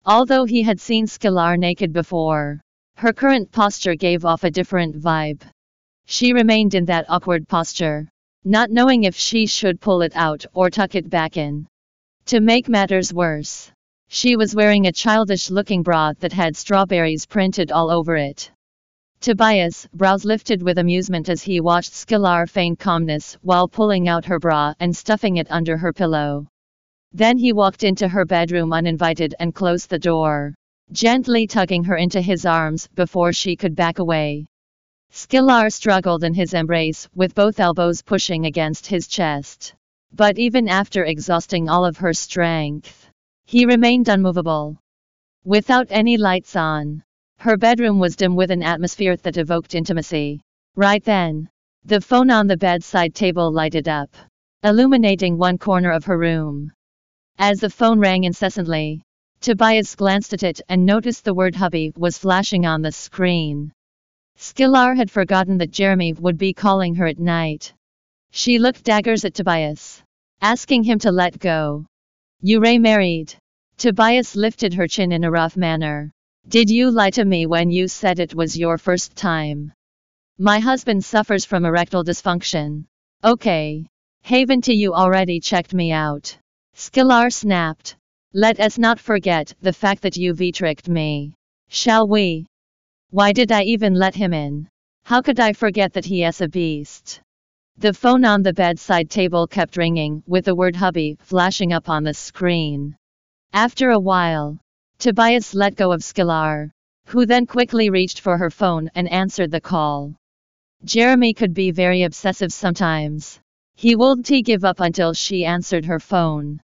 Although 0.07 0.45
he 0.45 0.63
had 0.63 0.81
seen 0.81 1.09
Skillar 1.09 1.57
naked 1.57 1.93
before, 1.93 2.61
her 2.95 3.13
current 3.13 3.51
posture 3.51 3.97
gave 3.97 4.25
off 4.25 4.45
a 4.45 4.51
different 4.51 4.95
vibe. 4.95 5.43
She 6.07 6.33
remained 6.33 6.77
in 6.77 6.85
that 6.85 7.07
awkward 7.09 7.49
posture, 7.49 8.09
not 8.45 8.71
knowing 8.71 9.03
if 9.03 9.17
she 9.17 9.47
should 9.47 9.81
pull 9.81 10.03
it 10.03 10.13
out 10.15 10.47
or 10.55 10.71
tuck 10.71 10.95
it 10.95 11.11
back 11.11 11.37
in. 11.37 11.67
To 12.27 12.39
make 12.39 12.69
matters 12.69 13.13
worse, 13.13 13.73
she 14.07 14.37
was 14.37 14.55
wearing 14.55 14.87
a 14.87 14.93
childish 14.93 15.51
looking 15.51 15.83
bra 15.83 16.13
that 16.21 16.33
had 16.33 16.57
strawberries 16.57 17.27
printed 17.27 17.73
all 17.73 17.91
over 17.91 18.17
it. 18.17 18.53
Tobias' 19.21 19.87
brows 19.93 20.25
lifted 20.25 20.63
with 20.63 20.79
amusement 20.79 21.29
as 21.29 21.43
he 21.43 21.61
watched 21.61 21.93
Skillar 21.93 22.47
feign 22.47 22.75
calmness 22.75 23.35
while 23.43 23.69
pulling 23.69 24.09
out 24.09 24.25
her 24.25 24.39
bra 24.39 24.73
and 24.81 24.97
stuffing 24.97 25.37
it 25.37 25.47
under 25.51 25.77
her 25.77 25.93
pillow. 25.93 26.47
Then 27.13 27.37
he 27.37 27.53
walked 27.53 27.85
into 27.85 28.09
her 28.09 28.25
bedroom 28.25 28.73
uninvited 28.73 29.35
and 29.39 29.55
closed 29.55 29.91
the 29.91 29.99
door, 29.99 30.55
gently 30.91 31.47
tugging 31.47 31.85
her 31.85 31.97
into 31.97 32.23
his 32.23 32.47
arms 32.47 32.89
before 32.95 33.35
she 33.35 33.57
could 33.57 33.77
back 33.77 33.99
away. 33.99 34.47
Skillar 35.11 35.69
struggled 35.69 36.25
in 36.25 36.33
his 36.33 36.55
embrace, 36.55 37.07
with 37.15 37.35
both 37.35 37.61
elbows 37.61 38.01
pushing 38.01 38.47
against 38.47 38.87
his 38.87 39.07
chest. 39.07 39.75
But 40.15 40.39
even 40.39 40.67
after 40.67 41.05
exhausting 41.05 41.69
all 41.69 41.85
of 41.85 41.99
her 41.99 42.15
strength, 42.15 43.11
he 43.45 43.67
remained 43.67 44.09
unmovable. 44.09 44.79
Without 45.45 45.89
any 45.91 46.17
lights 46.17 46.57
on, 46.57 47.03
her 47.41 47.57
bedroom 47.57 47.99
was 47.99 48.17
dim 48.17 48.37
with 48.37 48.51
an 48.51 48.63
atmosphere 48.63 49.17
that 49.17 49.39
evoked 49.39 49.75
intimacy. 49.75 50.43
Right 50.77 51.03
then, 51.03 51.49
the 51.87 51.99
phone 51.99 52.31
on 52.31 52.47
the 52.47 52.57
bedside 52.59 53.15
table 53.15 53.51
lighted 53.51 53.89
up, 53.89 54.15
illuminating 54.63 55.39
one 55.39 55.57
corner 55.57 55.91
of 55.91 56.05
her 56.05 56.19
room. 56.19 56.71
As 57.39 57.61
the 57.61 57.71
phone 57.71 57.99
rang 57.99 58.25
incessantly, 58.25 59.01
Tobias 59.41 59.95
glanced 59.95 60.35
at 60.35 60.43
it 60.43 60.61
and 60.69 60.85
noticed 60.85 61.25
the 61.25 61.33
word 61.33 61.55
hubby 61.55 61.95
was 61.97 62.19
flashing 62.19 62.67
on 62.67 62.83
the 62.83 62.93
screen. 62.93 63.73
Skillar 64.37 64.95
had 64.95 65.11
forgotten 65.11 65.57
that 65.59 65.71
Jeremy 65.71 66.13
would 66.13 66.37
be 66.37 66.53
calling 66.53 66.95
her 66.97 67.07
at 67.07 67.19
night. 67.19 67.73
She 68.33 68.59
looked 68.59 68.85
daggers 68.85 69.25
at 69.25 69.33
Tobias, 69.33 70.03
asking 70.43 70.85
him 70.85 70.99
to 70.99 71.11
let 71.11 71.39
go. 71.39 71.87
You 72.43 72.61
Ray 72.61 72.77
married. 72.77 73.35
Tobias 73.79 74.37
lifted 74.37 74.75
her 74.75 74.87
chin 74.87 75.11
in 75.11 75.25
a 75.25 75.31
rough 75.31 75.57
manner. 75.57 76.13
Did 76.51 76.69
you 76.69 76.91
lie 76.91 77.11
to 77.11 77.25
me 77.25 77.47
when 77.47 77.71
you 77.71 77.87
said 77.87 78.19
it 78.19 78.35
was 78.35 78.59
your 78.59 78.77
first 78.77 79.15
time? 79.15 79.73
My 80.37 80.59
husband 80.59 81.05
suffers 81.05 81.45
from 81.45 81.65
erectile 81.65 82.03
dysfunction. 82.03 82.87
Okay. 83.23 83.87
Haven 84.23 84.61
to 84.63 84.75
you 84.75 84.93
already 84.93 85.39
checked 85.39 85.73
me 85.73 85.93
out. 85.93 86.37
Skillar 86.75 87.31
snapped. 87.31 87.95
Let 88.35 88.59
us 88.59 88.79
not 88.79 88.99
forget 88.99 89.55
the 89.61 89.73
fact 89.73 90.03
that 90.03 90.17
you've 90.17 90.43
tricked 90.53 90.89
me. 90.89 91.35
Shall 91.69 92.09
we? 92.09 92.47
Why 93.11 93.31
did 93.33 93.53
I 93.53 93.63
even 93.63 93.95
let 93.95 94.17
him 94.17 94.35
in? 94.35 94.69
How 95.05 95.23
could 95.23 95.39
I 95.39 95.53
forget 95.53 95.93
that 95.93 96.05
he 96.05 96.25
is 96.25 96.41
a 96.41 96.49
beast? 96.49 97.21
The 97.79 97.95
phone 97.95 98.25
on 98.25 98.43
the 98.43 98.53
bedside 98.53 99.09
table 99.09 99.47
kept 99.47 99.77
ringing, 99.77 100.25
with 100.27 100.47
the 100.47 100.57
word 100.57 100.75
hubby 100.75 101.17
flashing 101.21 101.73
up 101.73 101.89
on 101.89 102.03
the 102.03 102.15
screen. 102.15 102.97
After 103.53 103.91
a 103.91 104.01
while, 104.01 104.59
Tobias 105.01 105.55
let 105.55 105.77
go 105.77 105.93
of 105.93 106.05
Skillar, 106.05 106.71
who 107.07 107.25
then 107.25 107.47
quickly 107.47 107.89
reached 107.89 108.21
for 108.21 108.37
her 108.37 108.51
phone 108.51 108.91
and 108.95 109.11
answered 109.11 109.51
the 109.51 109.59
call. 109.59 110.15
Jeremy 110.85 111.33
could 111.33 111.55
be 111.55 111.71
very 111.71 112.03
obsessive 112.03 112.53
sometimes. 112.53 113.41
He 113.77 113.97
wouldn't 113.97 114.45
give 114.45 114.63
up 114.63 114.79
until 114.81 115.15
she 115.15 115.47
answered 115.47 115.87
her 115.87 116.01
phone. 116.01 116.61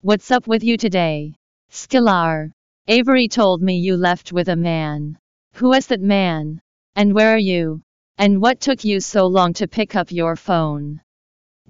What's 0.00 0.32
up 0.32 0.48
with 0.48 0.64
you 0.64 0.76
today? 0.76 1.34
Skillar. 1.70 2.50
Avery 2.88 3.28
told 3.28 3.62
me 3.62 3.76
you 3.76 3.96
left 3.96 4.32
with 4.32 4.48
a 4.48 4.56
man. 4.56 5.16
Who 5.54 5.72
is 5.72 5.86
that 5.86 6.00
man? 6.00 6.60
And 6.96 7.14
where 7.14 7.34
are 7.34 7.38
you? 7.54 7.82
And 8.18 8.42
what 8.42 8.58
took 8.58 8.82
you 8.82 8.98
so 8.98 9.28
long 9.28 9.52
to 9.52 9.68
pick 9.68 9.94
up 9.94 10.10
your 10.10 10.34
phone? 10.34 11.00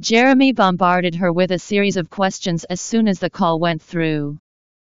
Jeremy 0.01 0.55
bombarded 0.55 1.15
her 1.17 1.31
with 1.31 1.51
a 1.53 1.59
series 1.59 1.99
of 1.99 2.09
questions 2.09 2.65
as 2.65 2.81
soon 2.81 3.07
as 3.07 3.19
the 3.19 3.29
call 3.29 3.61
went 3.61 3.83
through. 3.83 4.39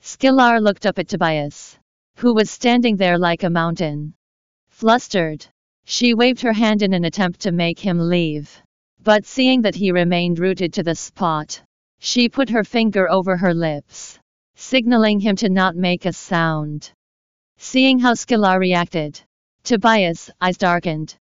Skillar 0.07 0.61
looked 0.61 0.85
up 0.85 0.99
at 0.99 1.09
Tobias, 1.09 1.79
who 2.17 2.35
was 2.35 2.51
standing 2.51 2.99
there 2.99 3.17
like 3.17 3.43
a 3.43 3.49
mountain. 3.49 4.13
Flustered, 4.69 5.47
she 5.87 6.13
waved 6.13 6.43
her 6.43 6.53
hand 6.53 6.83
in 6.83 6.93
an 6.93 7.07
attempt 7.07 7.41
to 7.41 7.53
make 7.53 7.79
him 7.79 7.99
leave. 7.99 8.51
But 9.03 9.25
seeing 9.25 9.63
that 9.63 9.75
he 9.75 9.93
remained 9.93 10.39
rooted 10.39 10.75
to 10.75 10.83
the 10.83 10.95
spot, 10.95 11.59
she 12.01 12.29
put 12.29 12.51
her 12.51 12.65
finger 12.65 13.11
over 13.11 13.35
her 13.39 13.55
lips, 13.55 14.19
signaling 14.55 15.21
him 15.21 15.37
to 15.37 15.49
not 15.49 15.75
make 15.75 16.05
a 16.05 16.13
sound. 16.13 16.93
Seeing 17.57 17.99
how 17.99 18.13
Skillar 18.13 18.59
reacted, 18.59 19.19
Tobias' 19.63 20.31
eyes 20.39 20.59
darkened. 20.59 21.17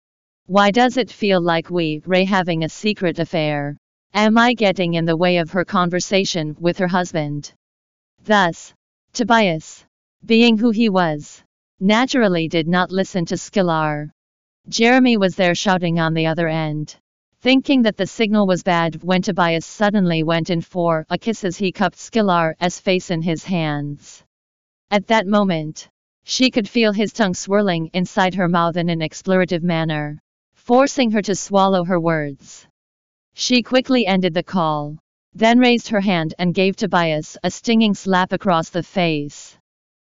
Why 0.45 0.71
does 0.71 0.95
it 0.95 1.11
feel 1.11 1.41
like 1.41 1.69
we, 1.69 2.01
Ray, 2.05 2.23
having 2.23 2.63
a 2.63 2.69
secret 2.69 3.19
affair? 3.19 3.75
Am 4.13 4.37
I 4.37 4.53
getting 4.53 4.93
in 4.93 5.03
the 5.03 5.17
way 5.17 5.35
of 5.39 5.51
her 5.51 5.65
conversation 5.65 6.55
with 6.61 6.77
her 6.77 6.87
husband? 6.87 7.51
Thus, 8.23 8.73
Tobias, 9.13 9.85
being 10.25 10.57
who 10.57 10.69
he 10.71 10.89
was, 10.89 11.43
naturally 11.79 12.47
did 12.47 12.67
not 12.67 12.91
listen 12.91 13.25
to 13.25 13.37
Skillar. 13.37 14.11
Jeremy 14.67 15.17
was 15.17 15.35
there 15.35 15.55
shouting 15.55 15.99
on 15.99 16.13
the 16.13 16.27
other 16.27 16.47
end. 16.47 16.95
Thinking 17.41 17.83
that 17.83 17.95
the 17.95 18.05
signal 18.05 18.45
was 18.45 18.63
bad 18.63 19.01
when 19.01 19.21
Tobias 19.21 19.65
suddenly 19.65 20.23
went 20.23 20.49
in 20.49 20.61
for 20.61 21.05
a 21.09 21.17
kiss 21.17 21.45
as 21.45 21.57
he 21.57 21.71
cupped 21.71 21.97
Skillar's 21.97 22.79
face 22.79 23.09
in 23.09 23.21
his 23.21 23.45
hands. 23.45 24.23
At 24.91 25.07
that 25.07 25.25
moment, 25.25 25.87
she 26.25 26.51
could 26.51 26.67
feel 26.67 26.91
his 26.91 27.13
tongue 27.13 27.33
swirling 27.33 27.89
inside 27.93 28.35
her 28.35 28.49
mouth 28.49 28.75
in 28.75 28.89
an 28.89 28.99
explorative 28.99 29.63
manner, 29.63 30.21
forcing 30.53 31.11
her 31.11 31.21
to 31.21 31.33
swallow 31.33 31.85
her 31.85 31.99
words. 31.99 32.67
She 33.33 33.63
quickly 33.63 34.05
ended 34.05 34.33
the 34.33 34.43
call, 34.43 34.97
then 35.33 35.59
raised 35.59 35.89
her 35.89 36.01
hand 36.01 36.33
and 36.39 36.53
gave 36.53 36.75
Tobias 36.75 37.37
a 37.43 37.51
stinging 37.51 37.93
slap 37.93 38.33
across 38.33 38.69
the 38.69 38.83
face. 38.83 39.57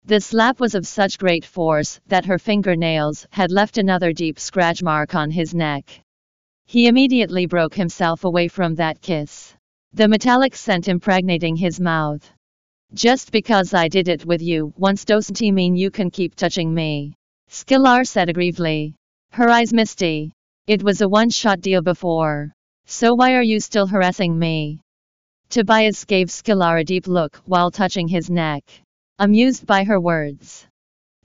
The 0.06 0.22
slap 0.22 0.60
was 0.60 0.76
of 0.76 0.88
such 0.88 1.20
great 1.20 1.46
force 1.46 2.00
that 2.08 2.26
her 2.26 2.40
fingernails 2.40 3.28
had 3.32 3.52
left 3.52 3.78
another 3.78 4.14
deep 4.14 4.40
scratch 4.40 4.82
mark 4.82 5.14
on 5.14 5.30
his 5.30 5.54
neck. 5.54 6.02
He 6.66 6.88
immediately 6.88 7.46
broke 7.46 7.76
himself 7.76 8.24
away 8.24 8.48
from 8.48 8.76
that 8.76 9.02
kiss, 9.02 9.54
the 9.94 10.08
metallic 10.08 10.56
scent 10.56 10.88
impregnating 10.88 11.56
his 11.56 11.80
mouth. 11.80 12.28
Just 12.94 13.32
because 13.32 13.74
I 13.74 13.88
did 13.88 14.08
it 14.08 14.26
with 14.26 14.42
you 14.42 14.74
once 14.78 15.06
doesn't 15.06 15.42
mean 15.42 15.76
you 15.76 15.92
can 15.92 16.10
keep 16.10 16.34
touching 16.34 16.74
me. 16.74 17.14
Skillar 17.50 18.04
said 18.04 18.30
aggrievedly. 18.30 18.96
Her 19.32 19.50
eyes 19.50 19.74
misty. 19.74 20.32
It 20.66 20.82
was 20.82 21.02
a 21.02 21.10
one-shot 21.10 21.62
deal 21.62 21.82
before. 21.82 22.52
So 22.86 23.14
why 23.14 23.36
are 23.36 23.44
you 23.44 23.60
still 23.60 23.86
harassing 23.86 24.38
me? 24.38 24.80
Tobias 25.50 26.06
gave 26.06 26.30
Skillar 26.30 26.78
a 26.78 26.84
deep 26.84 27.08
look 27.08 27.38
while 27.46 27.72
touching 27.72 28.08
his 28.08 28.30
neck. 28.30 28.64
Amused 29.18 29.66
by 29.66 29.84
her 29.84 30.00
words. 30.00 30.68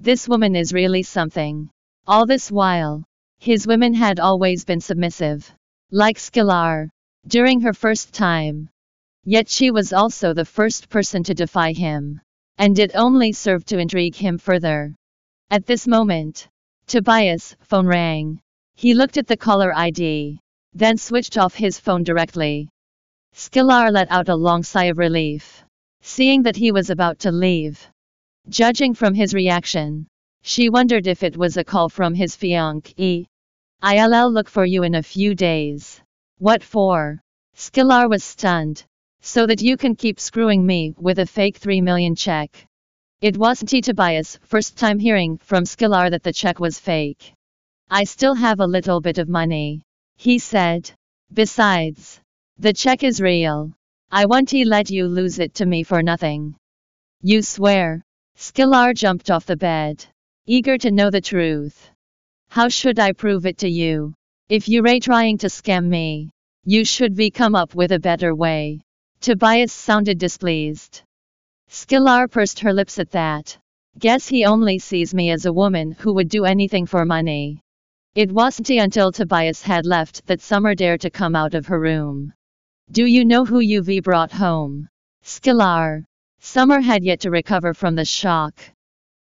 This 0.00 0.26
woman 0.26 0.56
is 0.56 0.72
really 0.72 1.02
something. 1.02 1.68
All 2.06 2.24
this 2.24 2.50
while, 2.50 3.04
His 3.38 3.66
women 3.66 3.92
had 3.92 4.20
always 4.20 4.64
been 4.64 4.80
submissive. 4.80 5.52
Like 5.90 6.18
Skillar. 6.18 6.88
During 7.26 7.60
her 7.60 7.74
first 7.74 8.14
time. 8.14 8.70
Yet 9.24 9.50
she 9.50 9.70
was 9.70 9.92
also 9.92 10.32
the 10.32 10.46
first 10.46 10.88
person 10.88 11.22
to 11.24 11.34
defy 11.34 11.72
him. 11.72 12.22
And 12.56 12.78
it 12.78 12.92
only 12.94 13.32
served 13.32 13.66
to 13.68 13.78
intrigue 13.78 14.14
him 14.14 14.38
further. 14.38 14.94
At 15.50 15.66
this 15.66 15.86
moment, 15.86 16.48
Tobias' 16.86 17.56
phone 17.60 17.86
rang. 17.86 18.40
He 18.74 18.94
looked 18.94 19.18
at 19.18 19.26
the 19.26 19.36
caller 19.36 19.76
ID, 19.76 20.40
then 20.72 20.96
switched 20.96 21.36
off 21.36 21.54
his 21.54 21.78
phone 21.78 22.04
directly. 22.04 22.70
Skillar 23.37 23.91
let 23.91 24.12
out 24.12 24.28
a 24.28 24.37
long 24.37 24.62
sigh 24.62 24.85
of 24.85 24.99
relief, 24.99 25.64
seeing 26.03 26.45
that 26.45 26.55
he 26.55 26.70
was 26.70 26.89
about 26.89 27.18
to 27.18 27.32
leave. 27.32 27.85
Judging 28.49 28.95
from 28.95 29.12
his 29.12 29.35
reaction, 29.35 30.07
she 30.43 30.68
wondered 30.68 31.09
if 31.09 31.24
it 31.24 31.37
was 31.37 31.57
a 31.57 31.64
call 31.64 31.89
from 31.89 32.14
his 32.14 32.37
fiancé. 32.37 33.26
I'll 33.82 34.30
look 34.30 34.49
for 34.49 34.64
you 34.64 34.85
in 34.85 34.95
a 34.95 35.03
few 35.03 35.35
days. 35.35 36.01
What 36.39 36.62
for? 36.62 37.20
Skillar 37.55 38.09
was 38.09 38.22
stunned. 38.22 38.85
So 39.20 39.47
that 39.47 39.62
you 39.62 39.76
can 39.76 39.97
keep 39.97 40.20
screwing 40.20 40.64
me 40.64 40.95
with 40.97 41.18
a 41.18 41.26
fake 41.26 41.57
3 41.57 41.80
million 41.80 42.14
check. 42.14 42.68
It 43.20 43.37
wasn't 43.37 43.85
Tobias' 43.85 44.39
first 44.43 44.78
time 44.78 45.01
hearing 45.01 45.39
from 45.39 45.64
Skillar 45.64 46.09
that 46.11 46.22
the 46.22 46.32
check 46.32 46.61
was 46.61 46.78
fake. 46.78 47.32
I 47.91 48.05
still 48.05 48.35
have 48.35 48.61
a 48.61 48.66
little 48.66 49.01
bit 49.01 49.18
of 49.18 49.28
money, 49.28 49.82
he 50.14 50.39
said. 50.39 50.93
Besides, 51.32 52.20
the 52.59 52.72
check 52.72 53.02
is 53.02 53.20
real. 53.20 53.72
I 54.11 54.26
won't 54.26 54.52
let 54.52 54.88
you 54.88 55.07
lose 55.07 55.38
it 55.38 55.55
to 55.57 55.66
me 55.66 55.82
for 55.82 56.02
nothing. 56.02 56.55
You 57.20 57.42
swear? 57.42 58.02
Skillar 58.36 58.94
jumped 58.94 59.30
off 59.30 59.44
the 59.44 59.57
bed, 59.57 60.05
eager 60.46 60.78
to 60.78 60.90
know 60.90 61.11
the 61.11 61.20
truth. 61.20 61.90
How 62.48 62.68
should 62.68 62.98
I 62.98 63.12
prove 63.12 63.44
it 63.44 63.59
to 63.59 63.68
you? 63.68 64.14
If 64.48 64.68
you're 64.68 65.00
trying 65.00 65.38
to 65.38 65.48
scam 65.48 65.86
me, 65.88 66.30
you 66.64 66.84
should 66.84 67.14
be 67.14 67.30
come 67.30 67.55
up 67.55 67.74
with 67.74 67.92
a 67.92 67.98
better 67.98 68.34
way. 68.34 68.80
Tobias 69.20 69.72
sounded 69.72 70.18
displeased. 70.18 71.02
Skillar 71.68 72.28
pursed 72.28 72.61
her 72.61 72.72
lips 72.72 72.98
at 72.98 73.11
that. 73.11 73.59
Guess 73.98 74.28
he 74.28 74.44
only 74.44 74.78
sees 74.78 75.12
me 75.12 75.30
as 75.30 75.44
a 75.44 75.52
woman 75.52 75.92
who 75.92 76.14
would 76.14 76.28
do 76.28 76.44
anything 76.44 76.86
for 76.86 77.05
money. 77.05 77.61
It 78.14 78.32
wasn't 78.32 78.70
until 78.70 79.12
Tobias 79.12 79.61
had 79.62 79.84
left 79.84 80.26
that 80.28 80.40
Summer 80.40 80.74
dared 80.74 81.00
to 81.00 81.11
come 81.11 81.34
out 81.34 81.55
of 81.55 81.66
her 81.66 81.80
room. 81.80 82.32
Do 82.93 83.07
you 83.07 83.24
know 83.24 83.45
who 83.45 83.59
you've 83.61 84.05
brought 84.05 84.30
home? 84.30 84.89
Skillar. 85.22 86.05
Summer 86.39 86.80
had 86.80 87.03
yet 87.03 87.20
to 87.20 87.30
recover 87.30 87.74
from 87.74 87.97
the 87.97 88.05
shock. 88.05 88.61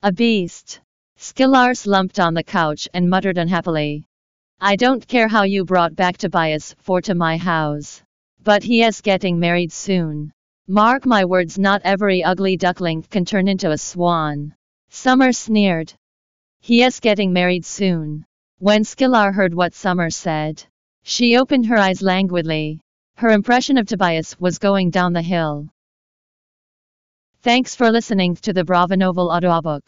A 0.03 0.11
beast. 0.11 0.81
Skillar 1.17 1.75
slumped 1.75 2.19
on 2.19 2.33
the 2.33 2.43
couch 2.43 2.89
and 2.95 3.11
muttered 3.11 3.37
unhappily. 3.37 4.05
I 4.61 4.77
don't 4.77 5.07
care 5.07 5.29
how 5.29 5.43
you 5.43 5.65
brought 5.65 5.95
back 5.95 6.17
Tobias 6.17 6.77
for 6.79 7.03
to 7.03 7.15
my 7.15 7.37
house. 7.37 8.01
But 8.43 8.63
he 8.63 8.83
is 8.85 9.03
getting 9.03 9.39
married 9.39 9.73
soon. 9.73 10.33
Mark 10.67 11.05
my 11.05 11.25
words, 11.25 11.59
not 11.59 11.83
every 11.85 12.25
ugly 12.25 12.57
duckling 12.57 13.03
can 13.03 13.25
turn 13.25 13.49
into 13.49 13.73
a 13.73 13.77
swan. 13.77 14.55
Summer 14.89 15.33
sneered. 15.33 15.93
He 16.61 16.85
is 16.85 17.01
getting 17.01 17.33
married 17.33 17.67
soon. 17.67 18.25
When 18.61 18.85
Skillar 18.85 19.33
heard 19.33 19.53
what 19.53 19.75
Summer 19.75 20.11
said, 20.11 20.65
she 21.03 21.37
opened 21.37 21.67
her 21.67 21.77
eyes 21.77 22.01
languidly. 22.01 22.81
Her 23.19 23.31
impression 23.31 23.79
of 23.79 23.87
Tobias 23.89 24.39
was 24.39 24.61
going 24.61 24.91
down 24.91 25.13
the 25.13 25.21
hill. 25.21 25.67
Thanks 27.43 27.75
for 27.75 27.91
listening 27.91 28.37
to 28.37 28.53
the 28.53 28.63
Bravanovel 28.63 29.35
audiobook. 29.35 29.83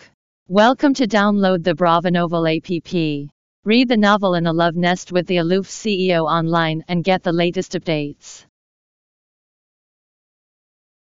Welcome 0.48 0.94
to 0.94 1.06
download 1.06 1.62
the 1.62 1.76
Bravanovel 1.76 2.44
app. 2.50 3.30
Read 3.64 3.86
the 3.86 3.96
novel 3.96 4.34
in 4.34 4.48
a 4.48 4.52
love 4.52 4.74
nest 4.74 5.12
with 5.12 5.28
the 5.28 5.36
aloof 5.36 5.68
CEO 5.68 6.24
online 6.24 6.82
and 6.88 7.04
get 7.04 7.22
the 7.22 7.30
latest 7.30 7.74
updates. 7.74 8.44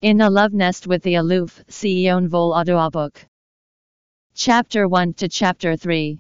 In 0.03 0.21
a 0.21 0.29
Love 0.29 0.53
Nest 0.53 0.89
with 0.89 1.05
the 1.05 1.15
Aloof, 1.15 1.63
CEO 1.69 2.27
Vol 2.27 2.53
Audiobook. 2.55 3.25
Chapter 4.35 4.89
1 4.89 5.15
to 5.15 5.29
Chapter 5.29 5.77
3. 5.77 6.19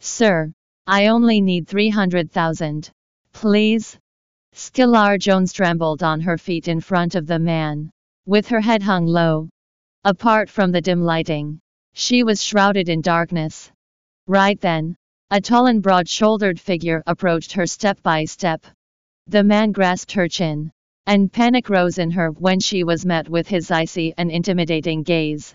Sir, 0.00 0.52
I 0.84 1.06
only 1.06 1.40
need 1.40 1.68
300,000. 1.68 2.90
Please? 3.32 4.00
Skillar 4.58 5.18
Jones 5.18 5.52
trembled 5.52 6.02
on 6.02 6.22
her 6.22 6.38
feet 6.38 6.66
in 6.66 6.80
front 6.80 7.14
of 7.14 7.26
the 7.26 7.38
man, 7.38 7.90
with 8.24 8.48
her 8.48 8.60
head 8.62 8.82
hung 8.82 9.04
low. 9.04 9.50
Apart 10.02 10.48
from 10.48 10.72
the 10.72 10.80
dim 10.80 11.02
lighting, 11.02 11.60
she 11.92 12.22
was 12.22 12.42
shrouded 12.42 12.88
in 12.88 13.02
darkness. 13.02 13.70
Right 14.26 14.58
then, 14.58 14.96
a 15.30 15.42
tall 15.42 15.66
and 15.66 15.82
broad 15.82 16.08
shouldered 16.08 16.58
figure 16.58 17.02
approached 17.06 17.52
her 17.52 17.66
step 17.66 18.02
by 18.02 18.24
step. 18.24 18.64
The 19.26 19.44
man 19.44 19.72
grasped 19.72 20.12
her 20.12 20.26
chin 20.26 20.72
and 21.04 21.30
panic 21.30 21.68
rose 21.68 21.98
in 21.98 22.10
her 22.12 22.30
when 22.30 22.58
she 22.58 22.82
was 22.82 23.04
met 23.04 23.28
with 23.28 23.46
his 23.46 23.70
icy 23.70 24.14
and 24.16 24.30
intimidating 24.30 25.02
gaze. 25.02 25.54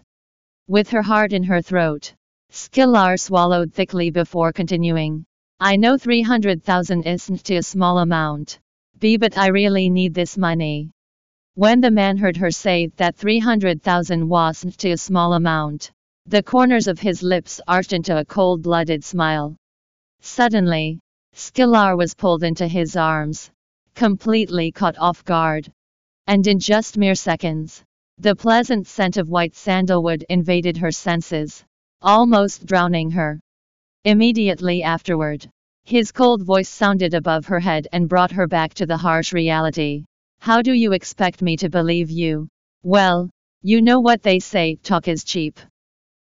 With 0.68 0.92
her 0.92 1.02
heart 1.02 1.34
in 1.34 1.44
her 1.46 1.64
throat, 1.64 2.14
Skillar 2.52 3.18
swallowed 3.18 3.74
thickly 3.74 4.12
before 4.12 4.54
continuing. 4.54 5.26
I 5.60 5.76
know 5.76 5.98
300,000 5.98 7.02
isn't 7.08 7.50
a 7.50 7.64
small 7.64 7.98
amount. 7.98 8.60
B 9.02 9.18
but 9.18 9.36
I 9.36 9.48
really 9.48 9.90
need 9.90 10.14
this 10.14 10.38
money. 10.38 10.92
When 11.56 11.82
the 11.82 11.90
man 11.90 12.18
heard 12.18 12.38
her 12.38 12.52
say 12.52 12.92
that 12.98 13.16
300,000 13.16 14.30
wasn't 14.30 14.86
a 14.86 14.96
small 14.96 15.34
amount, 15.34 15.92
the 16.28 16.44
corners 16.44 16.88
of 16.88 17.00
his 17.00 17.24
lips 17.24 17.60
arched 17.68 17.94
into 17.94 18.16
a 18.16 18.24
cold-blooded 18.24 19.04
smile. 19.04 19.56
Suddenly, 20.20 21.00
Skillar 21.34 21.98
was 21.98 22.14
pulled 22.14 22.44
into 22.44 22.68
his 22.68 22.96
arms, 22.96 23.50
completely 23.96 24.72
caught 24.72 25.00
off 25.00 25.26
guard. 25.26 25.72
And 26.28 26.46
in 26.46 26.60
just 26.60 26.96
mere 26.96 27.16
seconds, 27.16 27.84
the 28.20 28.36
pleasant 28.36 28.86
scent 28.86 29.18
of 29.18 29.30
white 29.30 29.56
sandalwood 29.56 30.24
invaded 30.30 30.78
her 30.78 30.92
senses, 30.92 31.64
almost 32.04 32.68
drowning 32.68 33.10
her. 33.10 33.40
Immediately 34.06 34.84
afterward, 34.84 35.50
his 35.92 36.14
cold 36.14 36.42
voice 36.42 36.70
sounded 36.70 37.14
above 37.14 37.46
her 37.46 37.60
head 37.60 37.86
and 37.92 38.08
brought 38.08 38.32
her 38.32 38.48
back 38.48 38.74
to 38.74 38.86
the 38.86 38.96
harsh 38.96 39.34
reality. 39.34 40.06
How 40.40 40.62
do 40.62 40.72
you 40.72 40.94
expect 40.94 41.42
me 41.42 41.58
to 41.58 41.70
believe 41.70 42.10
you? 42.10 42.48
Well, 42.82 43.30
you 43.62 43.82
know 43.82 44.00
what 44.00 44.24
they 44.24 44.40
say, 44.40 44.76
talk 44.76 45.10
is 45.10 45.26
cheap. 45.26 45.60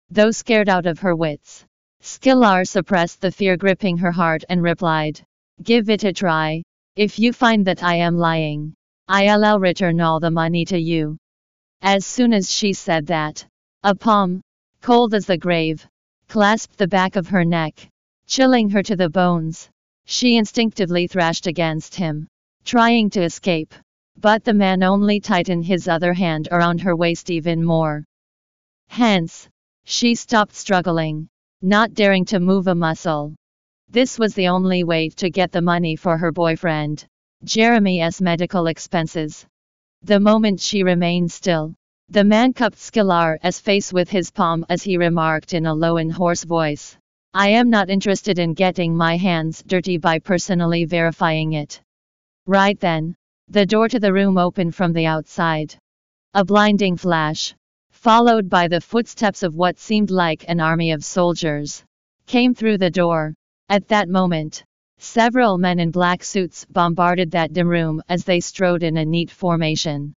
Though 0.08 0.30
scared 0.30 0.70
out 0.70 0.86
of 0.86 1.00
her 1.00 1.14
wits, 1.14 1.66
Skillar 2.00 2.64
suppressed 2.64 3.20
the 3.20 3.30
fear 3.30 3.58
gripping 3.58 3.98
her 3.98 4.10
heart 4.10 4.42
and 4.48 4.62
replied, 4.62 5.20
Give 5.62 5.90
it 5.90 6.04
a 6.04 6.14
try. 6.14 6.62
If 6.96 7.18
you 7.18 7.34
find 7.34 7.66
that 7.66 7.82
I 7.82 7.96
am 7.96 8.16
lying, 8.16 8.72
I'll 9.06 9.60
return 9.60 10.00
all 10.00 10.18
the 10.18 10.30
money 10.30 10.64
to 10.64 10.78
you. 10.78 11.18
As 11.82 12.06
soon 12.06 12.32
as 12.32 12.50
she 12.50 12.72
said 12.72 13.08
that, 13.08 13.46
a 13.82 13.94
palm, 13.94 14.40
cold 14.80 15.12
as 15.12 15.26
the 15.26 15.36
grave, 15.36 15.86
clasped 16.26 16.78
the 16.78 16.88
back 16.88 17.16
of 17.16 17.28
her 17.28 17.44
neck, 17.44 17.90
chilling 18.28 18.68
her 18.68 18.82
to 18.82 18.94
the 18.94 19.08
bones. 19.08 19.70
She 20.04 20.36
instinctively 20.36 21.06
thrashed 21.06 21.46
against 21.46 21.94
him, 21.94 22.28
trying 22.64 23.10
to 23.10 23.22
escape. 23.22 23.74
But 24.20 24.44
the 24.44 24.54
man 24.54 24.82
only 24.82 25.18
tightened 25.18 25.64
his 25.64 25.88
other 25.88 26.12
hand 26.12 26.48
around 26.52 26.82
her 26.82 26.94
waist 26.94 27.30
even 27.30 27.64
more. 27.64 28.04
Hence, 28.88 29.48
she 29.84 30.14
stopped 30.14 30.54
struggling, 30.54 31.28
not 31.62 31.94
daring 31.94 32.26
to 32.26 32.38
move 32.38 32.66
a 32.66 32.74
muscle. 32.74 33.34
This 33.88 34.18
was 34.18 34.34
the 34.34 34.48
only 34.48 34.84
way 34.84 35.08
to 35.08 35.30
get 35.30 35.50
the 35.50 35.62
money 35.62 35.96
for 35.96 36.18
her 36.18 36.30
boyfriend, 36.30 37.06
Jeremy's 37.44 38.20
medical 38.20 38.66
expenses. 38.66 39.46
The 40.02 40.20
moment 40.20 40.60
she 40.60 40.82
remained 40.82 41.32
still, 41.32 41.74
the 42.10 42.24
man 42.24 42.52
cupped 42.52 42.78
Skillar's 42.78 43.58
face 43.58 43.92
with 43.92 44.10
his 44.10 44.30
palm 44.30 44.66
as 44.68 44.82
he 44.82 44.98
remarked 44.98 45.54
in 45.54 45.64
a 45.64 45.74
low 45.74 45.96
and 45.96 46.12
hoarse 46.12 46.44
voice. 46.44 46.98
I 47.34 47.50
am 47.50 47.68
not 47.68 47.90
interested 47.90 48.38
in 48.38 48.54
getting 48.54 48.96
my 48.96 49.18
hands 49.18 49.62
dirty 49.62 49.98
by 49.98 50.18
personally 50.18 50.86
verifying 50.86 51.52
it. 51.52 51.80
Right 52.46 52.80
then, 52.80 53.14
the 53.48 53.66
door 53.66 53.86
to 53.90 54.00
the 54.00 54.12
room 54.12 54.38
opened 54.38 54.74
from 54.74 54.94
the 54.94 55.04
outside. 55.04 55.76
A 56.32 56.42
blinding 56.42 56.96
flash, 56.96 57.54
followed 57.90 58.48
by 58.48 58.66
the 58.66 58.80
footsteps 58.80 59.42
of 59.42 59.54
what 59.54 59.78
seemed 59.78 60.10
like 60.10 60.46
an 60.48 60.58
army 60.58 60.90
of 60.90 61.04
soldiers, 61.04 61.84
came 62.26 62.54
through 62.54 62.78
the 62.78 62.90
door. 62.90 63.34
At 63.68 63.88
that 63.88 64.08
moment, 64.08 64.64
several 64.96 65.58
men 65.58 65.78
in 65.80 65.90
black 65.90 66.24
suits 66.24 66.64
bombarded 66.64 67.30
that 67.32 67.52
dim 67.52 67.68
room 67.68 68.02
as 68.08 68.24
they 68.24 68.40
strode 68.40 68.82
in 68.82 68.96
a 68.96 69.04
neat 69.04 69.30
formation. 69.30 70.14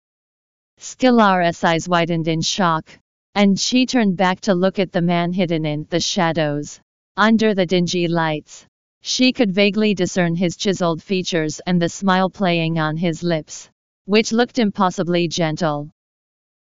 Skillar's 0.78 1.62
eyes 1.64 1.90
widened 1.90 2.30
in 2.30 2.42
shock, 2.42 2.90
and 3.36 3.60
she 3.60 3.86
turned 3.86 4.16
back 4.16 4.40
to 4.42 4.54
look 4.54 4.80
at 4.80 4.94
the 4.94 5.02
man 5.02 5.34
hidden 5.34 5.66
in 5.66 5.86
the 5.90 6.00
shadows. 6.00 6.80
Under 7.18 7.54
the 7.54 7.66
dingy 7.66 8.08
lights, 8.08 8.66
she 9.02 9.34
could 9.34 9.52
vaguely 9.52 9.94
discern 9.94 10.34
his 10.34 10.56
chiseled 10.56 11.04
features 11.04 11.60
and 11.68 11.82
the 11.82 11.90
smile 11.90 12.30
playing 12.30 12.80
on 12.80 12.96
his 12.96 13.22
lips, 13.22 13.70
which 14.06 14.32
looked 14.32 14.60
impossibly 14.60 15.28
gentle. 15.28 15.90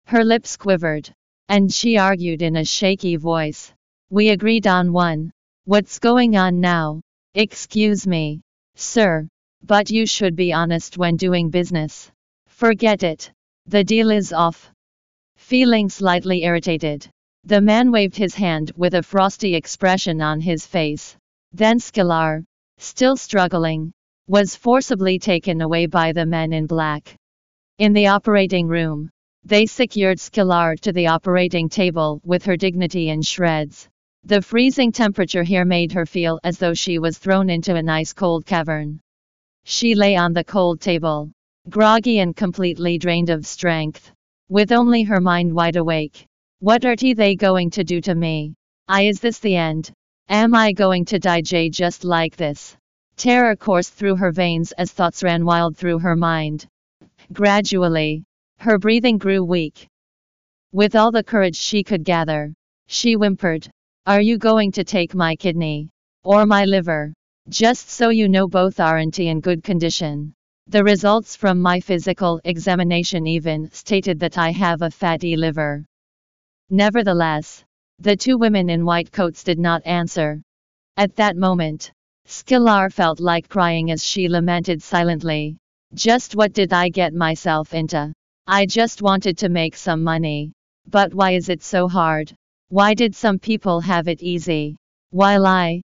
Her 0.05 0.23
lips 0.23 0.57
quivered, 0.57 1.13
and 1.47 1.71
she 1.71 1.97
argued 1.97 2.41
in 2.41 2.55
a 2.55 2.65
shaky 2.65 3.17
voice. 3.17 3.71
We 4.09 4.29
agreed 4.29 4.65
on 4.65 4.93
one. 4.93 5.31
What's 5.65 5.99
going 5.99 6.35
on 6.35 6.59
now? 6.59 7.01
Excuse 7.35 8.07
me, 8.07 8.41
sir, 8.75 9.27
but 9.61 9.91
you 9.91 10.07
should 10.07 10.35
be 10.35 10.53
honest 10.53 10.97
when 10.97 11.17
doing 11.17 11.51
business. 11.51 12.11
Forget 12.47 13.03
it. 13.03 13.31
The 13.67 13.83
deal 13.83 14.09
is 14.09 14.33
off. 14.33 14.71
Feeling 15.37 15.89
slightly 15.89 16.43
irritated, 16.43 17.07
the 17.43 17.59
man 17.59 17.91
waved 17.91 18.15
his 18.15 18.35
hand 18.35 18.71
with 18.77 18.93
a 18.93 19.03
frosty 19.03 19.55
expression 19.55 20.21
on 20.21 20.39
his 20.39 20.65
face. 20.65 21.17
Then 21.51 21.79
Sklar, 21.79 22.45
still 22.77 23.17
struggling, 23.17 23.91
was 24.27 24.55
forcibly 24.55 25.19
taken 25.19 25.59
away 25.59 25.87
by 25.87 26.13
the 26.13 26.25
men 26.25 26.53
in 26.53 26.65
black. 26.65 27.15
In 27.77 27.93
the 27.93 28.07
operating 28.07 28.67
room, 28.67 29.09
they 29.43 29.65
secured 29.65 30.19
Sklar 30.19 30.79
to 30.81 30.93
the 30.93 31.07
operating 31.07 31.67
table 31.67 32.21
with 32.23 32.45
her 32.45 32.55
dignity 32.55 33.09
in 33.09 33.21
shreds. 33.21 33.89
The 34.23 34.41
freezing 34.41 34.91
temperature 34.91 35.43
here 35.43 35.65
made 35.65 35.91
her 35.93 36.05
feel 36.05 36.39
as 36.43 36.59
though 36.59 36.75
she 36.75 36.99
was 36.99 37.17
thrown 37.17 37.49
into 37.49 37.75
an 37.75 37.89
ice 37.89 38.13
cold 38.13 38.45
cavern. 38.45 39.01
She 39.65 39.95
lay 39.95 40.15
on 40.15 40.33
the 40.33 40.43
cold 40.43 40.79
table, 40.79 41.31
groggy 41.69 42.19
and 42.19 42.35
completely 42.35 42.97
drained 42.97 43.31
of 43.31 43.47
strength, 43.47 44.11
with 44.47 44.71
only 44.71 45.03
her 45.03 45.19
mind 45.19 45.53
wide 45.53 45.75
awake. 45.75 46.27
What 46.61 46.85
are 46.85 46.95
they 46.95 47.35
going 47.35 47.71
to 47.71 47.83
do 47.83 48.01
to 48.01 48.13
me? 48.13 48.53
I 48.87 49.05
is 49.05 49.19
this 49.19 49.39
the 49.39 49.55
end? 49.55 49.91
Am 50.29 50.53
I 50.53 50.73
going 50.73 51.05
to 51.05 51.17
die 51.17 51.41
just 51.41 52.03
like 52.03 52.35
this? 52.35 52.77
Terror 53.17 53.55
coursed 53.55 53.93
through 53.93 54.17
her 54.17 54.31
veins 54.31 54.71
as 54.73 54.91
thoughts 54.91 55.23
ran 55.23 55.43
wild 55.43 55.75
through 55.75 55.97
her 55.97 56.15
mind. 56.15 56.67
Gradually, 57.33 58.25
her 58.59 58.77
breathing 58.77 59.17
grew 59.17 59.43
weak. 59.43 59.87
With 60.71 60.95
all 60.95 61.11
the 61.11 61.23
courage 61.23 61.55
she 61.55 61.83
could 61.83 62.03
gather, 62.03 62.53
she 62.85 63.13
whimpered, 63.13 63.67
Are 64.05 64.21
you 64.21 64.37
going 64.37 64.71
to 64.73 64.83
take 64.83 65.15
my 65.15 65.35
kidney? 65.35 65.89
Or 66.23 66.45
my 66.45 66.65
liver? 66.65 67.11
Just 67.49 67.89
so 67.89 68.09
you 68.09 68.29
know 68.29 68.47
both 68.47 68.79
aren't 68.79 69.17
in 69.17 69.39
good 69.39 69.63
condition. 69.63 70.31
The 70.67 70.83
results 70.83 71.35
from 71.35 71.59
my 71.59 71.79
physical 71.79 72.39
examination 72.43 73.25
even 73.25 73.71
stated 73.71 74.19
that 74.19 74.37
I 74.37 74.51
have 74.51 74.83
a 74.83 74.91
fatty 74.91 75.35
liver. 75.35 75.85
Nevertheless, 76.73 77.65
the 77.99 78.15
two 78.15 78.37
women 78.37 78.69
in 78.69 78.85
white 78.85 79.11
coats 79.11 79.43
did 79.43 79.59
not 79.59 79.85
answer. 79.85 80.41
At 80.95 81.17
that 81.17 81.35
moment, 81.35 81.91
Sklar 82.25 82.89
felt 82.93 83.19
like 83.19 83.49
crying 83.49 83.91
as 83.91 84.01
she 84.01 84.29
lamented 84.29 84.81
silently. 84.81 85.57
Just 85.93 86.33
what 86.33 86.53
did 86.53 86.71
I 86.71 86.87
get 86.87 87.13
myself 87.13 87.73
into? 87.73 88.13
I 88.47 88.65
just 88.65 89.01
wanted 89.01 89.37
to 89.39 89.49
make 89.49 89.75
some 89.75 90.01
money. 90.01 90.53
But 90.87 91.13
why 91.13 91.31
is 91.31 91.49
it 91.49 91.61
so 91.61 91.89
hard? 91.89 92.33
Why 92.69 92.93
did 92.93 93.15
some 93.15 93.37
people 93.37 93.81
have 93.81 94.07
it 94.07 94.23
easy? 94.23 94.77
While 95.09 95.45
I. 95.45 95.81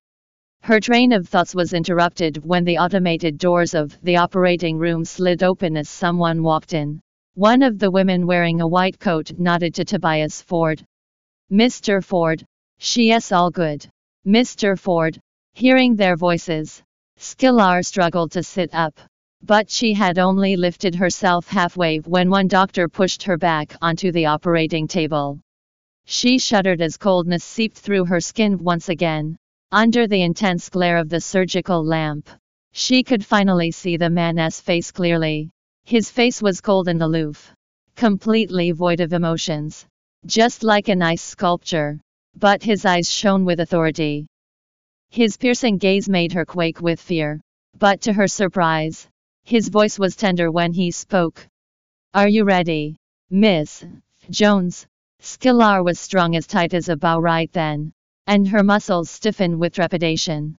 Her 0.61 0.79
train 0.79 1.11
of 1.11 1.27
thoughts 1.27 1.53
was 1.53 1.73
interrupted 1.73 2.45
when 2.45 2.63
the 2.63 2.77
automated 2.77 3.38
doors 3.38 3.73
of 3.73 3.97
the 4.03 4.15
operating 4.15 4.77
room 4.77 5.03
slid 5.03 5.43
open 5.43 5.75
as 5.75 5.89
someone 5.89 6.43
walked 6.43 6.73
in. 6.73 7.01
One 7.38 7.61
of 7.61 7.77
the 7.77 7.91
women 7.91 8.25
wearing 8.25 8.61
a 8.61 8.67
white 8.67 8.99
coat 8.99 9.31
nodded 9.38 9.75
to 9.75 9.85
Tobias 9.85 10.41
Ford. 10.41 10.83
Mr. 11.51 12.03
Ford. 12.03 12.43
She 12.79 13.09
yes, 13.09 13.31
all 13.31 13.51
good. 13.51 13.88
Mr. 14.25 14.75
Ford. 14.75 15.19
Hearing 15.53 15.95
their 15.95 16.15
voices, 16.15 16.81
Sklar 17.19 17.85
struggled 17.85 18.31
to 18.31 18.41
sit 18.41 18.73
up. 18.73 18.99
But 19.43 19.69
she 19.69 19.93
had 19.93 20.17
only 20.17 20.55
lifted 20.55 20.95
herself 20.95 21.47
halfway 21.47 21.99
when 21.99 22.31
one 22.31 22.47
doctor 22.47 22.89
pushed 22.89 23.21
her 23.21 23.38
back 23.38 23.75
onto 23.83 24.11
the 24.11 24.25
operating 24.25 24.88
table. 24.88 25.39
She 26.05 26.39
shuddered 26.39 26.81
as 26.81 26.97
coldness 26.97 27.43
seeped 27.43 27.77
through 27.77 28.05
her 28.05 28.19
skin 28.19 28.57
once 28.57 28.89
again. 28.89 29.38
Under 29.71 30.07
the 30.07 30.23
intense 30.23 30.69
glare 30.69 30.97
of 30.97 31.09
the 31.09 31.21
surgical 31.21 31.85
lamp, 31.85 32.31
she 32.71 33.03
could 33.03 33.23
finally 33.23 33.69
see 33.69 33.95
the 33.95 34.09
man's 34.09 34.59
face 34.59 34.89
clearly. 34.89 35.51
His 35.88 36.11
face 36.11 36.41
was 36.41 36.59
cold 36.59 36.89
and 36.89 37.01
aloof, 37.01 37.53
completely 37.95 38.71
void 38.71 38.99
of 38.99 39.13
emotions, 39.13 39.85
just 40.25 40.61
like 40.61 40.89
an 40.89 41.01
ice 41.01 41.21
sculpture. 41.21 42.01
But 42.35 42.61
his 42.61 42.83
eyes 42.83 43.09
shone 43.09 43.45
with 43.45 43.61
authority. 43.61 44.27
His 45.09 45.38
piercing 45.38 45.77
gaze 45.77 46.09
made 46.09 46.33
her 46.33 46.43
quake 46.43 46.81
with 46.81 46.99
fear. 46.99 47.39
But 47.79 48.01
to 48.01 48.11
her 48.11 48.27
surprise, 48.27 49.07
his 49.45 49.69
voice 49.69 49.97
was 49.97 50.17
tender 50.17 50.51
when 50.51 50.73
he 50.73 50.91
spoke. 50.91 51.47
Are 52.13 52.27
you 52.27 52.43
ready, 52.43 52.97
Miss 53.29 53.85
Jones? 54.29 54.85
Sklar 55.21 55.85
was 55.85 56.01
strung 56.01 56.35
as 56.35 56.47
tight 56.47 56.73
as 56.73 56.89
a 56.89 56.97
bow 56.97 57.21
right 57.21 57.49
then, 57.53 57.93
and 58.25 58.45
her 58.49 58.61
muscles 58.61 59.09
stiffened 59.09 59.57
with 59.57 59.75
trepidation. 59.75 60.57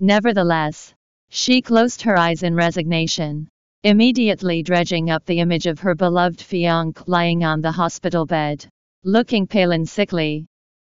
Nevertheless, 0.00 0.92
she 1.30 1.62
closed 1.62 2.02
her 2.02 2.18
eyes 2.18 2.42
in 2.42 2.54
resignation, 2.54 3.48
immediately 3.86 4.64
dredging 4.64 5.10
up 5.10 5.24
the 5.26 5.38
image 5.38 5.66
of 5.68 5.78
her 5.78 5.94
beloved 5.94 6.40
fiancé 6.40 7.04
lying 7.06 7.44
on 7.44 7.60
the 7.60 7.70
hospital 7.70 8.26
bed, 8.26 8.66
looking 9.04 9.46
pale 9.46 9.70
and 9.70 9.88
sickly. 9.88 10.44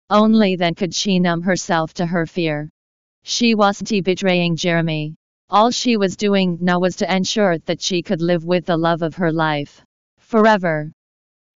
Only 0.09 0.55
then 0.55 0.77
could 0.77 0.95
she 0.95 1.19
numb 1.19 1.43
herself 1.43 1.93
to 1.95 2.07
her 2.07 2.27
fear. 2.27 2.71
She 3.25 3.57
wasn't 3.57 4.05
betraying 4.05 4.55
Jeremy. 4.55 5.17
All 5.51 5.73
she 5.73 5.97
was 5.97 6.17
doing 6.17 6.59
now 6.61 6.79
was 6.79 6.95
to 6.97 7.13
ensure 7.13 7.59
that 7.59 7.83
she 7.83 8.03
could 8.03 8.23
live 8.23 8.45
with 8.45 8.67
the 8.67 8.77
love 8.77 9.03
of 9.03 9.17
her 9.17 9.33
life. 9.33 9.83
Forever. 10.21 10.93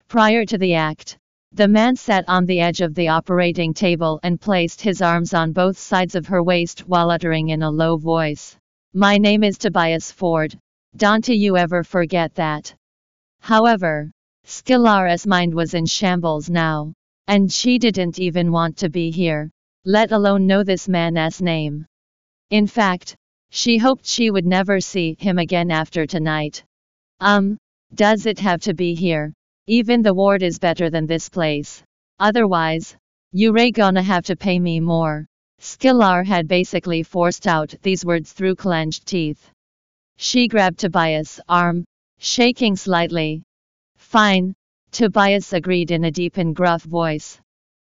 Prior 0.09 0.43
to 0.43 0.57
the 0.57 0.73
act, 0.73 1.17
the 1.53 1.69
man 1.69 1.95
sat 1.95 2.25
on 2.27 2.45
the 2.45 2.59
edge 2.59 2.81
of 2.81 2.93
the 2.93 3.07
operating 3.07 3.73
table 3.73 4.19
and 4.21 4.41
placed 4.41 4.81
his 4.81 5.01
arms 5.01 5.33
on 5.33 5.53
both 5.53 5.77
sides 5.77 6.15
of 6.15 6.25
her 6.25 6.43
waist 6.43 6.81
while 6.89 7.09
uttering 7.09 7.47
in 7.47 7.61
a 7.63 7.71
low 7.71 7.95
voice, 7.95 8.57
My 8.93 9.17
name 9.17 9.45
is 9.45 9.57
Tobias 9.57 10.11
Ford. 10.11 10.59
Don't 10.97 11.27
you 11.27 11.55
ever 11.57 11.83
forget 11.83 12.35
that. 12.35 12.75
However, 13.39 14.11
Sklar's 14.45 15.25
mind 15.25 15.53
was 15.53 15.73
in 15.73 15.85
shambles 15.85 16.49
now, 16.49 16.93
and 17.27 17.51
she 17.51 17.79
didn't 17.79 18.19
even 18.19 18.51
want 18.51 18.77
to 18.77 18.89
be 18.89 19.09
here, 19.09 19.49
let 19.85 20.11
alone 20.11 20.47
know 20.47 20.63
this 20.63 20.89
man's 20.89 21.41
name. 21.41 21.85
In 22.49 22.67
fact, 22.67 23.15
she 23.51 23.77
hoped 23.77 24.05
she 24.05 24.31
would 24.31 24.45
never 24.45 24.81
see 24.81 25.15
him 25.17 25.37
again 25.39 25.71
after 25.71 26.05
tonight. 26.05 26.63
Um, 27.19 27.57
does 27.93 28.25
it 28.25 28.39
have 28.39 28.61
to 28.61 28.73
be 28.73 28.93
here? 28.93 29.33
Even 29.67 30.01
the 30.01 30.13
ward 30.13 30.43
is 30.43 30.59
better 30.59 30.89
than 30.89 31.05
this 31.05 31.29
place. 31.29 31.83
Otherwise, 32.19 32.95
you're 33.31 33.71
gonna 33.71 34.03
have 34.03 34.25
to 34.25 34.35
pay 34.35 34.59
me 34.59 34.79
more. 34.79 35.25
Sklar 35.59 36.25
had 36.25 36.47
basically 36.47 37.03
forced 37.03 37.47
out 37.47 37.73
these 37.81 38.03
words 38.03 38.33
through 38.33 38.55
clenched 38.55 39.05
teeth. 39.05 39.49
She 40.23 40.47
grabbed 40.47 40.77
Tobias' 40.77 41.39
arm, 41.49 41.83
shaking 42.19 42.75
slightly. 42.75 43.41
Fine, 43.97 44.53
Tobias 44.91 45.51
agreed 45.51 45.89
in 45.89 46.03
a 46.03 46.11
deep 46.11 46.37
and 46.37 46.55
gruff 46.55 46.83
voice. 46.83 47.41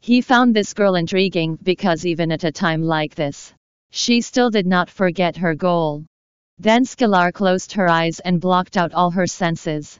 He 0.02 0.22
found 0.22 0.56
this 0.56 0.74
girl 0.74 0.96
intriguing 0.96 1.60
because 1.62 2.04
even 2.04 2.32
at 2.32 2.44
a 2.44 2.52
time 2.52 2.82
like 2.82 3.14
this, 3.14 3.54
she 3.92 4.22
still 4.22 4.50
did 4.50 4.66
not 4.66 4.90
forget 4.90 5.38
her 5.38 5.54
goal. 5.54 6.04
Then 6.58 6.84
Sklar 6.84 7.32
closed 7.32 7.74
her 7.74 7.88
eyes 7.88 8.20
and 8.22 8.42
blocked 8.42 8.76
out 8.76 8.96
all 8.96 9.12
her 9.12 9.28
senses. 9.28 10.00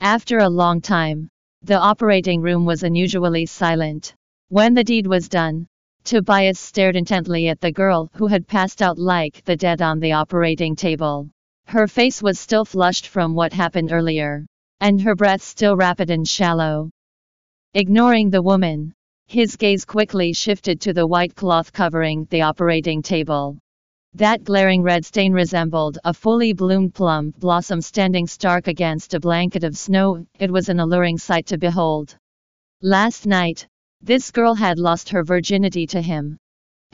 After 0.00 0.38
a 0.38 0.48
long 0.48 0.80
time, 0.80 1.28
the 1.60 1.78
operating 1.78 2.40
room 2.40 2.64
was 2.64 2.82
unusually 2.82 3.44
silent. 3.44 4.14
When 4.48 4.72
the 4.72 4.84
deed 4.84 5.06
was 5.06 5.28
done, 5.28 5.66
Tobias 6.04 6.58
stared 6.58 6.96
intently 6.96 7.48
at 7.48 7.60
the 7.60 7.72
girl 7.72 8.08
who 8.14 8.26
had 8.26 8.48
passed 8.48 8.80
out 8.80 8.98
like 8.98 9.44
the 9.44 9.54
dead 9.54 9.82
on 9.82 10.00
the 10.00 10.12
operating 10.12 10.74
table. 10.74 11.28
Her 11.68 11.86
face 11.86 12.22
was 12.22 12.40
still 12.40 12.64
flushed 12.64 13.08
from 13.08 13.34
what 13.34 13.52
happened 13.52 13.92
earlier, 13.92 14.46
and 14.80 15.02
her 15.02 15.14
breath 15.14 15.42
still 15.42 15.76
rapid 15.76 16.08
and 16.08 16.26
shallow. 16.26 16.88
Ignoring 17.74 18.30
the 18.30 18.40
woman, 18.40 18.94
his 19.26 19.54
gaze 19.54 19.84
quickly 19.84 20.32
shifted 20.32 20.80
to 20.80 20.94
the 20.94 21.06
white 21.06 21.34
cloth 21.34 21.70
covering 21.70 22.26
the 22.30 22.40
operating 22.40 23.02
table. 23.02 23.58
That 24.14 24.44
glaring 24.44 24.82
red 24.82 25.04
stain 25.04 25.34
resembled 25.34 25.98
a 26.06 26.14
fully 26.14 26.54
bloomed 26.54 26.94
plum 26.94 27.34
blossom 27.36 27.82
standing 27.82 28.26
stark 28.26 28.66
against 28.66 29.12
a 29.12 29.20
blanket 29.20 29.62
of 29.62 29.76
snow. 29.76 30.24
It 30.38 30.50
was 30.50 30.70
an 30.70 30.80
alluring 30.80 31.18
sight 31.18 31.44
to 31.48 31.58
behold. 31.58 32.16
Last 32.80 33.26
night, 33.26 33.68
this 34.00 34.30
girl 34.30 34.54
had 34.54 34.78
lost 34.78 35.10
her 35.10 35.22
virginity 35.22 35.86
to 35.88 36.00
him. 36.00 36.38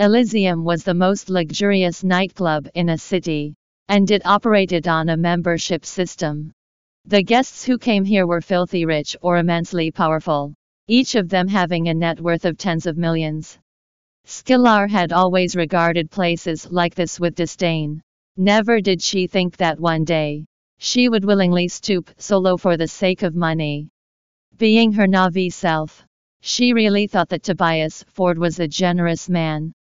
Elysium 0.01 0.65
was 0.65 0.83
the 0.83 0.95
most 0.95 1.31
luxurious 1.31 2.03
nightclub 2.03 2.67
in 2.75 2.89
a 2.89 2.99
city, 2.99 3.55
and 3.89 4.11
it 4.11 4.27
operated 4.27 4.89
on 4.89 5.09
a 5.09 5.17
membership 5.17 5.85
system. 5.85 6.53
The 7.05 7.23
guests 7.23 7.65
who 7.65 7.79
came 7.79 8.05
here 8.05 8.27
were 8.27 8.41
filthy 8.41 8.85
rich 8.85 9.17
or 9.21 9.39
immensely 9.39 9.91
powerful 9.91 10.55
each 10.87 11.15
of 11.15 11.31
them 11.31 11.49
having 11.49 11.89
a 11.89 11.95
net 11.95 12.21
worth 12.21 12.45
of 12.45 12.59
tens 12.59 12.85
of 12.85 12.99
millions. 12.99 13.59
Sklar 14.27 14.87
had 14.87 15.13
always 15.13 15.57
regarded 15.57 16.11
places 16.11 16.71
like 16.71 16.95
this 16.95 17.19
with 17.19 17.35
disdain. 17.35 18.03
Never 18.37 18.83
did 18.83 19.01
she 19.01 19.27
think 19.27 19.57
that 19.57 19.81
one 19.81 20.05
day, 20.05 20.45
she 20.79 21.09
would 21.09 21.25
willingly 21.25 21.69
stoop 21.69 22.11
so 22.19 22.37
low 22.37 22.59
for 22.59 22.77
the 22.77 22.87
sake 22.87 23.23
of 23.23 23.35
money. 23.35 23.89
Being 24.59 24.93
her 24.93 25.07
Na'vi 25.07 25.51
self, 25.51 26.05
she 26.43 26.75
really 26.75 27.07
thought 27.07 27.31
that 27.31 27.43
Tobias 27.43 28.05
Ford 28.09 28.37
was 28.37 28.61
a 28.61 28.69
generous 28.69 29.31
man. 29.31 29.73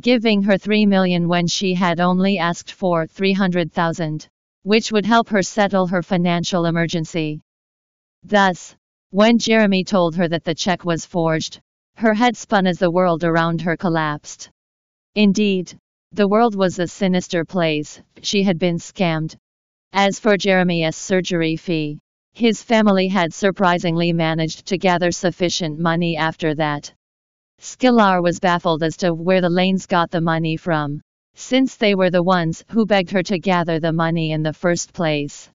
Giving 0.00 0.42
her 0.42 0.58
3 0.58 0.86
million 0.86 1.26
when 1.26 1.46
she 1.46 1.72
had 1.74 2.00
only 2.00 2.38
asked 2.38 2.72
for 2.72 3.06
300,000, 3.06 4.28
which 4.62 4.92
would 4.92 5.06
help 5.06 5.28
her 5.28 5.42
settle 5.42 5.86
her 5.86 6.02
financial 6.02 6.66
emergency. 6.66 7.40
Thus, 8.22 8.76
when 9.10 9.38
Jeremy 9.38 9.84
told 9.84 10.16
her 10.16 10.28
that 10.28 10.44
the 10.44 10.54
check 10.54 10.84
was 10.84 11.06
forged, 11.06 11.60
her 11.96 12.12
head 12.12 12.36
spun 12.36 12.66
as 12.66 12.78
the 12.78 12.90
world 12.90 13.24
around 13.24 13.62
her 13.62 13.76
collapsed. 13.76 14.50
Indeed, 15.14 15.78
the 16.12 16.28
world 16.28 16.54
was 16.54 16.78
a 16.78 16.86
sinister 16.86 17.44
place, 17.44 18.00
she 18.20 18.42
had 18.42 18.58
been 18.58 18.76
scammed. 18.76 19.36
As 19.92 20.20
for 20.20 20.36
Jeremy's 20.36 20.96
surgery 20.96 21.56
fee, 21.56 21.98
his 22.34 22.62
family 22.62 23.08
had 23.08 23.32
surprisingly 23.32 24.12
managed 24.12 24.66
to 24.66 24.76
gather 24.76 25.10
sufficient 25.10 25.78
money 25.78 26.18
after 26.18 26.54
that. 26.54 26.92
Sklar 27.60 28.22
was 28.22 28.40
baffled 28.40 28.82
as 28.82 28.96
to 28.98 29.14
where 29.14 29.40
the 29.40 29.48
Lanes 29.48 29.86
got 29.86 30.10
the 30.10 30.20
money 30.20 30.56
from, 30.56 31.00
since 31.34 31.76
they 31.76 31.94
were 31.94 32.10
the 32.10 32.22
ones 32.22 32.64
who 32.68 32.86
begged 32.86 33.10
her 33.10 33.22
to 33.22 33.38
gather 33.38 33.80
the 33.80 33.92
money 33.92 34.32
in 34.32 34.42
the 34.42 34.52
first 34.52 34.92
place. 34.92 35.48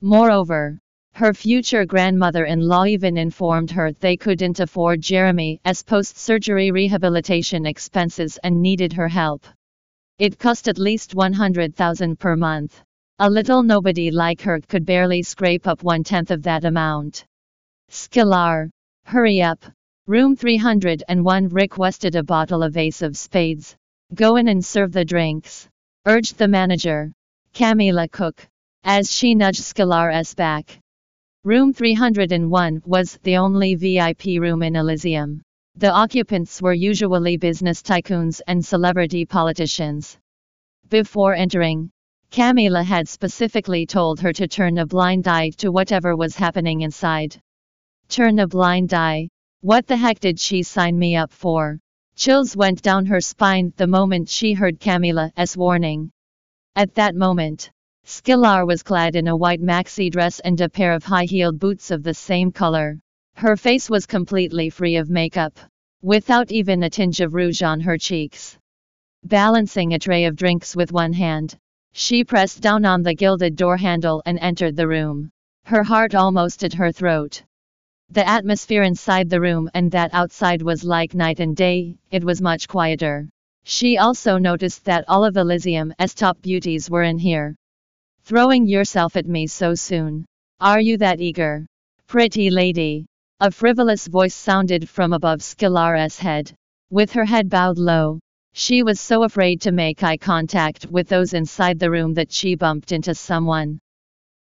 Moreover, 0.00 0.78
her 1.14 1.34
future 1.34 1.84
grandmother-in-law 1.84 2.84
even 2.84 3.18
informed 3.18 3.70
her 3.70 3.92
they 3.92 4.16
couldn't 4.16 4.60
afford 4.60 5.00
Jeremy's 5.00 5.82
post-surgery 5.86 6.70
rehabilitation 6.70 7.66
expenses 7.66 8.38
and 8.44 8.62
needed 8.62 8.92
her 8.92 9.08
help. 9.08 9.44
It 10.18 10.38
cost 10.38 10.68
at 10.68 10.78
least 10.78 11.14
100,000 11.14 12.18
per 12.18 12.36
month. 12.36 12.80
A 13.18 13.28
little 13.28 13.62
nobody 13.62 14.10
like 14.10 14.40
her 14.42 14.60
could 14.60 14.86
barely 14.86 15.22
scrape 15.22 15.66
up 15.66 15.82
one-tenth 15.82 16.30
of 16.30 16.42
that 16.44 16.64
amount. 16.64 17.24
Sklar, 17.90 18.70
hurry 19.04 19.42
up. 19.42 19.64
Room 20.10 20.34
301 20.34 21.48
requested 21.50 22.16
a 22.16 22.24
bottle 22.24 22.64
of 22.64 22.76
Ace 22.76 23.00
of 23.00 23.16
Spades. 23.16 23.76
Go 24.12 24.34
in 24.34 24.48
and 24.48 24.64
serve 24.64 24.90
the 24.90 25.04
drinks. 25.04 25.68
Urged 26.04 26.36
the 26.36 26.48
manager. 26.48 27.12
Camilla 27.54 28.08
Cook. 28.08 28.44
As 28.82 29.14
she 29.14 29.36
nudged 29.36 29.62
Sklar's 29.62 30.34
back. 30.34 30.80
Room 31.44 31.72
301 31.72 32.82
was 32.84 33.20
the 33.22 33.36
only 33.36 33.76
VIP 33.76 34.40
room 34.40 34.64
in 34.64 34.74
Elysium. 34.74 35.42
The 35.76 35.92
occupants 35.92 36.60
were 36.60 36.74
usually 36.74 37.36
business 37.36 37.80
tycoons 37.80 38.40
and 38.48 38.66
celebrity 38.66 39.24
politicians. 39.24 40.18
Before 40.88 41.36
entering, 41.36 41.88
Camilla 42.32 42.82
had 42.82 43.08
specifically 43.08 43.86
told 43.86 44.18
her 44.18 44.32
to 44.32 44.48
turn 44.48 44.78
a 44.78 44.86
blind 44.86 45.28
eye 45.28 45.50
to 45.58 45.70
whatever 45.70 46.16
was 46.16 46.34
happening 46.34 46.80
inside. 46.80 47.40
Turn 48.08 48.40
a 48.40 48.48
blind 48.48 48.92
eye? 48.92 49.28
What 49.62 49.86
the 49.86 49.96
heck 49.98 50.20
did 50.20 50.40
she 50.40 50.62
sign 50.62 50.98
me 50.98 51.16
up 51.16 51.30
for? 51.30 51.80
Chills 52.16 52.56
went 52.56 52.80
down 52.80 53.04
her 53.04 53.20
spine 53.20 53.74
the 53.76 53.86
moment 53.86 54.30
she 54.30 54.54
heard 54.54 54.80
Camilla's 54.80 55.54
warning. 55.54 56.12
At 56.74 56.94
that 56.94 57.14
moment, 57.14 57.70
Sklar 58.06 58.66
was 58.66 58.82
clad 58.82 59.16
in 59.16 59.28
a 59.28 59.36
white 59.36 59.60
maxi 59.60 60.10
dress 60.10 60.40
and 60.40 60.58
a 60.62 60.70
pair 60.70 60.94
of 60.94 61.04
high-heeled 61.04 61.58
boots 61.58 61.90
of 61.90 62.02
the 62.02 62.14
same 62.14 62.52
color. 62.52 62.98
Her 63.34 63.54
face 63.54 63.90
was 63.90 64.06
completely 64.06 64.70
free 64.70 64.96
of 64.96 65.10
makeup, 65.10 65.58
without 66.00 66.50
even 66.50 66.82
a 66.82 66.88
tinge 66.88 67.20
of 67.20 67.34
rouge 67.34 67.62
on 67.62 67.80
her 67.80 67.98
cheeks. 67.98 68.56
Balancing 69.24 69.92
a 69.92 69.98
tray 69.98 70.24
of 70.24 70.36
drinks 70.36 70.74
with 70.74 70.90
one 70.90 71.12
hand, 71.12 71.58
she 71.92 72.24
pressed 72.24 72.62
down 72.62 72.86
on 72.86 73.02
the 73.02 73.14
gilded 73.14 73.56
door 73.56 73.76
handle 73.76 74.22
and 74.24 74.38
entered 74.38 74.74
the 74.74 74.88
room. 74.88 75.30
Her 75.64 75.82
heart 75.82 76.14
almost 76.14 76.64
at 76.64 76.72
her 76.72 76.92
throat. 76.92 77.42
The 78.12 78.28
atmosphere 78.28 78.82
inside 78.82 79.30
the 79.30 79.40
room 79.40 79.70
and 79.72 79.92
that 79.92 80.12
outside 80.12 80.62
was 80.62 80.82
like 80.82 81.14
night 81.14 81.38
and 81.38 81.54
day, 81.54 81.96
it 82.10 82.24
was 82.24 82.42
much 82.42 82.66
quieter. 82.66 83.28
She 83.62 83.98
also 83.98 84.36
noticed 84.36 84.84
that 84.86 85.04
all 85.06 85.24
of 85.24 85.36
Elysium's 85.36 86.14
top 86.14 86.42
beauties 86.42 86.90
were 86.90 87.04
in 87.04 87.18
here. 87.18 87.54
Throwing 88.24 88.66
yourself 88.66 89.16
at 89.16 89.26
me 89.26 89.46
so 89.46 89.76
soon. 89.76 90.26
Are 90.60 90.80
you 90.80 90.98
that 90.98 91.20
eager? 91.20 91.66
Pretty 92.08 92.50
lady. 92.50 93.06
A 93.38 93.52
frivolous 93.52 94.08
voice 94.08 94.34
sounded 94.34 94.88
from 94.88 95.12
above 95.12 95.38
Sklar's 95.38 96.18
head. 96.18 96.52
With 96.90 97.12
her 97.12 97.24
head 97.24 97.48
bowed 97.48 97.78
low, 97.78 98.18
she 98.52 98.82
was 98.82 98.98
so 98.98 99.22
afraid 99.22 99.60
to 99.60 99.70
make 99.70 100.02
eye 100.02 100.16
contact 100.16 100.86
with 100.86 101.08
those 101.08 101.32
inside 101.32 101.78
the 101.78 101.92
room 101.92 102.14
that 102.14 102.32
she 102.32 102.56
bumped 102.56 102.90
into 102.90 103.14
someone. 103.14 103.78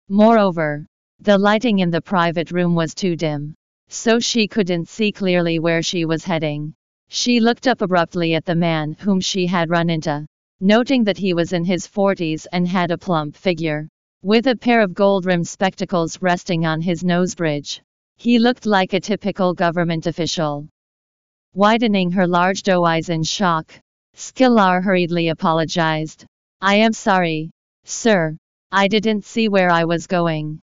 Moreover, 0.10 0.86
the 1.20 1.38
lighting 1.38 1.80
in 1.80 1.89
the 1.89 2.01
private 2.01 2.51
room 2.51 2.76
was 2.76 2.93
too 2.93 3.15
dim, 3.15 3.55
so 3.89 4.20
she 4.20 4.47
couldn't 4.47 4.88
see 4.88 5.11
clearly 5.11 5.59
where 5.59 5.82
she 5.82 6.05
was 6.05 6.24
heading. 6.24 6.74
She 7.09 7.39
looked 7.39 7.68
up 7.68 7.82
abruptly 7.82 8.36
at 8.36 8.45
the 8.45 8.55
man 8.55 8.93
whom 8.99 9.20
she 9.20 9.47
had 9.47 9.70
run 9.70 9.89
into 9.89 10.26
noting 10.59 11.03
that 11.03 11.18
he 11.18 11.34
was 11.34 11.53
in 11.53 11.63
his 11.63 11.88
40s 11.88 12.47
and 12.51 12.68
had 12.68 12.91
a 12.91 12.97
plump 12.97 13.36
figure. 13.36 13.88
With 14.24 14.47
a 14.47 14.55
pair 14.55 14.82
of 14.82 14.93
gold-rimmed 14.93 15.47
spectacles 15.47 16.22
resting 16.22 16.65
on 16.65 16.82
his 16.82 17.03
nose 17.03 17.36
bridge. 17.36 17.82
He 18.15 18.39
looked 18.39 18.65
like 18.65 18.93
a 18.93 18.99
typical 18.99 19.53
government 19.53 20.07
official. 20.07 20.68
Widening 21.53 22.11
her 22.11 22.28
large 22.28 22.63
doe 22.63 22.84
eyes 22.84 23.09
in 23.09 23.24
shock, 23.24 23.72
Sklar 24.15 24.84
hurriedly 24.84 25.30
apologized. 25.30 26.26
I 26.59 26.76
am 26.76 26.93
sorry, 26.93 27.51
sir. 27.84 28.36
I 28.72 28.88
didn't 28.88 29.26
see 29.26 29.49
where 29.49 29.70
I 29.70 29.86
was 29.86 30.07
going. 30.07 30.59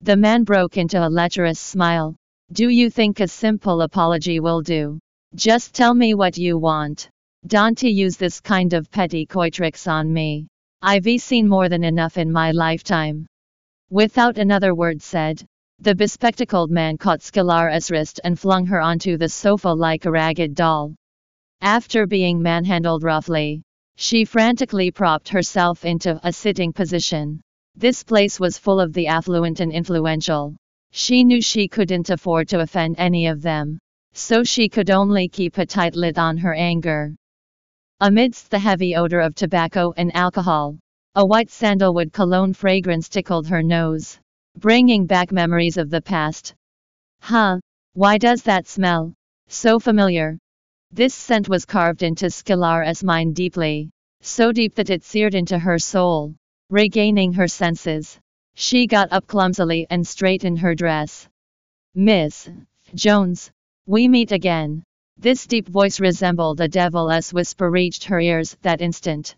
The 0.00 0.16
man 0.16 0.44
broke 0.44 0.76
into 0.76 0.98
a 0.98 1.08
lecherous 1.08 1.58
smile. 1.58 2.14
Do 2.52 2.68
you 2.68 2.90
think 2.90 3.20
a 3.20 3.28
simple 3.28 3.80
apology 3.80 4.38
will 4.38 4.60
do? 4.60 4.98
Just 5.34 5.74
tell 5.74 5.94
me 5.94 6.14
what 6.14 6.36
you 6.36 6.58
want. 6.58 7.08
Dante 7.46 7.88
use 7.88 8.16
this 8.16 8.40
kind 8.40 8.72
of 8.74 8.90
petty 8.90 9.26
coy 9.26 9.50
tricks 9.50 9.86
on 9.86 10.12
me. 10.12 10.46
I've 10.82 11.06
seen 11.20 11.48
more 11.48 11.68
than 11.68 11.84
enough 11.84 12.18
in 12.18 12.30
my 12.30 12.50
lifetime. 12.50 13.26
Without 13.90 14.38
another 14.38 14.74
word 14.74 15.00
said, 15.00 15.44
the 15.78 15.94
bespectacled 15.94 16.70
man 16.70 16.98
caught 16.98 17.20
Sklar's 17.20 17.90
wrist 17.90 18.20
and 18.24 18.38
flung 18.38 18.66
her 18.66 18.80
onto 18.80 19.16
the 19.16 19.28
sofa 19.28 19.70
like 19.70 20.04
a 20.04 20.10
ragged 20.10 20.54
doll. 20.54 20.94
After 21.60 22.06
being 22.06 22.42
manhandled 22.42 23.02
roughly, 23.02 23.62
she 23.96 24.24
frantically 24.24 24.90
propped 24.90 25.28
herself 25.30 25.84
into 25.84 26.20
a 26.22 26.32
sitting 26.32 26.72
position. 26.72 27.40
This 27.76 28.04
place 28.04 28.38
was 28.38 28.56
full 28.56 28.78
of 28.78 28.92
the 28.92 29.08
affluent 29.08 29.58
and 29.58 29.72
influential. 29.72 30.54
She 30.92 31.24
knew 31.24 31.42
she 31.42 31.66
couldn't 31.66 32.08
afford 32.08 32.48
to 32.50 32.60
offend 32.60 32.94
any 32.98 33.26
of 33.26 33.42
them, 33.42 33.80
so 34.12 34.44
she 34.44 34.68
could 34.68 34.90
only 34.90 35.28
keep 35.28 35.58
a 35.58 35.66
tight 35.66 35.96
lid 35.96 36.16
on 36.16 36.36
her 36.36 36.54
anger. 36.54 37.16
Amidst 38.00 38.50
the 38.50 38.60
heavy 38.60 38.94
odor 38.94 39.20
of 39.20 39.34
tobacco 39.34 39.92
and 39.96 40.14
alcohol, 40.14 40.78
a 41.16 41.26
white 41.26 41.50
sandalwood 41.50 42.12
cologne 42.12 42.52
fragrance 42.52 43.08
tickled 43.08 43.48
her 43.48 43.62
nose, 43.62 44.20
bringing 44.56 45.04
back 45.04 45.32
memories 45.32 45.76
of 45.76 45.90
the 45.90 46.00
past. 46.00 46.54
Huh, 47.20 47.58
why 47.94 48.18
does 48.18 48.42
that 48.44 48.68
smell 48.68 49.14
so 49.48 49.80
familiar? 49.80 50.38
This 50.92 51.12
scent 51.12 51.48
was 51.48 51.64
carved 51.64 52.04
into 52.04 52.26
Sklar's 52.26 53.02
mind 53.02 53.34
deeply, 53.34 53.90
so 54.20 54.52
deep 54.52 54.76
that 54.76 54.90
it 54.90 55.02
seared 55.02 55.34
into 55.34 55.58
her 55.58 55.78
soul. 55.78 56.34
Regaining 56.74 57.34
her 57.34 57.46
senses, 57.46 58.18
she 58.56 58.88
got 58.88 59.12
up 59.12 59.28
clumsily 59.28 59.86
and 59.90 60.04
straightened 60.04 60.58
her 60.58 60.74
dress. 60.74 61.28
Miss 61.94 62.50
Jones, 62.96 63.52
we 63.86 64.08
meet 64.08 64.32
again. 64.32 64.82
This 65.16 65.46
deep 65.46 65.68
voice 65.68 66.00
resembled 66.00 66.60
a 66.60 66.66
devil's 66.66 67.32
whisper 67.32 67.70
reached 67.70 68.02
her 68.02 68.18
ears 68.18 68.56
that 68.62 68.80
instant. 68.80 69.36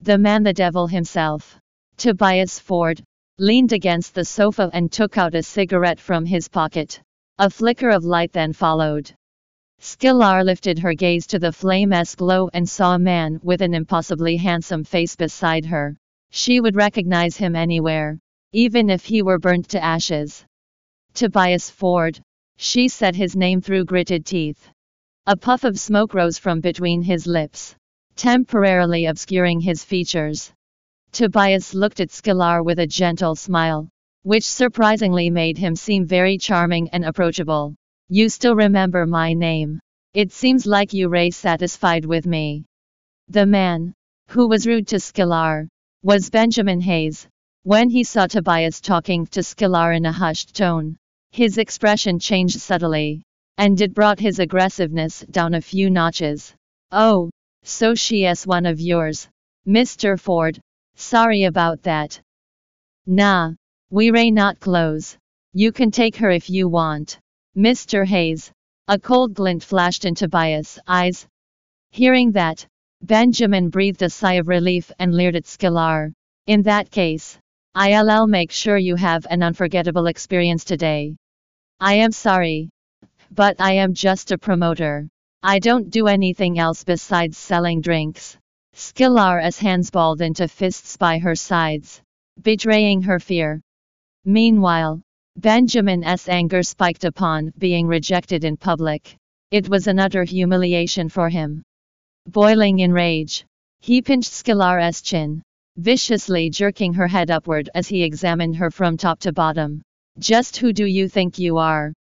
The 0.00 0.18
man 0.18 0.42
the 0.42 0.52
devil 0.52 0.88
himself, 0.88 1.60
Tobias 1.96 2.58
Ford, 2.58 3.00
leaned 3.38 3.72
against 3.72 4.12
the 4.12 4.24
sofa 4.24 4.68
and 4.72 4.90
took 4.90 5.16
out 5.16 5.36
a 5.36 5.44
cigarette 5.44 6.00
from 6.00 6.26
his 6.26 6.48
pocket. 6.48 7.00
A 7.38 7.50
flicker 7.50 7.90
of 7.90 8.02
light 8.02 8.32
then 8.32 8.52
followed. 8.52 9.14
Sklar 9.80 10.44
lifted 10.44 10.80
her 10.80 10.94
gaze 10.94 11.28
to 11.28 11.38
the 11.38 11.52
flame-esque 11.52 12.18
glow 12.18 12.50
and 12.52 12.68
saw 12.68 12.96
a 12.96 12.98
man 12.98 13.38
with 13.44 13.62
an 13.62 13.74
impossibly 13.74 14.36
handsome 14.36 14.82
face 14.82 15.14
beside 15.14 15.66
her. 15.66 15.96
She 16.36 16.58
would 16.58 16.74
recognize 16.74 17.36
him 17.36 17.54
anywhere, 17.54 18.18
even 18.50 18.90
if 18.90 19.04
he 19.04 19.22
were 19.22 19.38
burnt 19.38 19.68
to 19.68 19.80
ashes. 19.80 20.44
Tobias 21.12 21.70
Ford. 21.70 22.20
She 22.56 22.88
said 22.88 23.14
his 23.14 23.36
name 23.36 23.60
through 23.60 23.84
gritted 23.84 24.26
teeth. 24.26 24.68
A 25.28 25.36
puff 25.36 25.62
of 25.62 25.78
smoke 25.78 26.12
rose 26.12 26.36
from 26.36 26.60
between 26.60 27.02
his 27.02 27.28
lips, 27.28 27.76
temporarily 28.16 29.04
obscuring 29.06 29.60
his 29.60 29.84
features. 29.84 30.52
Tobias 31.12 31.72
looked 31.72 32.00
at 32.00 32.10
Sklar 32.10 32.64
with 32.64 32.80
a 32.80 32.86
gentle 32.88 33.36
smile, 33.36 33.88
which 34.24 34.42
surprisingly 34.42 35.30
made 35.30 35.56
him 35.56 35.76
seem 35.76 36.04
very 36.04 36.36
charming 36.36 36.88
and 36.88 37.04
approachable. 37.04 37.76
You 38.08 38.28
still 38.28 38.56
remember 38.56 39.06
my 39.06 39.34
name. 39.34 39.78
It 40.14 40.32
seems 40.32 40.66
like 40.66 40.92
you 40.92 41.14
are 41.14 41.30
satisfied 41.30 42.04
with 42.04 42.26
me. 42.26 42.64
The 43.28 43.46
man, 43.46 43.94
who 44.26 44.48
was 44.48 44.66
rude 44.66 44.88
to 44.88 44.96
Sklar, 44.96 45.68
was 46.04 46.30
Benjamin 46.30 46.80
Hayes. 46.82 47.26
When 47.62 47.90
he 47.90 48.04
saw 48.04 48.26
Tobias 48.26 48.80
talking 48.80 49.26
to 49.28 49.40
Sklar 49.40 49.96
in 49.96 50.04
a 50.04 50.12
hushed 50.12 50.54
tone, 50.54 50.96
his 51.32 51.58
expression 51.58 52.18
changed 52.18 52.60
subtly 52.60 53.24
and 53.56 53.80
it 53.80 53.94
brought 53.94 54.18
his 54.18 54.38
aggressiveness 54.38 55.20
down 55.30 55.54
a 55.54 55.60
few 55.60 55.88
notches. 55.88 56.54
Oh, 56.90 57.30
So 57.62 57.94
she 57.94 58.26
is 58.26 58.46
one 58.46 58.66
of 58.66 58.80
yours. 58.80 59.28
Mr. 59.66 60.20
Ford. 60.20 60.60
Sorry 60.96 61.44
about 61.44 61.82
that. 61.84 62.20
Nah. 63.06 63.52
We 63.90 64.10
ray 64.10 64.30
not 64.30 64.60
close. 64.60 65.16
You 65.52 65.72
can 65.72 65.90
take 65.90 66.16
her 66.16 66.30
if 66.30 66.50
you 66.50 66.68
want. 66.68 67.18
Mr. 67.56 68.06
Hayes. 68.06 68.52
A 68.88 68.98
cold 68.98 69.32
glint 69.32 69.62
flashed 69.62 70.04
in 70.04 70.14
Tobias' 70.14 70.78
eyes. 70.86 71.26
Hearing 71.90 72.32
that, 72.32 72.66
Benjamin 73.04 73.68
breathed 73.68 74.00
a 74.00 74.08
sigh 74.08 74.38
of 74.40 74.48
relief 74.48 74.90
and 74.98 75.12
leered 75.12 75.36
at 75.36 75.44
Skylar. 75.44 76.10
In 76.46 76.62
that 76.62 76.90
case, 76.90 77.38
I'll 77.74 78.26
make 78.26 78.50
sure 78.50 78.78
you 78.78 78.96
have 78.96 79.26
an 79.28 79.42
unforgettable 79.42 80.06
experience 80.06 80.64
today. 80.64 81.14
I 81.78 81.96
am 81.96 82.12
sorry. 82.12 82.70
But 83.30 83.60
I 83.60 83.72
am 83.72 83.92
just 83.92 84.32
a 84.32 84.38
promoter. 84.38 85.06
I 85.42 85.58
don't 85.58 85.90
do 85.90 86.06
anything 86.06 86.58
else 86.58 86.82
besides 86.82 87.36
selling 87.36 87.82
drinks. 87.82 88.38
Skylar's 88.74 89.58
hands 89.58 89.90
balled 89.90 90.22
into 90.22 90.48
fists 90.48 90.96
by 90.96 91.18
her 91.18 91.34
sides, 91.34 92.00
betraying 92.40 93.02
her 93.02 93.20
fear. 93.20 93.60
Meanwhile, 94.24 95.02
Benjamin's 95.36 96.26
anger 96.26 96.62
spiked 96.62 97.04
upon 97.04 97.52
being 97.58 97.86
rejected 97.86 98.44
in 98.44 98.56
public. 98.56 99.14
It 99.50 99.68
was 99.68 99.88
an 99.88 99.98
utter 99.98 100.24
humiliation 100.24 101.10
for 101.10 101.28
him. 101.28 101.64
Boiling 102.26 102.78
in 102.78 102.92
rage, 102.92 103.44
he 103.80 104.00
pinched 104.00 104.32
Skylar's 104.32 105.02
chin, 105.02 105.42
viciously 105.76 106.48
jerking 106.48 106.94
her 106.94 107.06
head 107.06 107.30
upward 107.30 107.68
as 107.74 107.86
he 107.86 108.02
examined 108.02 108.56
her 108.56 108.70
from 108.70 108.96
top 108.96 109.20
to 109.20 109.32
bottom. 109.32 109.82
Just 110.18 110.56
who 110.56 110.72
do 110.72 110.86
you 110.86 111.08
think 111.08 111.38
you 111.38 111.58
are? 111.58 111.92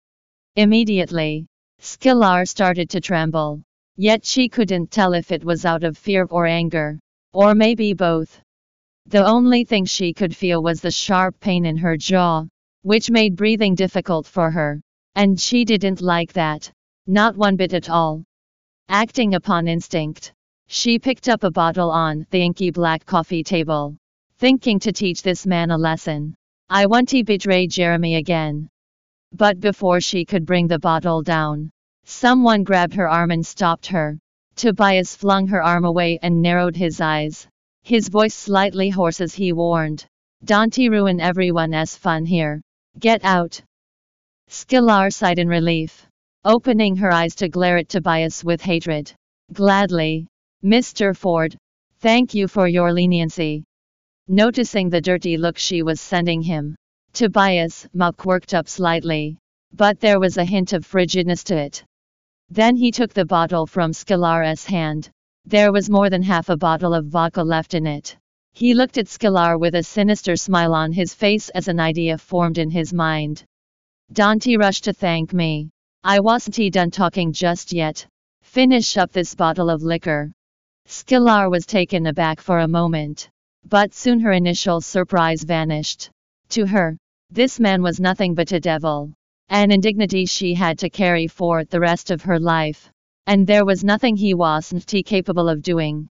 Immediately, 0.55 1.45
Skylar 1.81 2.47
started 2.47 2.89
to 2.91 3.01
tremble. 3.01 3.61
Yet 3.97 4.25
she 4.25 4.47
couldn't 4.47 4.91
tell 4.91 5.13
if 5.13 5.31
it 5.31 5.43
was 5.43 5.65
out 5.65 5.83
of 5.83 5.97
fear 5.97 6.25
or 6.29 6.45
anger. 6.45 6.99
Or 7.33 7.53
maybe 7.53 7.93
both. 7.93 8.39
The 9.07 9.25
only 9.25 9.65
thing 9.65 9.85
she 9.85 10.13
could 10.13 10.35
feel 10.35 10.63
was 10.63 10.79
the 10.79 10.89
sharp 10.89 11.39
pain 11.39 11.65
in 11.65 11.77
her 11.77 11.97
jaw, 11.97 12.45
which 12.83 13.11
made 13.11 13.35
breathing 13.35 13.75
difficult 13.75 14.25
for 14.25 14.49
her. 14.49 14.81
And 15.15 15.39
she 15.39 15.65
didn't 15.65 16.01
like 16.01 16.33
that. 16.33 16.71
Not 17.05 17.35
one 17.35 17.57
bit 17.57 17.73
at 17.73 17.89
all. 17.89 18.23
Acting 18.89 19.33
upon 19.33 19.67
instinct, 19.67 20.33
she 20.67 20.99
picked 20.99 21.29
up 21.29 21.43
a 21.43 21.51
bottle 21.51 21.89
on 21.89 22.27
the 22.29 22.41
inky 22.41 22.69
black 22.69 23.05
coffee 23.05 23.43
table, 23.43 23.95
thinking 24.37 24.79
to 24.79 24.91
teach 24.91 25.21
this 25.21 25.45
man 25.45 25.71
a 25.71 25.77
lesson. 25.77 26.35
I 26.69 26.85
want 26.85 27.09
to 27.09 27.23
betray 27.23 27.67
Jeremy 27.67 28.15
again. 28.15 28.69
But 29.31 29.59
before 29.59 30.01
she 30.01 30.25
could 30.25 30.45
bring 30.45 30.67
the 30.67 30.79
bottle 30.79 31.21
down, 31.21 31.71
someone 32.03 32.63
grabbed 32.63 32.93
her 32.95 33.09
arm 33.09 33.31
and 33.31 33.45
stopped 33.45 33.87
her. 33.87 34.19
Tobias 34.55 35.15
flung 35.15 35.47
her 35.47 35.63
arm 35.63 35.85
away 35.85 36.19
and 36.21 36.41
narrowed 36.41 36.75
his 36.75 37.01
eyes. 37.01 37.47
His 37.83 38.09
voice 38.09 38.35
slightly 38.35 38.89
hoarse 38.89 39.21
as 39.21 39.33
he 39.33 39.53
warned. 39.53 40.05
Don't 40.43 40.77
ruin 40.77 41.19
everyone's 41.19 41.95
fun 41.95 42.25
here. 42.25 42.61
Get 42.99 43.23
out. 43.23 43.61
Skylar 44.49 45.11
sighed 45.11 45.39
in 45.39 45.47
relief, 45.47 46.05
opening 46.45 46.95
her 46.97 47.11
eyes 47.11 47.35
to 47.35 47.47
glare 47.47 47.77
at 47.77 47.87
Tobias 47.87 48.43
with 48.43 48.61
hatred. 48.61 49.13
Gladly. 49.53 50.27
Mr. 50.63 51.15
Ford. 51.15 51.55
Thank 51.99 52.33
you 52.33 52.47
for 52.47 52.67
your 52.67 52.91
leniency. 52.91 53.63
Noticing 54.27 54.89
the 54.89 55.01
dirty 55.01 55.37
look 55.37 55.57
she 55.57 55.83
was 55.83 56.01
sending 56.01 56.41
him, 56.41 56.75
Tobias' 57.13 57.87
mouth 57.93 58.25
worked 58.25 58.53
up 58.53 58.67
slightly, 58.67 59.37
but 59.73 59.99
there 59.99 60.19
was 60.19 60.37
a 60.37 60.45
hint 60.45 60.73
of 60.73 60.85
frigidness 60.85 61.43
to 61.45 61.57
it. 61.57 61.83
Then 62.49 62.75
he 62.75 62.91
took 62.91 63.13
the 63.13 63.25
bottle 63.25 63.67
from 63.67 63.91
Skylar's 63.91 64.65
hand. 64.65 65.09
There 65.45 65.71
was 65.71 65.89
more 65.89 66.09
than 66.09 66.21
half 66.21 66.49
a 66.49 66.57
bottle 66.57 66.93
of 66.93 67.07
vodka 67.07 67.43
left 67.43 67.73
in 67.73 67.85
it. 67.85 68.17
He 68.53 68.73
looked 68.73 68.97
at 68.97 69.07
Skylar 69.07 69.59
with 69.59 69.75
a 69.75 69.83
sinister 69.83 70.35
smile 70.35 70.73
on 70.73 70.91
his 70.91 71.13
face 71.13 71.49
as 71.49 71.67
an 71.67 71.79
idea 71.79 72.17
formed 72.17 72.57
in 72.57 72.69
his 72.69 72.93
mind. 72.93 73.43
Dante 74.11 74.57
rushed 74.57 74.83
to 74.85 74.93
thank 74.93 75.33
me. 75.33 75.69
I 76.05 76.19
wasn't 76.19 76.73
done 76.73 76.91
talking 76.91 77.31
just 77.31 77.71
yet. 77.71 78.05
Finish 78.41 78.97
up 78.97 79.13
this 79.13 79.35
bottle 79.35 79.69
of 79.69 79.83
liquor. 79.83 80.33
Skylar 80.85 81.49
was 81.49 81.65
taken 81.65 82.07
aback 82.07 82.41
for 82.41 82.59
a 82.59 82.67
moment. 82.67 83.29
But 83.69 83.93
soon 83.93 84.19
her 84.19 84.33
initial 84.33 84.81
surprise 84.81 85.43
vanished. 85.43 86.09
To 86.49 86.65
her, 86.65 86.97
this 87.31 87.57
man 87.57 87.81
was 87.81 88.01
nothing 88.01 88.35
but 88.35 88.51
a 88.51 88.59
devil. 88.59 89.13
An 89.47 89.71
indignity 89.71 90.25
she 90.25 90.53
had 90.53 90.77
to 90.79 90.89
carry 90.89 91.27
for 91.27 91.63
the 91.63 91.79
rest 91.79 92.11
of 92.11 92.21
her 92.23 92.37
life. 92.37 92.91
And 93.25 93.47
there 93.47 93.63
was 93.63 93.85
nothing 93.85 94.17
he 94.17 94.33
wasn't 94.33 94.85
capable 95.05 95.47
of 95.47 95.61
doing. 95.61 96.09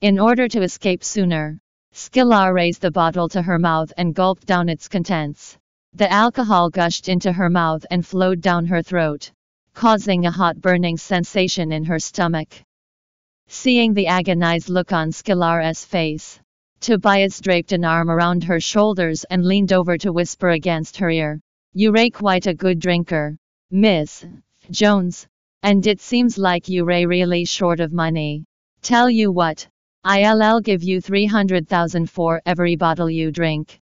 In 0.00 0.18
order 0.18 0.48
to 0.48 0.62
escape 0.62 1.04
sooner, 1.04 1.58
Skylar 1.92 2.54
raised 2.54 2.80
the 2.80 2.90
bottle 2.90 3.28
to 3.28 3.42
her 3.42 3.58
mouth 3.58 3.92
and 3.98 4.14
gulped 4.14 4.46
down 4.46 4.70
its 4.70 4.88
contents. 4.88 5.58
The 5.94 6.10
alcohol 6.10 6.70
gushed 6.70 7.10
into 7.10 7.32
her 7.32 7.50
mouth 7.50 7.84
and 7.90 8.06
flowed 8.06 8.40
down 8.40 8.64
her 8.66 8.82
throat, 8.82 9.30
causing 9.74 10.24
a 10.24 10.30
hot 10.30 10.58
burning 10.58 10.96
sensation 10.96 11.70
in 11.70 11.84
her 11.84 11.98
stomach. 11.98 12.48
Seeing 13.48 13.92
the 13.92 14.06
agonized 14.06 14.70
look 14.70 14.92
on 14.92 15.10
Skylar's 15.10 15.84
face, 15.84 16.40
Tobias 16.80 17.42
draped 17.42 17.72
an 17.72 17.84
arm 17.84 18.10
around 18.10 18.44
her 18.44 18.58
shoulders 18.58 19.24
and 19.24 19.44
leaned 19.44 19.74
over 19.74 19.98
to 19.98 20.14
whisper 20.14 20.48
against 20.48 20.96
her 20.96 21.10
ear. 21.10 21.40
You 21.74 21.92
ray 21.92 22.08
quite 22.08 22.46
a 22.46 22.54
good 22.54 22.78
drinker, 22.78 23.36
Miss 23.70 24.24
Jones. 24.70 25.26
And 25.62 25.86
it 25.86 26.00
seems 26.00 26.38
like 26.38 26.70
you 26.70 26.86
ray 26.86 27.04
really 27.04 27.44
short 27.44 27.80
of 27.80 27.92
money. 27.92 28.46
Tell 28.80 29.10
you 29.10 29.30
what, 29.30 29.68
I'll 30.04 30.62
give 30.62 30.82
you 30.82 31.02
300,000 31.02 32.08
for 32.08 32.40
every 32.46 32.76
bottle 32.76 33.10
you 33.10 33.30
drink. 33.30 33.81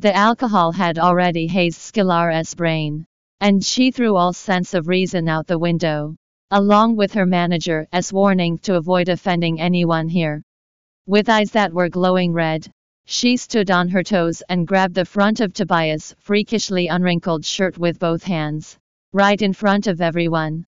The 0.00 0.14
alcohol 0.14 0.70
had 0.70 0.96
already 0.96 1.48
hazed 1.48 1.80
Skylar's 1.80 2.54
brain, 2.54 3.04
and 3.40 3.64
she 3.64 3.90
threw 3.90 4.14
all 4.14 4.32
sense 4.32 4.72
of 4.72 4.86
reason 4.86 5.28
out 5.28 5.48
the 5.48 5.58
window, 5.58 6.14
along 6.52 6.94
with 6.94 7.14
her 7.14 7.26
manager's 7.26 8.12
warning 8.12 8.58
to 8.58 8.76
avoid 8.76 9.08
offending 9.08 9.60
anyone 9.60 10.08
here. 10.08 10.44
With 11.08 11.28
eyes 11.28 11.50
that 11.50 11.72
were 11.72 11.88
glowing 11.88 12.32
red, 12.32 12.70
she 13.06 13.36
stood 13.36 13.72
on 13.72 13.88
her 13.88 14.04
toes 14.04 14.40
and 14.48 14.68
grabbed 14.68 14.94
the 14.94 15.04
front 15.04 15.40
of 15.40 15.52
Tobias' 15.52 16.14
freakishly 16.20 16.86
unwrinkled 16.86 17.44
shirt 17.44 17.76
with 17.76 17.98
both 17.98 18.22
hands, 18.22 18.78
right 19.12 19.42
in 19.42 19.52
front 19.52 19.88
of 19.88 20.00
everyone. 20.00 20.64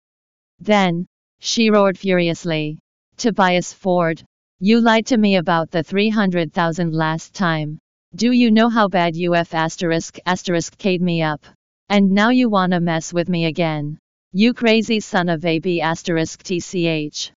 Then, 0.59 1.05
she 1.37 1.69
roared 1.69 1.99
furiously. 1.99 2.79
Tobias 3.15 3.73
Ford, 3.73 4.23
you 4.59 4.81
lied 4.81 5.05
to 5.05 5.17
me 5.17 5.35
about 5.35 5.69
the 5.69 5.83
300,000 5.83 6.95
last 6.95 7.35
time. 7.35 7.79
Do 8.15 8.31
you 8.31 8.49
know 8.49 8.69
how 8.69 8.87
bad 8.87 9.15
UF 9.15 9.53
asterisk 9.53 10.17
asterisk 10.25 10.75
k'd 10.79 10.99
me 10.99 11.21
up? 11.21 11.45
And 11.89 12.09
now 12.09 12.31
you 12.31 12.49
wanna 12.49 12.79
mess 12.79 13.13
with 13.13 13.29
me 13.29 13.45
again. 13.45 13.99
You 14.33 14.55
crazy 14.55 14.99
son 14.99 15.29
of 15.29 15.45
a 15.45 15.59
b 15.59 15.79
asterisk 15.79 16.41
tch. 16.41 17.31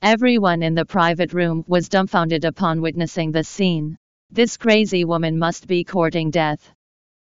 Everyone 0.00 0.62
in 0.62 0.74
the 0.74 0.86
private 0.86 1.34
room 1.34 1.62
was 1.68 1.90
dumbfounded 1.90 2.46
upon 2.46 2.80
witnessing 2.80 3.32
the 3.32 3.44
scene. 3.44 3.98
This 4.30 4.56
crazy 4.56 5.04
woman 5.04 5.38
must 5.38 5.66
be 5.66 5.84
courting 5.84 6.30
death. 6.30 6.72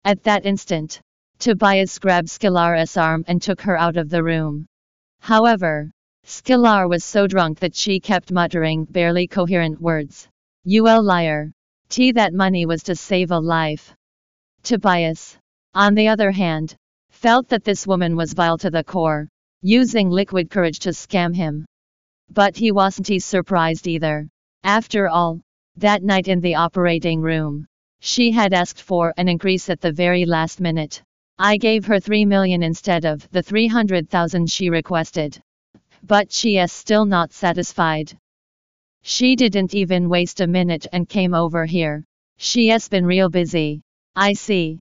At 0.05 0.25
that 0.25 0.45
instant, 0.45 1.01
Tobias 1.39 1.97
grabbed 2.01 2.29
Skylar's 2.29 2.97
arm 2.97 3.25
and 3.29 3.41
took 3.41 3.61
her 3.61 3.79
out 3.79 3.97
of 3.97 4.11
the 4.11 4.25
room. 4.25 4.67
However, 5.21 5.93
Skylar 6.27 6.89
was 6.89 7.05
so 7.05 7.29
drunk 7.29 7.61
that 7.61 7.77
she 7.77 8.01
kept 8.01 8.33
muttering 8.33 8.85
barely 8.85 9.29
coherent 9.29 9.81
words. 9.81 10.27
You 10.65 10.89
a 10.89 10.99
liar. 11.01 11.53
T 11.89 12.13
that 12.13 12.35
money 12.35 12.67
was 12.67 12.83
to 12.85 12.95
save 12.95 13.31
a 13.31 13.39
life. 13.39 13.95
Tobias, 14.63 15.39
on 15.75 15.95
the 15.95 16.09
other 16.09 16.31
hand, 16.31 16.77
felt 17.11 17.49
that 17.49 17.65
this 17.65 17.87
woman 17.87 18.15
was 18.15 18.35
vile 18.35 18.59
to 18.59 18.71
the 18.71 18.85
core, 18.85 19.29
using 19.63 20.11
liquid 20.11 20.51
courage 20.51 20.81
to 20.81 20.91
scam 20.91 21.35
him. 21.35 21.65
But 22.31 22.57
he 22.57 22.73
wasn't 22.73 23.23
surprised 23.23 23.89
either. 23.89 24.29
After 24.65 25.09
all, 25.09 25.41
that 25.77 26.03
night 26.03 26.29
in 26.29 26.41
the 26.41 26.57
operating 26.57 27.23
room, 27.23 27.67
she 28.01 28.31
had 28.31 28.53
asked 28.53 28.83
for 28.83 29.15
an 29.17 29.29
increase 29.29 29.71
at 29.71 29.81
the 29.81 29.93
very 29.93 30.27
last 30.27 30.61
minute. 30.61 31.03
I 31.39 31.57
gave 31.57 31.87
her 31.87 32.01
3 32.01 32.25
million 32.27 32.63
instead 32.63 33.05
of 33.05 33.29
the 33.31 33.43
300,000 33.43 34.51
she 34.51 34.71
requested. 34.71 35.41
But 36.03 36.31
she 36.33 36.59
is 36.59 36.71
still 36.73 37.07
not 37.07 37.33
satisfied. 37.33 38.17
She 39.03 39.37
didn't 39.37 39.75
even 39.75 40.09
waste 40.09 40.41
a 40.41 40.47
minute 40.47 40.87
and 40.93 41.09
came 41.09 41.35
over 41.35 41.65
here. 41.65 42.05
She 42.37 42.69
has 42.69 42.89
been 42.89 43.07
real 43.07 43.29
busy. 43.29 43.81
I 44.15 44.33
see. 44.33 44.79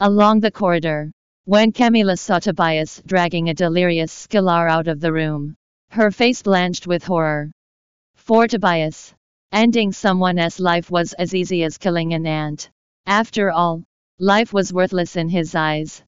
Along 0.00 0.40
the 0.40 0.50
corridor, 0.50 1.12
when 1.44 1.72
Camila 1.72 2.18
saw 2.18 2.38
Tobias 2.38 3.02
dragging 3.06 3.48
a 3.48 3.54
delirious 3.54 4.12
Sklar 4.12 4.70
out 4.70 4.88
of 4.88 5.00
the 5.00 5.12
room, 5.12 5.54
her 5.90 6.10
face 6.10 6.42
blanched 6.42 6.86
with 6.86 7.04
horror. 7.04 7.50
For 8.14 8.46
Tobias, 8.46 9.14
ending 9.52 9.92
someone's 9.92 10.60
life 10.60 10.90
was 10.90 11.12
as 11.14 11.34
easy 11.34 11.64
as 11.64 11.78
killing 11.78 12.14
an 12.14 12.26
ant. 12.26 12.70
After 13.06 13.50
all, 13.50 13.82
life 14.18 14.52
was 14.52 14.72
worthless 14.72 15.16
in 15.16 15.28
his 15.28 15.54
eyes. 15.54 16.02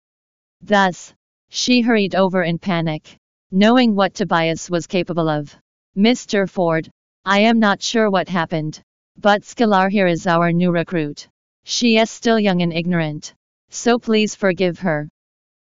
Thus, 0.60 1.14
she 1.48 1.80
hurried 1.80 2.14
over 2.14 2.42
in 2.42 2.58
panic 2.58 3.18
knowing 3.52 3.94
what 3.94 4.12
Tobias 4.12 4.68
was 4.68 4.88
capable 4.88 5.28
of. 5.28 5.56
Mr. 5.96 6.50
Ford, 6.50 6.90
I 7.28 7.40
am 7.40 7.58
not 7.58 7.82
sure 7.82 8.08
what 8.08 8.28
happened. 8.28 8.80
But 9.18 9.42
Skylar 9.42 9.90
here 9.90 10.06
is 10.06 10.28
our 10.28 10.52
new 10.52 10.70
recruit. 10.70 11.26
She 11.64 11.98
is 11.98 12.08
still 12.08 12.38
young 12.38 12.62
and 12.62 12.72
ignorant. 12.72 13.34
So 13.68 13.98
please 13.98 14.36
forgive 14.36 14.78
her. 14.78 15.08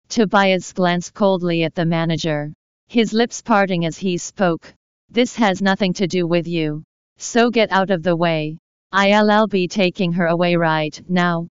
Tobias 0.08 0.72
glanced 0.72 1.14
coldly 1.14 1.64
at 1.64 1.74
the 1.74 1.84
manager, 1.84 2.52
his 2.86 3.12
lips 3.12 3.42
parting 3.42 3.84
as 3.86 3.98
he 3.98 4.18
spoke. 4.18 4.72
This 5.10 5.34
has 5.34 5.60
nothing 5.60 5.92
to 5.94 6.06
do 6.06 6.28
with 6.28 6.46
you. 6.46 6.84
So 7.16 7.50
get 7.50 7.72
out 7.72 7.90
of 7.90 8.04
the 8.04 8.14
way. 8.14 8.58
I'll 8.92 9.48
be 9.48 9.66
taking 9.66 10.12
her 10.12 10.26
away 10.26 10.54
right 10.54 11.02
now. 11.08 11.48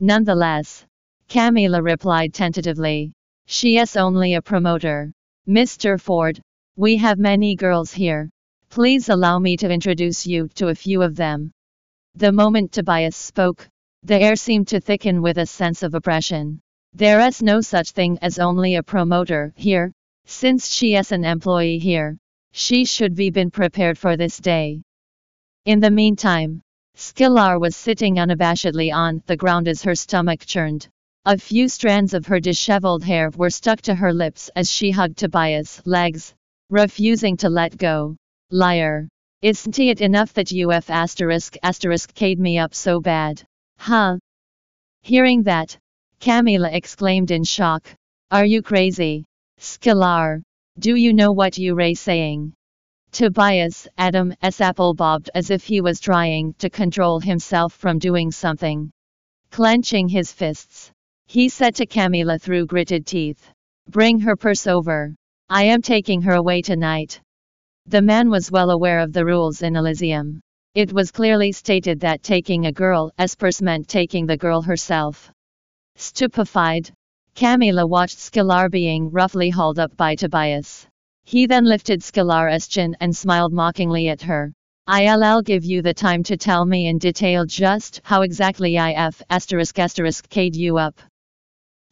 Nonetheless, 0.00 0.84
Camila 1.28 1.84
replied 1.84 2.34
tentatively. 2.34 3.12
She 3.46 3.78
is 3.78 3.96
only 3.96 4.34
a 4.34 4.42
promoter. 4.42 5.12
Mr. 5.48 6.00
Ford, 6.00 6.42
we 6.74 6.96
have 6.96 7.20
many 7.20 7.54
girls 7.54 7.92
here. 7.92 8.28
Please 8.76 9.08
allow 9.08 9.38
me 9.38 9.56
to 9.56 9.70
introduce 9.70 10.26
you 10.26 10.48
to 10.48 10.68
a 10.68 10.74
few 10.74 11.00
of 11.00 11.16
them. 11.16 11.50
The 12.14 12.30
moment 12.30 12.72
Tobias 12.72 13.16
spoke, 13.16 13.66
the 14.02 14.20
air 14.20 14.36
seemed 14.36 14.68
to 14.68 14.80
thicken 14.80 15.22
with 15.22 15.38
a 15.38 15.46
sense 15.46 15.82
of 15.82 15.94
oppression. 15.94 16.60
There 16.92 17.26
is 17.26 17.42
no 17.42 17.62
such 17.62 17.92
thing 17.92 18.18
as 18.20 18.38
only 18.38 18.74
a 18.74 18.82
promoter 18.82 19.54
here. 19.56 19.92
Since 20.26 20.68
she 20.74 20.94
is 20.94 21.10
an 21.10 21.24
employee 21.24 21.78
here, 21.78 22.18
she 22.52 22.84
should 22.84 23.14
be 23.14 23.30
been 23.30 23.50
prepared 23.50 23.96
for 23.96 24.14
this 24.14 24.36
day. 24.36 24.82
In 25.64 25.80
the 25.80 25.90
meantime, 25.90 26.60
Skylar 26.94 27.58
was 27.58 27.76
sitting 27.76 28.16
unabashedly 28.16 28.92
on 28.94 29.22
the 29.24 29.38
ground 29.38 29.68
as 29.68 29.84
her 29.84 29.94
stomach 29.94 30.44
churned. 30.44 30.86
A 31.24 31.38
few 31.38 31.70
strands 31.70 32.12
of 32.12 32.26
her 32.26 32.40
disheveled 32.40 33.04
hair 33.04 33.30
were 33.30 33.48
stuck 33.48 33.80
to 33.80 33.94
her 33.94 34.12
lips 34.12 34.50
as 34.54 34.70
she 34.70 34.90
hugged 34.90 35.16
Tobias' 35.16 35.80
legs, 35.86 36.34
refusing 36.68 37.38
to 37.38 37.48
let 37.48 37.78
go. 37.78 38.18
Liar. 38.52 39.08
Isn't 39.42 39.76
it 39.80 40.00
enough 40.00 40.32
that 40.34 40.52
you 40.52 40.70
f 40.70 40.88
asterisk 40.88 41.56
asterisk 41.64 42.14
k'd 42.14 42.38
me 42.38 42.58
up 42.58 42.74
so 42.74 43.00
bad? 43.00 43.42
Huh? 43.76 44.18
Hearing 45.02 45.42
that, 45.42 45.76
Camila 46.20 46.72
exclaimed 46.72 47.32
in 47.32 47.42
shock. 47.42 47.88
Are 48.30 48.44
you 48.44 48.62
crazy? 48.62 49.24
Skylar. 49.58 50.42
Do 50.78 50.94
you 50.94 51.12
know 51.12 51.32
what 51.32 51.58
you 51.58 51.74
ray 51.74 51.94
saying? 51.94 52.52
Tobias, 53.10 53.88
Adam, 53.98 54.32
s 54.40 54.60
apple 54.60 54.94
bobbed 54.94 55.28
as 55.34 55.50
if 55.50 55.64
he 55.64 55.80
was 55.80 55.98
trying 55.98 56.54
to 56.58 56.70
control 56.70 57.18
himself 57.18 57.72
from 57.72 57.98
doing 57.98 58.30
something. 58.30 58.92
Clenching 59.50 60.08
his 60.08 60.32
fists, 60.32 60.92
he 61.26 61.48
said 61.48 61.74
to 61.76 61.86
Camila 61.86 62.40
through 62.40 62.66
gritted 62.66 63.06
teeth. 63.06 63.50
Bring 63.88 64.20
her 64.20 64.36
purse 64.36 64.68
over. 64.68 65.16
I 65.48 65.64
am 65.64 65.82
taking 65.82 66.22
her 66.22 66.34
away 66.34 66.62
tonight. 66.62 67.20
The 67.88 68.02
man 68.02 68.30
was 68.30 68.50
well 68.50 68.70
aware 68.70 68.98
of 68.98 69.12
the 69.12 69.24
rules 69.24 69.62
in 69.62 69.76
Elysium. 69.76 70.40
It 70.74 70.92
was 70.92 71.12
clearly 71.12 71.52
stated 71.52 72.00
that 72.00 72.24
taking 72.24 72.66
a 72.66 72.72
girl 72.72 73.12
as 73.16 73.36
purse 73.36 73.62
meant 73.62 73.86
taking 73.86 74.26
the 74.26 74.36
girl 74.36 74.60
herself. 74.60 75.30
Stupefied, 75.94 76.90
Camila 77.36 77.88
watched 77.88 78.18
Skylar 78.18 78.68
being 78.72 79.12
roughly 79.12 79.50
hauled 79.50 79.78
up 79.78 79.96
by 79.96 80.16
Tobias. 80.16 80.84
He 81.22 81.46
then 81.46 81.64
lifted 81.64 82.00
Skylar's 82.00 82.66
chin 82.66 82.96
and 82.98 83.16
smiled 83.16 83.52
mockingly 83.52 84.08
at 84.08 84.22
her. 84.22 84.52
I'll 84.88 85.42
give 85.42 85.64
you 85.64 85.80
the 85.80 85.94
time 85.94 86.24
to 86.24 86.36
tell 86.36 86.66
me 86.66 86.88
in 86.88 86.98
detail 86.98 87.44
just 87.44 88.00
how 88.02 88.22
exactly 88.22 88.76
IF 88.76 89.22
asterisk 89.30 89.78
asterisk 89.78 90.28
K'd 90.28 90.56
you 90.56 90.76
up. 90.76 91.00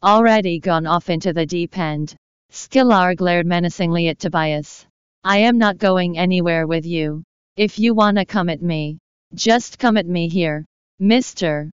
Already 0.03 0.59
gone 0.59 0.87
off 0.87 1.09
into 1.09 1.31
the 1.31 1.45
deep 1.45 1.77
end. 1.77 2.17
Skylar 2.51 3.15
glared 3.15 3.45
menacingly 3.45 4.09
at 4.09 4.19
Tobias. 4.19 4.85
I 5.27 5.39
am 5.39 5.57
not 5.57 5.79
going 5.79 6.19
anywhere 6.19 6.67
with 6.67 6.85
you. 6.85 7.23
If 7.57 7.79
you 7.79 7.95
wanna 7.95 8.27
come 8.27 8.47
at 8.47 8.61
me, 8.61 8.99
just 9.33 9.79
come 9.79 9.97
at 9.97 10.05
me 10.05 10.29
here. 10.29 10.65
Mr. 11.01 11.71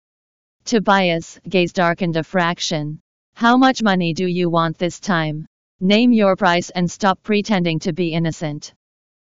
Tobias, 0.64 1.38
gaze 1.46 1.74
darkened 1.74 2.16
a 2.16 2.24
fraction. 2.24 2.98
How 3.34 3.58
much 3.58 3.82
money 3.82 4.14
do 4.14 4.26
you 4.26 4.48
want 4.48 4.78
this 4.78 4.98
time? 4.98 5.44
Name 5.80 6.14
your 6.14 6.34
price 6.34 6.70
and 6.70 6.90
stop 6.90 7.22
pretending 7.22 7.78
to 7.80 7.92
be 7.92 8.14
innocent. 8.14 8.72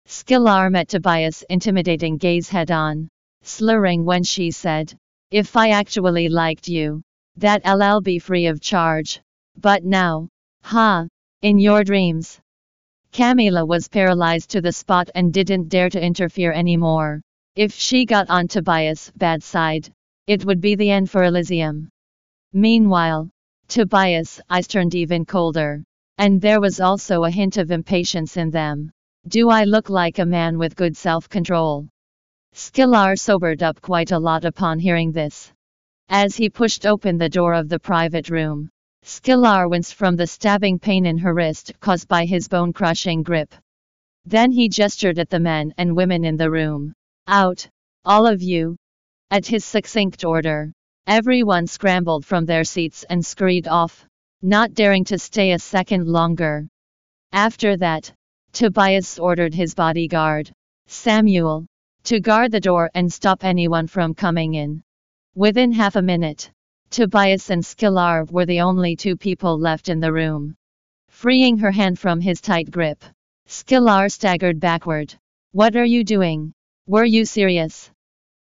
Skylar 0.05 0.69
met 0.69 0.89
Tobias' 0.89 1.45
intimidating 1.49 2.17
gaze 2.17 2.49
head 2.49 2.71
on, 2.71 3.07
slurring 3.43 4.03
when 4.03 4.23
she 4.25 4.51
said, 4.51 4.93
If 5.31 5.55
I 5.55 5.69
actually 5.69 6.27
liked 6.27 6.67
you, 6.67 7.03
that 7.37 7.65
LL 7.65 8.01
be 8.01 8.19
free 8.19 8.47
of 8.47 8.59
charge. 8.59 9.21
But 9.55 9.85
now, 9.85 10.27
ha, 10.61 11.07
in 11.41 11.57
your 11.57 11.85
dreams, 11.85 12.41
Camila 13.11 13.67
was 13.67 13.87
paralyzed 13.87 14.49
to 14.51 14.61
the 14.61 14.71
spot 14.71 15.09
and 15.15 15.33
didn't 15.33 15.69
dare 15.69 15.89
to 15.89 16.01
interfere 16.01 16.51
anymore. 16.51 17.21
If 17.55 17.73
she 17.73 18.05
got 18.05 18.29
on 18.29 18.47
Tobias' 18.47 19.11
bad 19.17 19.43
side, 19.43 19.91
it 20.27 20.45
would 20.45 20.61
be 20.61 20.75
the 20.75 20.91
end 20.91 21.09
for 21.09 21.23
Elysium. 21.23 21.89
Meanwhile, 22.53 23.29
Tobias' 23.67 24.39
eyes 24.49 24.67
turned 24.67 24.95
even 24.95 25.25
colder. 25.25 25.83
And 26.17 26.41
there 26.41 26.61
was 26.61 26.79
also 26.79 27.23
a 27.23 27.31
hint 27.31 27.57
of 27.57 27.71
impatience 27.71 28.37
in 28.37 28.51
them. 28.51 28.91
Do 29.27 29.49
I 29.49 29.63
look 29.63 29.89
like 29.89 30.19
a 30.19 30.25
man 30.25 30.57
with 30.57 30.75
good 30.75 30.95
self-control? 30.95 31.87
Skylar 32.53 33.17
sobered 33.17 33.63
up 33.63 33.81
quite 33.81 34.11
a 34.11 34.19
lot 34.19 34.43
upon 34.45 34.79
hearing 34.79 35.11
this. 35.11 35.51
As 36.09 36.35
he 36.35 36.49
pushed 36.49 36.85
open 36.85 37.17
the 37.17 37.29
door 37.29 37.53
of 37.53 37.69
the 37.69 37.79
private 37.79 38.29
room, 38.29 38.69
Skylar 39.03 39.69
winced 39.69 39.95
from 39.95 40.15
the 40.15 40.27
stabbing 40.27 40.79
pain 40.79 41.05
in 41.05 41.17
her 41.17 41.33
wrist 41.33 41.73
caused 41.79 42.07
by 42.07 42.25
his 42.25 42.47
bone-crushing 42.47 43.23
grip. 43.23 43.53
Then 44.25 44.51
he 44.51 44.69
gestured 44.69 45.19
at 45.19 45.29
the 45.29 45.39
men 45.39 45.73
and 45.77 45.95
women 45.95 46.23
in 46.23 46.37
the 46.37 46.51
room. 46.51 46.93
Out! 47.27 47.67
All 48.05 48.27
of 48.27 48.41
you! 48.41 48.77
At 49.31 49.47
his 49.47 49.65
succinct 49.65 50.23
order, 50.23 50.71
everyone 51.07 51.67
scrambled 51.67 52.25
from 52.25 52.45
their 52.45 52.63
seats 52.63 53.03
and 53.09 53.25
scurried 53.25 53.67
off, 53.67 54.05
not 54.41 54.73
daring 54.73 55.03
to 55.05 55.17
stay 55.17 55.53
a 55.53 55.59
second 55.59 56.07
longer. 56.07 56.67
After 57.31 57.77
that, 57.77 58.13
Tobias 58.53 59.17
ordered 59.17 59.53
his 59.53 59.75
bodyguard, 59.75 60.51
Samuel, 60.87 61.65
to 62.03 62.19
guard 62.19 62.51
the 62.51 62.59
door 62.59 62.89
and 62.93 63.11
stop 63.11 63.43
anyone 63.43 63.87
from 63.87 64.13
coming 64.13 64.53
in. 64.53 64.83
Within 65.35 65.71
half 65.71 65.95
a 65.95 66.01
minute, 66.01 66.51
Tobias 66.91 67.51
and 67.51 67.63
Skylar 67.63 68.31
were 68.31 68.47
the 68.47 68.61
only 68.61 68.95
two 68.95 69.15
people 69.15 69.59
left 69.59 69.89
in 69.89 69.99
the 69.99 70.11
room. 70.11 70.55
Freeing 71.09 71.57
her 71.59 71.69
hand 71.69 71.99
from 71.99 72.19
his 72.19 72.41
tight 72.41 72.71
grip, 72.71 73.03
Skylar 73.47 74.11
staggered 74.11 74.59
backward. 74.59 75.13
What 75.51 75.75
are 75.75 75.85
you 75.85 76.03
doing? 76.03 76.51
Were 76.87 77.05
you 77.05 77.25
serious? 77.25 77.91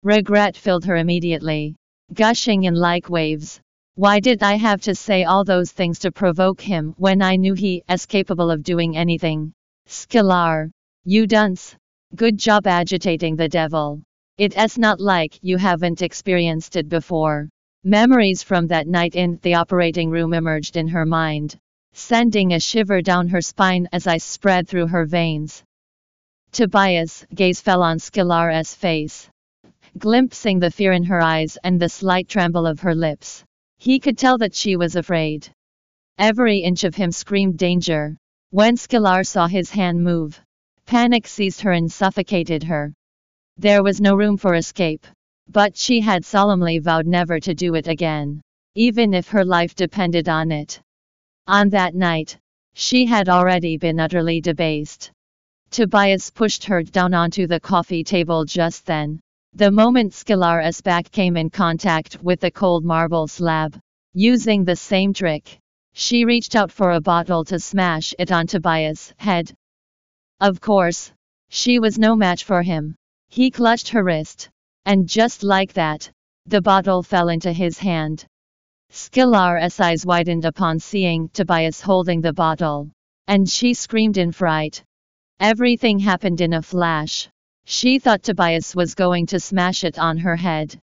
Regret 0.03 0.57
filled 0.57 0.84
her 0.84 0.97
immediately, 0.97 1.76
gushing 2.14 2.64
in 2.64 2.76
like 2.76 3.10
waves. 3.10 3.61
Why 3.95 4.19
did 4.19 4.43
I 4.43 4.55
have 4.55 4.81
to 4.81 4.95
say 4.95 5.23
all 5.23 5.45
those 5.45 5.72
things 5.72 5.99
to 5.99 6.11
provoke 6.11 6.60
him 6.60 6.93
when 6.97 7.22
I 7.22 7.38
knew 7.38 7.53
he 7.53 7.84
is 7.89 8.05
capable 8.05 8.51
of 8.51 8.64
doing 8.64 8.97
anything? 8.97 9.53
Skylar, 9.88 10.72
you 11.05 11.26
dunce. 11.26 11.73
Good 12.14 12.38
job 12.38 12.68
agitating 12.68 13.38
the 13.38 13.47
devil. 13.47 14.01
It 14.38 14.57
is 14.57 14.77
not 14.77 14.99
like 14.99 15.39
you 15.41 15.55
haven't 15.55 16.01
experienced 16.01 16.76
it 16.76 16.89
before. 16.89 17.47
Memories 17.88 18.41
from 18.41 18.66
that 18.70 18.88
night 18.88 19.14
in 19.14 19.38
the 19.44 19.53
operating 19.53 20.10
room 20.10 20.34
emerged 20.34 20.76
in 20.76 20.88
her 20.88 21.06
mind, 21.06 21.56
sending 21.94 22.52
a 22.52 22.60
shiver 22.60 22.99
down 22.99 23.28
her 23.28 23.41
spine 23.41 23.88
as 23.94 24.07
I 24.07 24.18
spread 24.18 24.68
through 24.68 24.88
her 24.88 25.06
veins. 25.06 25.64
Tobias' 26.52 27.28
gaze 27.32 27.62
fell 27.62 27.84
on 27.84 27.99
Skylar's 27.99 28.74
face. 28.74 29.30
Glimpsing 29.99 30.57
the 30.57 30.72
fear 30.72 30.94
in 30.94 31.03
her 31.03 31.22
eyes 31.22 31.60
and 31.64 31.80
the 31.80 31.88
slight 31.88 32.28
tremble 32.28 32.66
of 32.66 32.80
her 32.80 32.95
lips, 32.95 33.44
he 33.78 33.99
could 33.99 34.18
tell 34.18 34.40
that 34.40 34.56
she 34.56 34.76
was 34.76 34.95
afraid. 34.95 35.48
Every 36.18 36.62
inch 36.62 36.86
of 36.86 36.95
him 36.95 37.12
screamed 37.12 37.60
danger. 37.60 38.18
When 38.49 38.78
Skylar 38.78 39.24
saw 39.28 39.45
his 39.45 39.70
hand 39.70 40.03
move, 40.03 40.41
panic 40.88 41.28
seized 41.28 41.62
her 41.62 41.72
and 41.72 41.91
suffocated 41.91 42.64
her. 42.64 42.95
There 43.57 43.84
was 43.84 44.02
no 44.02 44.16
room 44.16 44.38
for 44.38 44.56
escape. 44.56 45.06
But 45.47 45.77
she 45.77 46.01
had 46.01 46.26
solemnly 46.26 46.80
vowed 46.80 47.07
never 47.07 47.39
to 47.39 47.53
do 47.53 47.76
it 47.76 47.88
again, 47.88 48.41
even 48.76 49.13
if 49.13 49.30
her 49.30 49.45
life 49.45 49.76
depended 49.76 50.27
on 50.27 50.51
it. 50.51 50.81
On 51.47 51.69
that 51.69 51.95
night, 51.95 52.38
she 52.73 53.05
had 53.05 53.30
already 53.30 53.77
been 53.77 53.99
utterly 53.99 54.41
debased. 54.41 55.11
Tobias 55.72 56.30
pushed 56.31 56.65
her 56.65 56.84
down 56.84 57.13
onto 57.13 57.47
the 57.47 57.59
coffee 57.59 58.03
table 58.03 58.43
just 58.43 58.85
then. 58.85 59.19
The 59.53 59.72
moment 59.72 60.13
Skylar's 60.13 60.81
back 60.81 61.11
came 61.11 61.38
in 61.38 61.49
contact 61.49 62.22
with 62.22 62.41
the 62.41 62.51
cold 62.51 62.84
marble 62.84 63.27
slab, 63.27 63.80
using 64.13 64.65
the 64.65 64.76
same 64.76 65.13
trick, 65.13 65.59
she 65.93 66.26
reached 66.26 66.55
out 66.55 66.72
for 66.72 66.91
a 66.91 66.99
bottle 66.99 67.45
to 67.45 67.59
smash 67.59 68.13
it 68.19 68.31
on 68.31 68.47
Tobias' 68.47 69.13
head. 69.17 69.53
Of 70.41 70.59
course, 70.59 71.13
she 71.49 71.80
was 71.80 71.97
no 71.97 72.15
match 72.15 72.43
for 72.43 72.61
him. 72.61 72.95
He 73.30 73.51
clutched 73.51 73.89
her 73.89 74.03
wrist, 74.03 74.49
and 74.86 75.07
just 75.07 75.44
like 75.44 75.74
that, 75.74 76.10
the 76.45 76.62
bottle 76.62 77.02
fell 77.02 77.30
into 77.30 77.52
his 77.52 77.80
hand. 77.80 78.26
Skylar's 78.91 79.80
eyes 79.80 80.06
widened 80.06 80.45
upon 80.45 80.80
seeing 80.80 81.30
Tobias 81.30 81.82
holding 81.82 82.22
the 82.22 82.34
bottle, 82.34 82.91
and 83.28 83.49
she 83.49 83.74
screamed 83.74 84.18
in 84.18 84.32
fright. 84.32 84.84
Everything 85.40 85.99
happened 85.99 86.40
in 86.40 86.53
a 86.53 86.62
flash. 86.62 87.28
She 87.66 87.98
thought 87.98 88.22
Tobias 88.22 88.76
was 88.76 88.94
going 88.94 89.26
to 89.28 89.40
smash 89.40 89.84
it 89.84 89.98
on 89.98 90.18
her 90.20 90.36
head. 90.36 90.78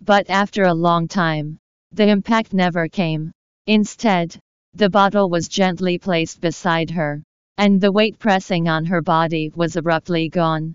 But 0.00 0.30
after 0.30 0.64
a 0.64 0.74
long 0.74 1.06
time, 1.06 1.58
the 1.92 2.08
impact 2.08 2.54
never 2.54 2.88
came. 2.88 3.30
Instead, 3.66 4.36
the 4.72 4.90
bottle 4.90 5.28
was 5.28 5.48
gently 5.48 5.98
placed 5.98 6.40
beside 6.40 6.90
her, 6.90 7.22
and 7.58 7.80
the 7.80 7.92
weight 7.92 8.18
pressing 8.18 8.68
on 8.68 8.86
her 8.86 9.02
body 9.02 9.52
was 9.54 9.76
abruptly 9.76 10.28
gone. 10.28 10.74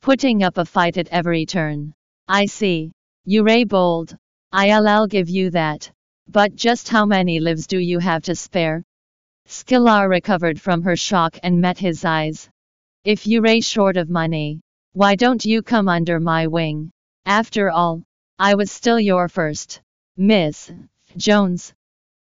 Putting 0.00 0.42
up 0.42 0.58
a 0.58 0.64
fight 0.64 0.96
at 0.96 1.08
every 1.08 1.44
turn. 1.44 1.92
I 2.28 2.46
see. 2.46 2.92
You're 3.24 3.66
bold. 3.66 4.16
I'll 4.52 5.06
give 5.06 5.28
you 5.28 5.50
that. 5.50 5.90
But 6.28 6.54
just 6.54 6.88
how 6.88 7.04
many 7.04 7.40
lives 7.40 7.66
do 7.66 7.78
you 7.78 7.98
have 7.98 8.22
to 8.22 8.34
spare? 8.34 8.84
Skylar 9.46 10.08
recovered 10.08 10.60
from 10.60 10.82
her 10.82 10.96
shock 10.96 11.38
and 11.42 11.60
met 11.60 11.78
his 11.78 12.04
eyes. 12.04 12.48
If 13.04 13.26
you're 13.26 13.60
short 13.60 13.96
of 13.96 14.10
money, 14.10 14.60
why 14.92 15.14
don't 15.14 15.44
you 15.44 15.62
come 15.62 15.88
under 15.88 16.20
my 16.20 16.46
wing? 16.46 16.90
After 17.24 17.70
all, 17.70 18.02
I 18.38 18.54
was 18.54 18.70
still 18.70 19.00
your 19.00 19.28
first. 19.28 19.80
Miss 20.16 20.70
Jones. 21.16 21.72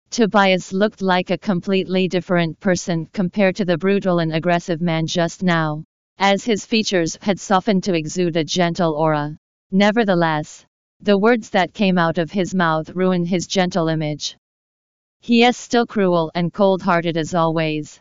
Tobias 0.10 0.72
looked 0.72 1.02
like 1.02 1.32
a 1.32 1.38
completely 1.38 2.08
different 2.08 2.60
person 2.60 3.08
compared 3.14 3.56
to 3.58 3.66
the 3.66 3.78
brutal 3.78 4.20
and 4.20 4.34
aggressive 4.34 4.80
man 4.82 5.06
just 5.06 5.44
now, 5.44 5.84
as 6.20 6.44
his 6.44 6.66
features 6.66 7.18
had 7.22 7.40
softened 7.40 7.84
to 7.84 7.94
exude 7.94 8.36
a 8.36 8.44
gentle 8.44 8.94
aura. 8.94 9.38
Nevertheless, 9.72 10.66
the 11.02 11.18
words 11.18 11.52
that 11.52 11.74
came 11.74 11.98
out 11.98 12.18
of 12.18 12.32
his 12.32 12.56
mouth 12.56 12.90
ruined 12.90 13.28
his 13.28 13.46
gentle 13.46 13.88
image. 13.88 14.36
He 15.20 15.44
is 15.44 15.58
still 15.58 15.86
cruel 15.86 16.32
and 16.34 16.54
cold-hearted 16.54 17.18
as 17.18 17.36
always. 17.36 18.00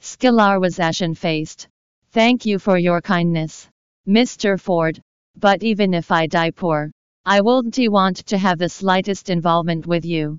Skylar 0.00 0.60
was 0.60 0.78
ashen-faced. 0.78 1.68
Thank 2.12 2.46
you 2.46 2.58
for 2.58 2.78
your 2.78 3.00
kindness, 3.02 3.68
Mr. 4.08 4.58
Ford, 4.58 5.02
but 5.36 5.62
even 5.62 5.92
if 5.94 6.10
I 6.10 6.26
die 6.26 6.50
poor, 6.50 6.90
I 7.26 7.40
wouldn't 7.40 7.78
want 7.90 8.16
to 8.26 8.38
have 8.38 8.58
the 8.58 8.68
slightest 8.68 9.28
involvement 9.28 9.86
with 9.86 10.04
you. 10.04 10.38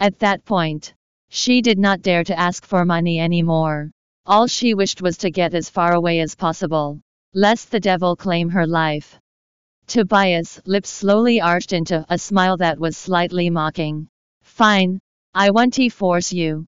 At 0.00 0.18
that 0.20 0.44
point, 0.44 0.94
she 1.28 1.60
did 1.60 1.78
not 1.78 2.02
dare 2.02 2.24
to 2.24 2.38
ask 2.38 2.64
for 2.64 2.84
money 2.84 3.20
anymore. 3.20 3.90
All 4.28 4.48
she 4.48 4.74
wished 4.74 5.02
was 5.02 5.18
to 5.18 5.30
get 5.30 5.54
as 5.54 5.70
far 5.70 5.94
away 5.94 6.18
as 6.18 6.34
possible, 6.34 7.00
lest 7.32 7.70
the 7.70 7.78
devil 7.78 8.16
claim 8.16 8.48
her 8.48 8.66
life. 8.66 9.20
Tobias' 9.86 10.60
lips 10.66 10.90
slowly 10.90 11.40
arched 11.40 11.72
into 11.72 12.04
a 12.08 12.18
smile 12.18 12.56
that 12.56 12.76
was 12.76 12.96
slightly 12.96 13.50
mocking. 13.50 14.08
Fine, 14.42 14.98
I 15.32 15.50
want 15.50 15.74
to 15.74 15.88
force 15.90 16.32
you. 16.32 16.66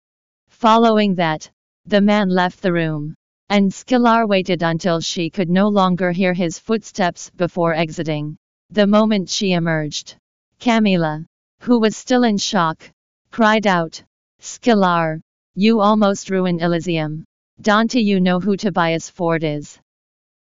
Following 0.49 1.15
that, 1.15 1.49
the 1.85 2.01
man 2.01 2.27
left 2.27 2.61
the 2.61 2.73
room, 2.73 3.15
and 3.47 3.71
Skylar 3.71 4.27
waited 4.27 4.61
until 4.61 4.99
she 4.99 5.29
could 5.29 5.49
no 5.49 5.69
longer 5.69 6.11
hear 6.11 6.33
his 6.33 6.59
footsteps 6.59 7.29
before 7.29 7.73
exiting. 7.73 8.35
The 8.71 8.85
moment 8.85 9.29
she 9.29 9.53
emerged, 9.53 10.17
Camila, 10.59 11.25
who 11.61 11.79
was 11.79 11.95
still 11.95 12.23
in 12.23 12.37
shock, 12.37 12.91
cried 13.31 13.65
out, 13.65 14.03
Skylar, 14.41 15.21
you 15.53 15.79
almost 15.79 16.29
ruined 16.29 16.61
Elysium. 16.61 17.23
Don't 17.61 17.93
you 17.95 18.19
know 18.19 18.39
who 18.41 18.57
Tobias 18.57 19.09
Ford 19.09 19.43
is? 19.43 19.79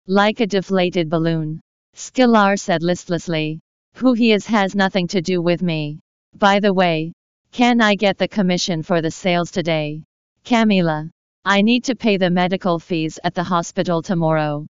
Like 0.07 0.41
a 0.41 0.47
deflated 0.47 1.11
balloon, 1.11 1.61
Skylar 1.95 2.59
said 2.59 2.83
listlessly, 2.83 3.61
Who 3.97 4.15
he 4.15 4.33
is 4.33 4.47
has 4.47 4.75
nothing 4.75 5.07
to 5.09 5.21
do 5.21 5.43
with 5.43 5.63
me. 5.63 6.01
By 6.35 6.59
the 6.59 6.73
way, 6.73 7.13
can 7.53 7.81
I 7.81 7.95
get 7.95 8.17
the 8.17 8.29
commission 8.29 8.83
for 8.83 9.03
the 9.03 9.11
sales 9.11 9.51
today? 9.51 10.03
Camila. 10.45 11.11
I 11.45 11.63
need 11.63 11.85
to 11.85 11.95
pay 11.95 12.17
the 12.17 12.31
medical 12.31 12.79
fees 12.79 13.19
at 13.23 13.35
the 13.35 13.45
hospital 13.45 14.03
tomorrow. 14.03 14.67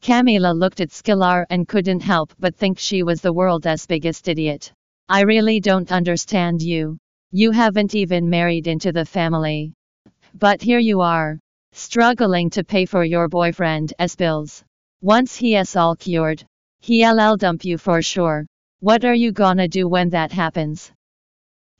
Camila 0.00 0.56
looked 0.56 0.80
at 0.80 0.90
Skylar 0.90 1.44
and 1.50 1.68
couldn't 1.68 2.02
help 2.02 2.32
but 2.38 2.54
think 2.54 2.78
she 2.78 3.02
was 3.02 3.20
the 3.20 3.32
world's 3.32 3.86
biggest 3.86 4.28
idiot. 4.28 4.72
I 5.08 5.22
really 5.22 5.60
don't 5.60 5.92
understand 5.92 6.62
you. 6.62 6.98
You 7.30 7.50
haven't 7.50 7.94
even 7.94 8.30
married 8.30 8.66
into 8.68 8.92
the 8.92 9.04
family. 9.04 9.74
But 10.34 10.62
here 10.62 10.78
you 10.78 11.00
are, 11.00 11.38
struggling 11.72 12.50
to 12.50 12.64
pay 12.64 12.86
for 12.86 13.04
your 13.04 13.28
boyfriend's 13.28 13.92
bills. 14.16 14.64
Once 15.00 15.36
he 15.36 15.56
is 15.56 15.76
all 15.76 15.94
cured, 15.94 16.44
he'll 16.80 17.36
dump 17.36 17.64
you 17.64 17.78
for 17.78 18.02
sure. 18.02 18.46
What 18.80 19.04
are 19.04 19.14
you 19.14 19.32
gonna 19.32 19.68
do 19.68 19.88
when 19.88 20.10
that 20.10 20.32
happens? 20.32 20.90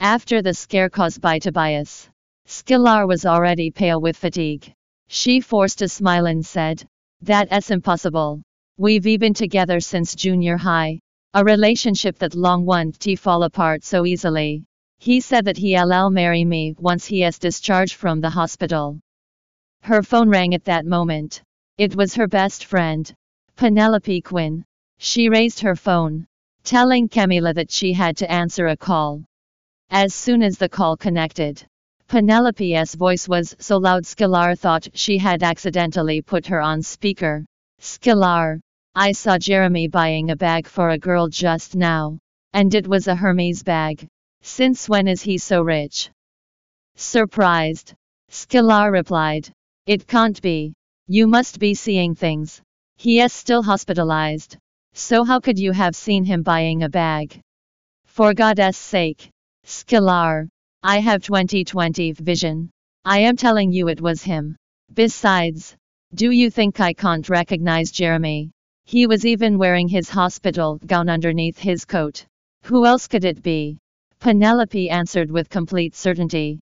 After 0.00 0.42
the 0.42 0.54
scare 0.54 0.90
caused 0.90 1.20
by 1.20 1.38
Tobias, 1.38 2.08
Skylar 2.46 3.06
was 3.06 3.24
already 3.24 3.70
pale 3.70 4.00
with 4.00 4.16
fatigue. 4.16 4.72
She 5.08 5.40
forced 5.40 5.82
a 5.82 5.88
smile 5.88 6.26
and 6.26 6.44
said, 6.44 6.86
That's 7.20 7.70
impossible. 7.70 8.42
We've 8.76 9.02
been 9.20 9.34
together 9.34 9.80
since 9.80 10.14
junior 10.14 10.56
high, 10.56 11.00
a 11.34 11.44
relationship 11.44 12.18
that 12.18 12.34
long 12.34 12.64
won't 12.64 13.02
fall 13.18 13.42
apart 13.44 13.84
so 13.84 14.04
easily. 14.04 14.64
He 15.04 15.20
said 15.20 15.46
that 15.46 15.56
he'll 15.56 16.10
marry 16.10 16.44
me 16.44 16.76
once 16.78 17.06
he 17.06 17.24
is 17.24 17.40
discharged 17.40 17.94
from 17.94 18.20
the 18.20 18.30
hospital. 18.30 19.00
Her 19.80 20.00
phone 20.00 20.28
rang 20.28 20.54
at 20.54 20.66
that 20.66 20.86
moment. 20.86 21.42
It 21.76 21.96
was 21.96 22.14
her 22.14 22.28
best 22.28 22.66
friend, 22.66 23.12
Penelope 23.56 24.20
Quinn. 24.20 24.64
She 24.98 25.28
raised 25.28 25.58
her 25.58 25.74
phone, 25.74 26.28
telling 26.62 27.08
Camila 27.08 27.52
that 27.52 27.72
she 27.72 27.92
had 27.92 28.16
to 28.18 28.30
answer 28.30 28.68
a 28.68 28.76
call. 28.76 29.24
As 29.90 30.14
soon 30.14 30.40
as 30.40 30.56
the 30.56 30.68
call 30.68 30.96
connected, 30.96 31.66
Penelope's 32.06 32.94
voice 32.94 33.26
was 33.26 33.56
so 33.58 33.78
loud 33.78 34.04
Skylar 34.04 34.56
thought 34.56 34.86
she 34.94 35.18
had 35.18 35.42
accidentally 35.42 36.22
put 36.22 36.46
her 36.46 36.60
on 36.60 36.80
speaker. 36.80 37.44
Skylar, 37.80 38.60
I 38.94 39.10
saw 39.10 39.36
Jeremy 39.36 39.88
buying 39.88 40.30
a 40.30 40.36
bag 40.36 40.68
for 40.68 40.90
a 40.90 40.98
girl 41.06 41.26
just 41.26 41.74
now. 41.74 42.20
And 42.52 42.72
it 42.72 42.86
was 42.86 43.08
a 43.08 43.16
Hermes 43.16 43.64
bag. 43.64 44.06
Since 44.42 44.88
when 44.88 45.06
is 45.06 45.22
he 45.22 45.38
so 45.38 45.62
rich? 45.62 46.10
Surprised, 46.96 47.94
Skylar 48.28 48.90
replied. 48.90 49.52
It 49.86 50.06
can't 50.06 50.42
be. 50.42 50.74
You 51.06 51.26
must 51.26 51.58
be 51.58 51.74
seeing 51.74 52.14
things. 52.14 52.60
He 52.96 53.20
is 53.20 53.32
still 53.32 53.62
hospitalized. 53.62 54.56
So 54.94 55.24
how 55.24 55.40
could 55.40 55.58
you 55.58 55.72
have 55.72 55.94
seen 55.94 56.24
him 56.24 56.42
buying 56.42 56.82
a 56.82 56.88
bag? 56.88 57.40
For 58.04 58.34
God's 58.34 58.76
sake, 58.76 59.30
Skylar. 59.64 60.48
I 60.82 60.98
have 60.98 61.22
2020 61.22 62.12
vision. 62.12 62.70
I 63.04 63.20
am 63.20 63.36
telling 63.36 63.72
you 63.72 63.88
it 63.88 64.00
was 64.00 64.22
him. 64.22 64.56
Besides, 64.92 65.76
do 66.14 66.30
you 66.30 66.50
think 66.50 66.80
I 66.80 66.92
can't 66.92 67.28
recognize 67.28 67.90
Jeremy? 67.90 68.50
He 68.84 69.06
was 69.06 69.24
even 69.24 69.56
wearing 69.56 69.88
his 69.88 70.10
hospital 70.10 70.78
gown 70.84 71.08
underneath 71.08 71.58
his 71.58 71.84
coat. 71.84 72.26
Who 72.64 72.84
else 72.86 73.08
could 73.08 73.24
it 73.24 73.42
be? 73.42 73.78
Penelope 74.22 74.88
answered 74.88 75.32
with 75.32 75.50
complete 75.50 75.96
certainty. 75.96 76.60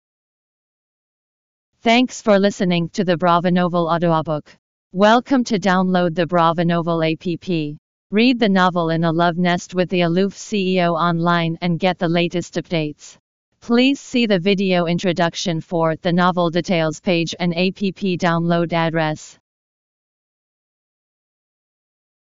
Thanks 1.84 2.20
for 2.20 2.40
listening 2.40 2.90
to 2.94 3.04
the 3.04 3.16
Brava 3.16 3.52
Novel 3.52 3.88
audiobook. 3.88 4.58
Welcome 4.92 5.44
to 5.44 5.60
download 5.60 6.16
the 6.16 6.26
Brava 6.26 6.66
Novel 6.66 7.04
app. 7.04 7.78
Read 8.10 8.40
the 8.40 8.50
novel 8.50 8.90
in 8.90 9.04
a 9.04 9.12
love 9.12 9.38
nest 9.38 9.76
with 9.76 9.88
the 9.90 10.02
Aloof 10.02 10.34
CEO 10.34 11.00
online 11.00 11.56
and 11.62 11.80
get 11.80 12.00
the 12.00 12.10
latest 12.10 12.56
updates. 12.56 13.18
Please 13.62 14.00
see 14.00 14.26
the 14.26 14.40
video 14.40 14.88
introduction 14.88 15.62
for 15.62 15.96
the 15.98 16.12
novel 16.12 16.50
details 16.50 17.00
page 17.02 17.36
and 17.40 17.56
app 17.56 18.02
download 18.18 18.74
address. 18.74 19.38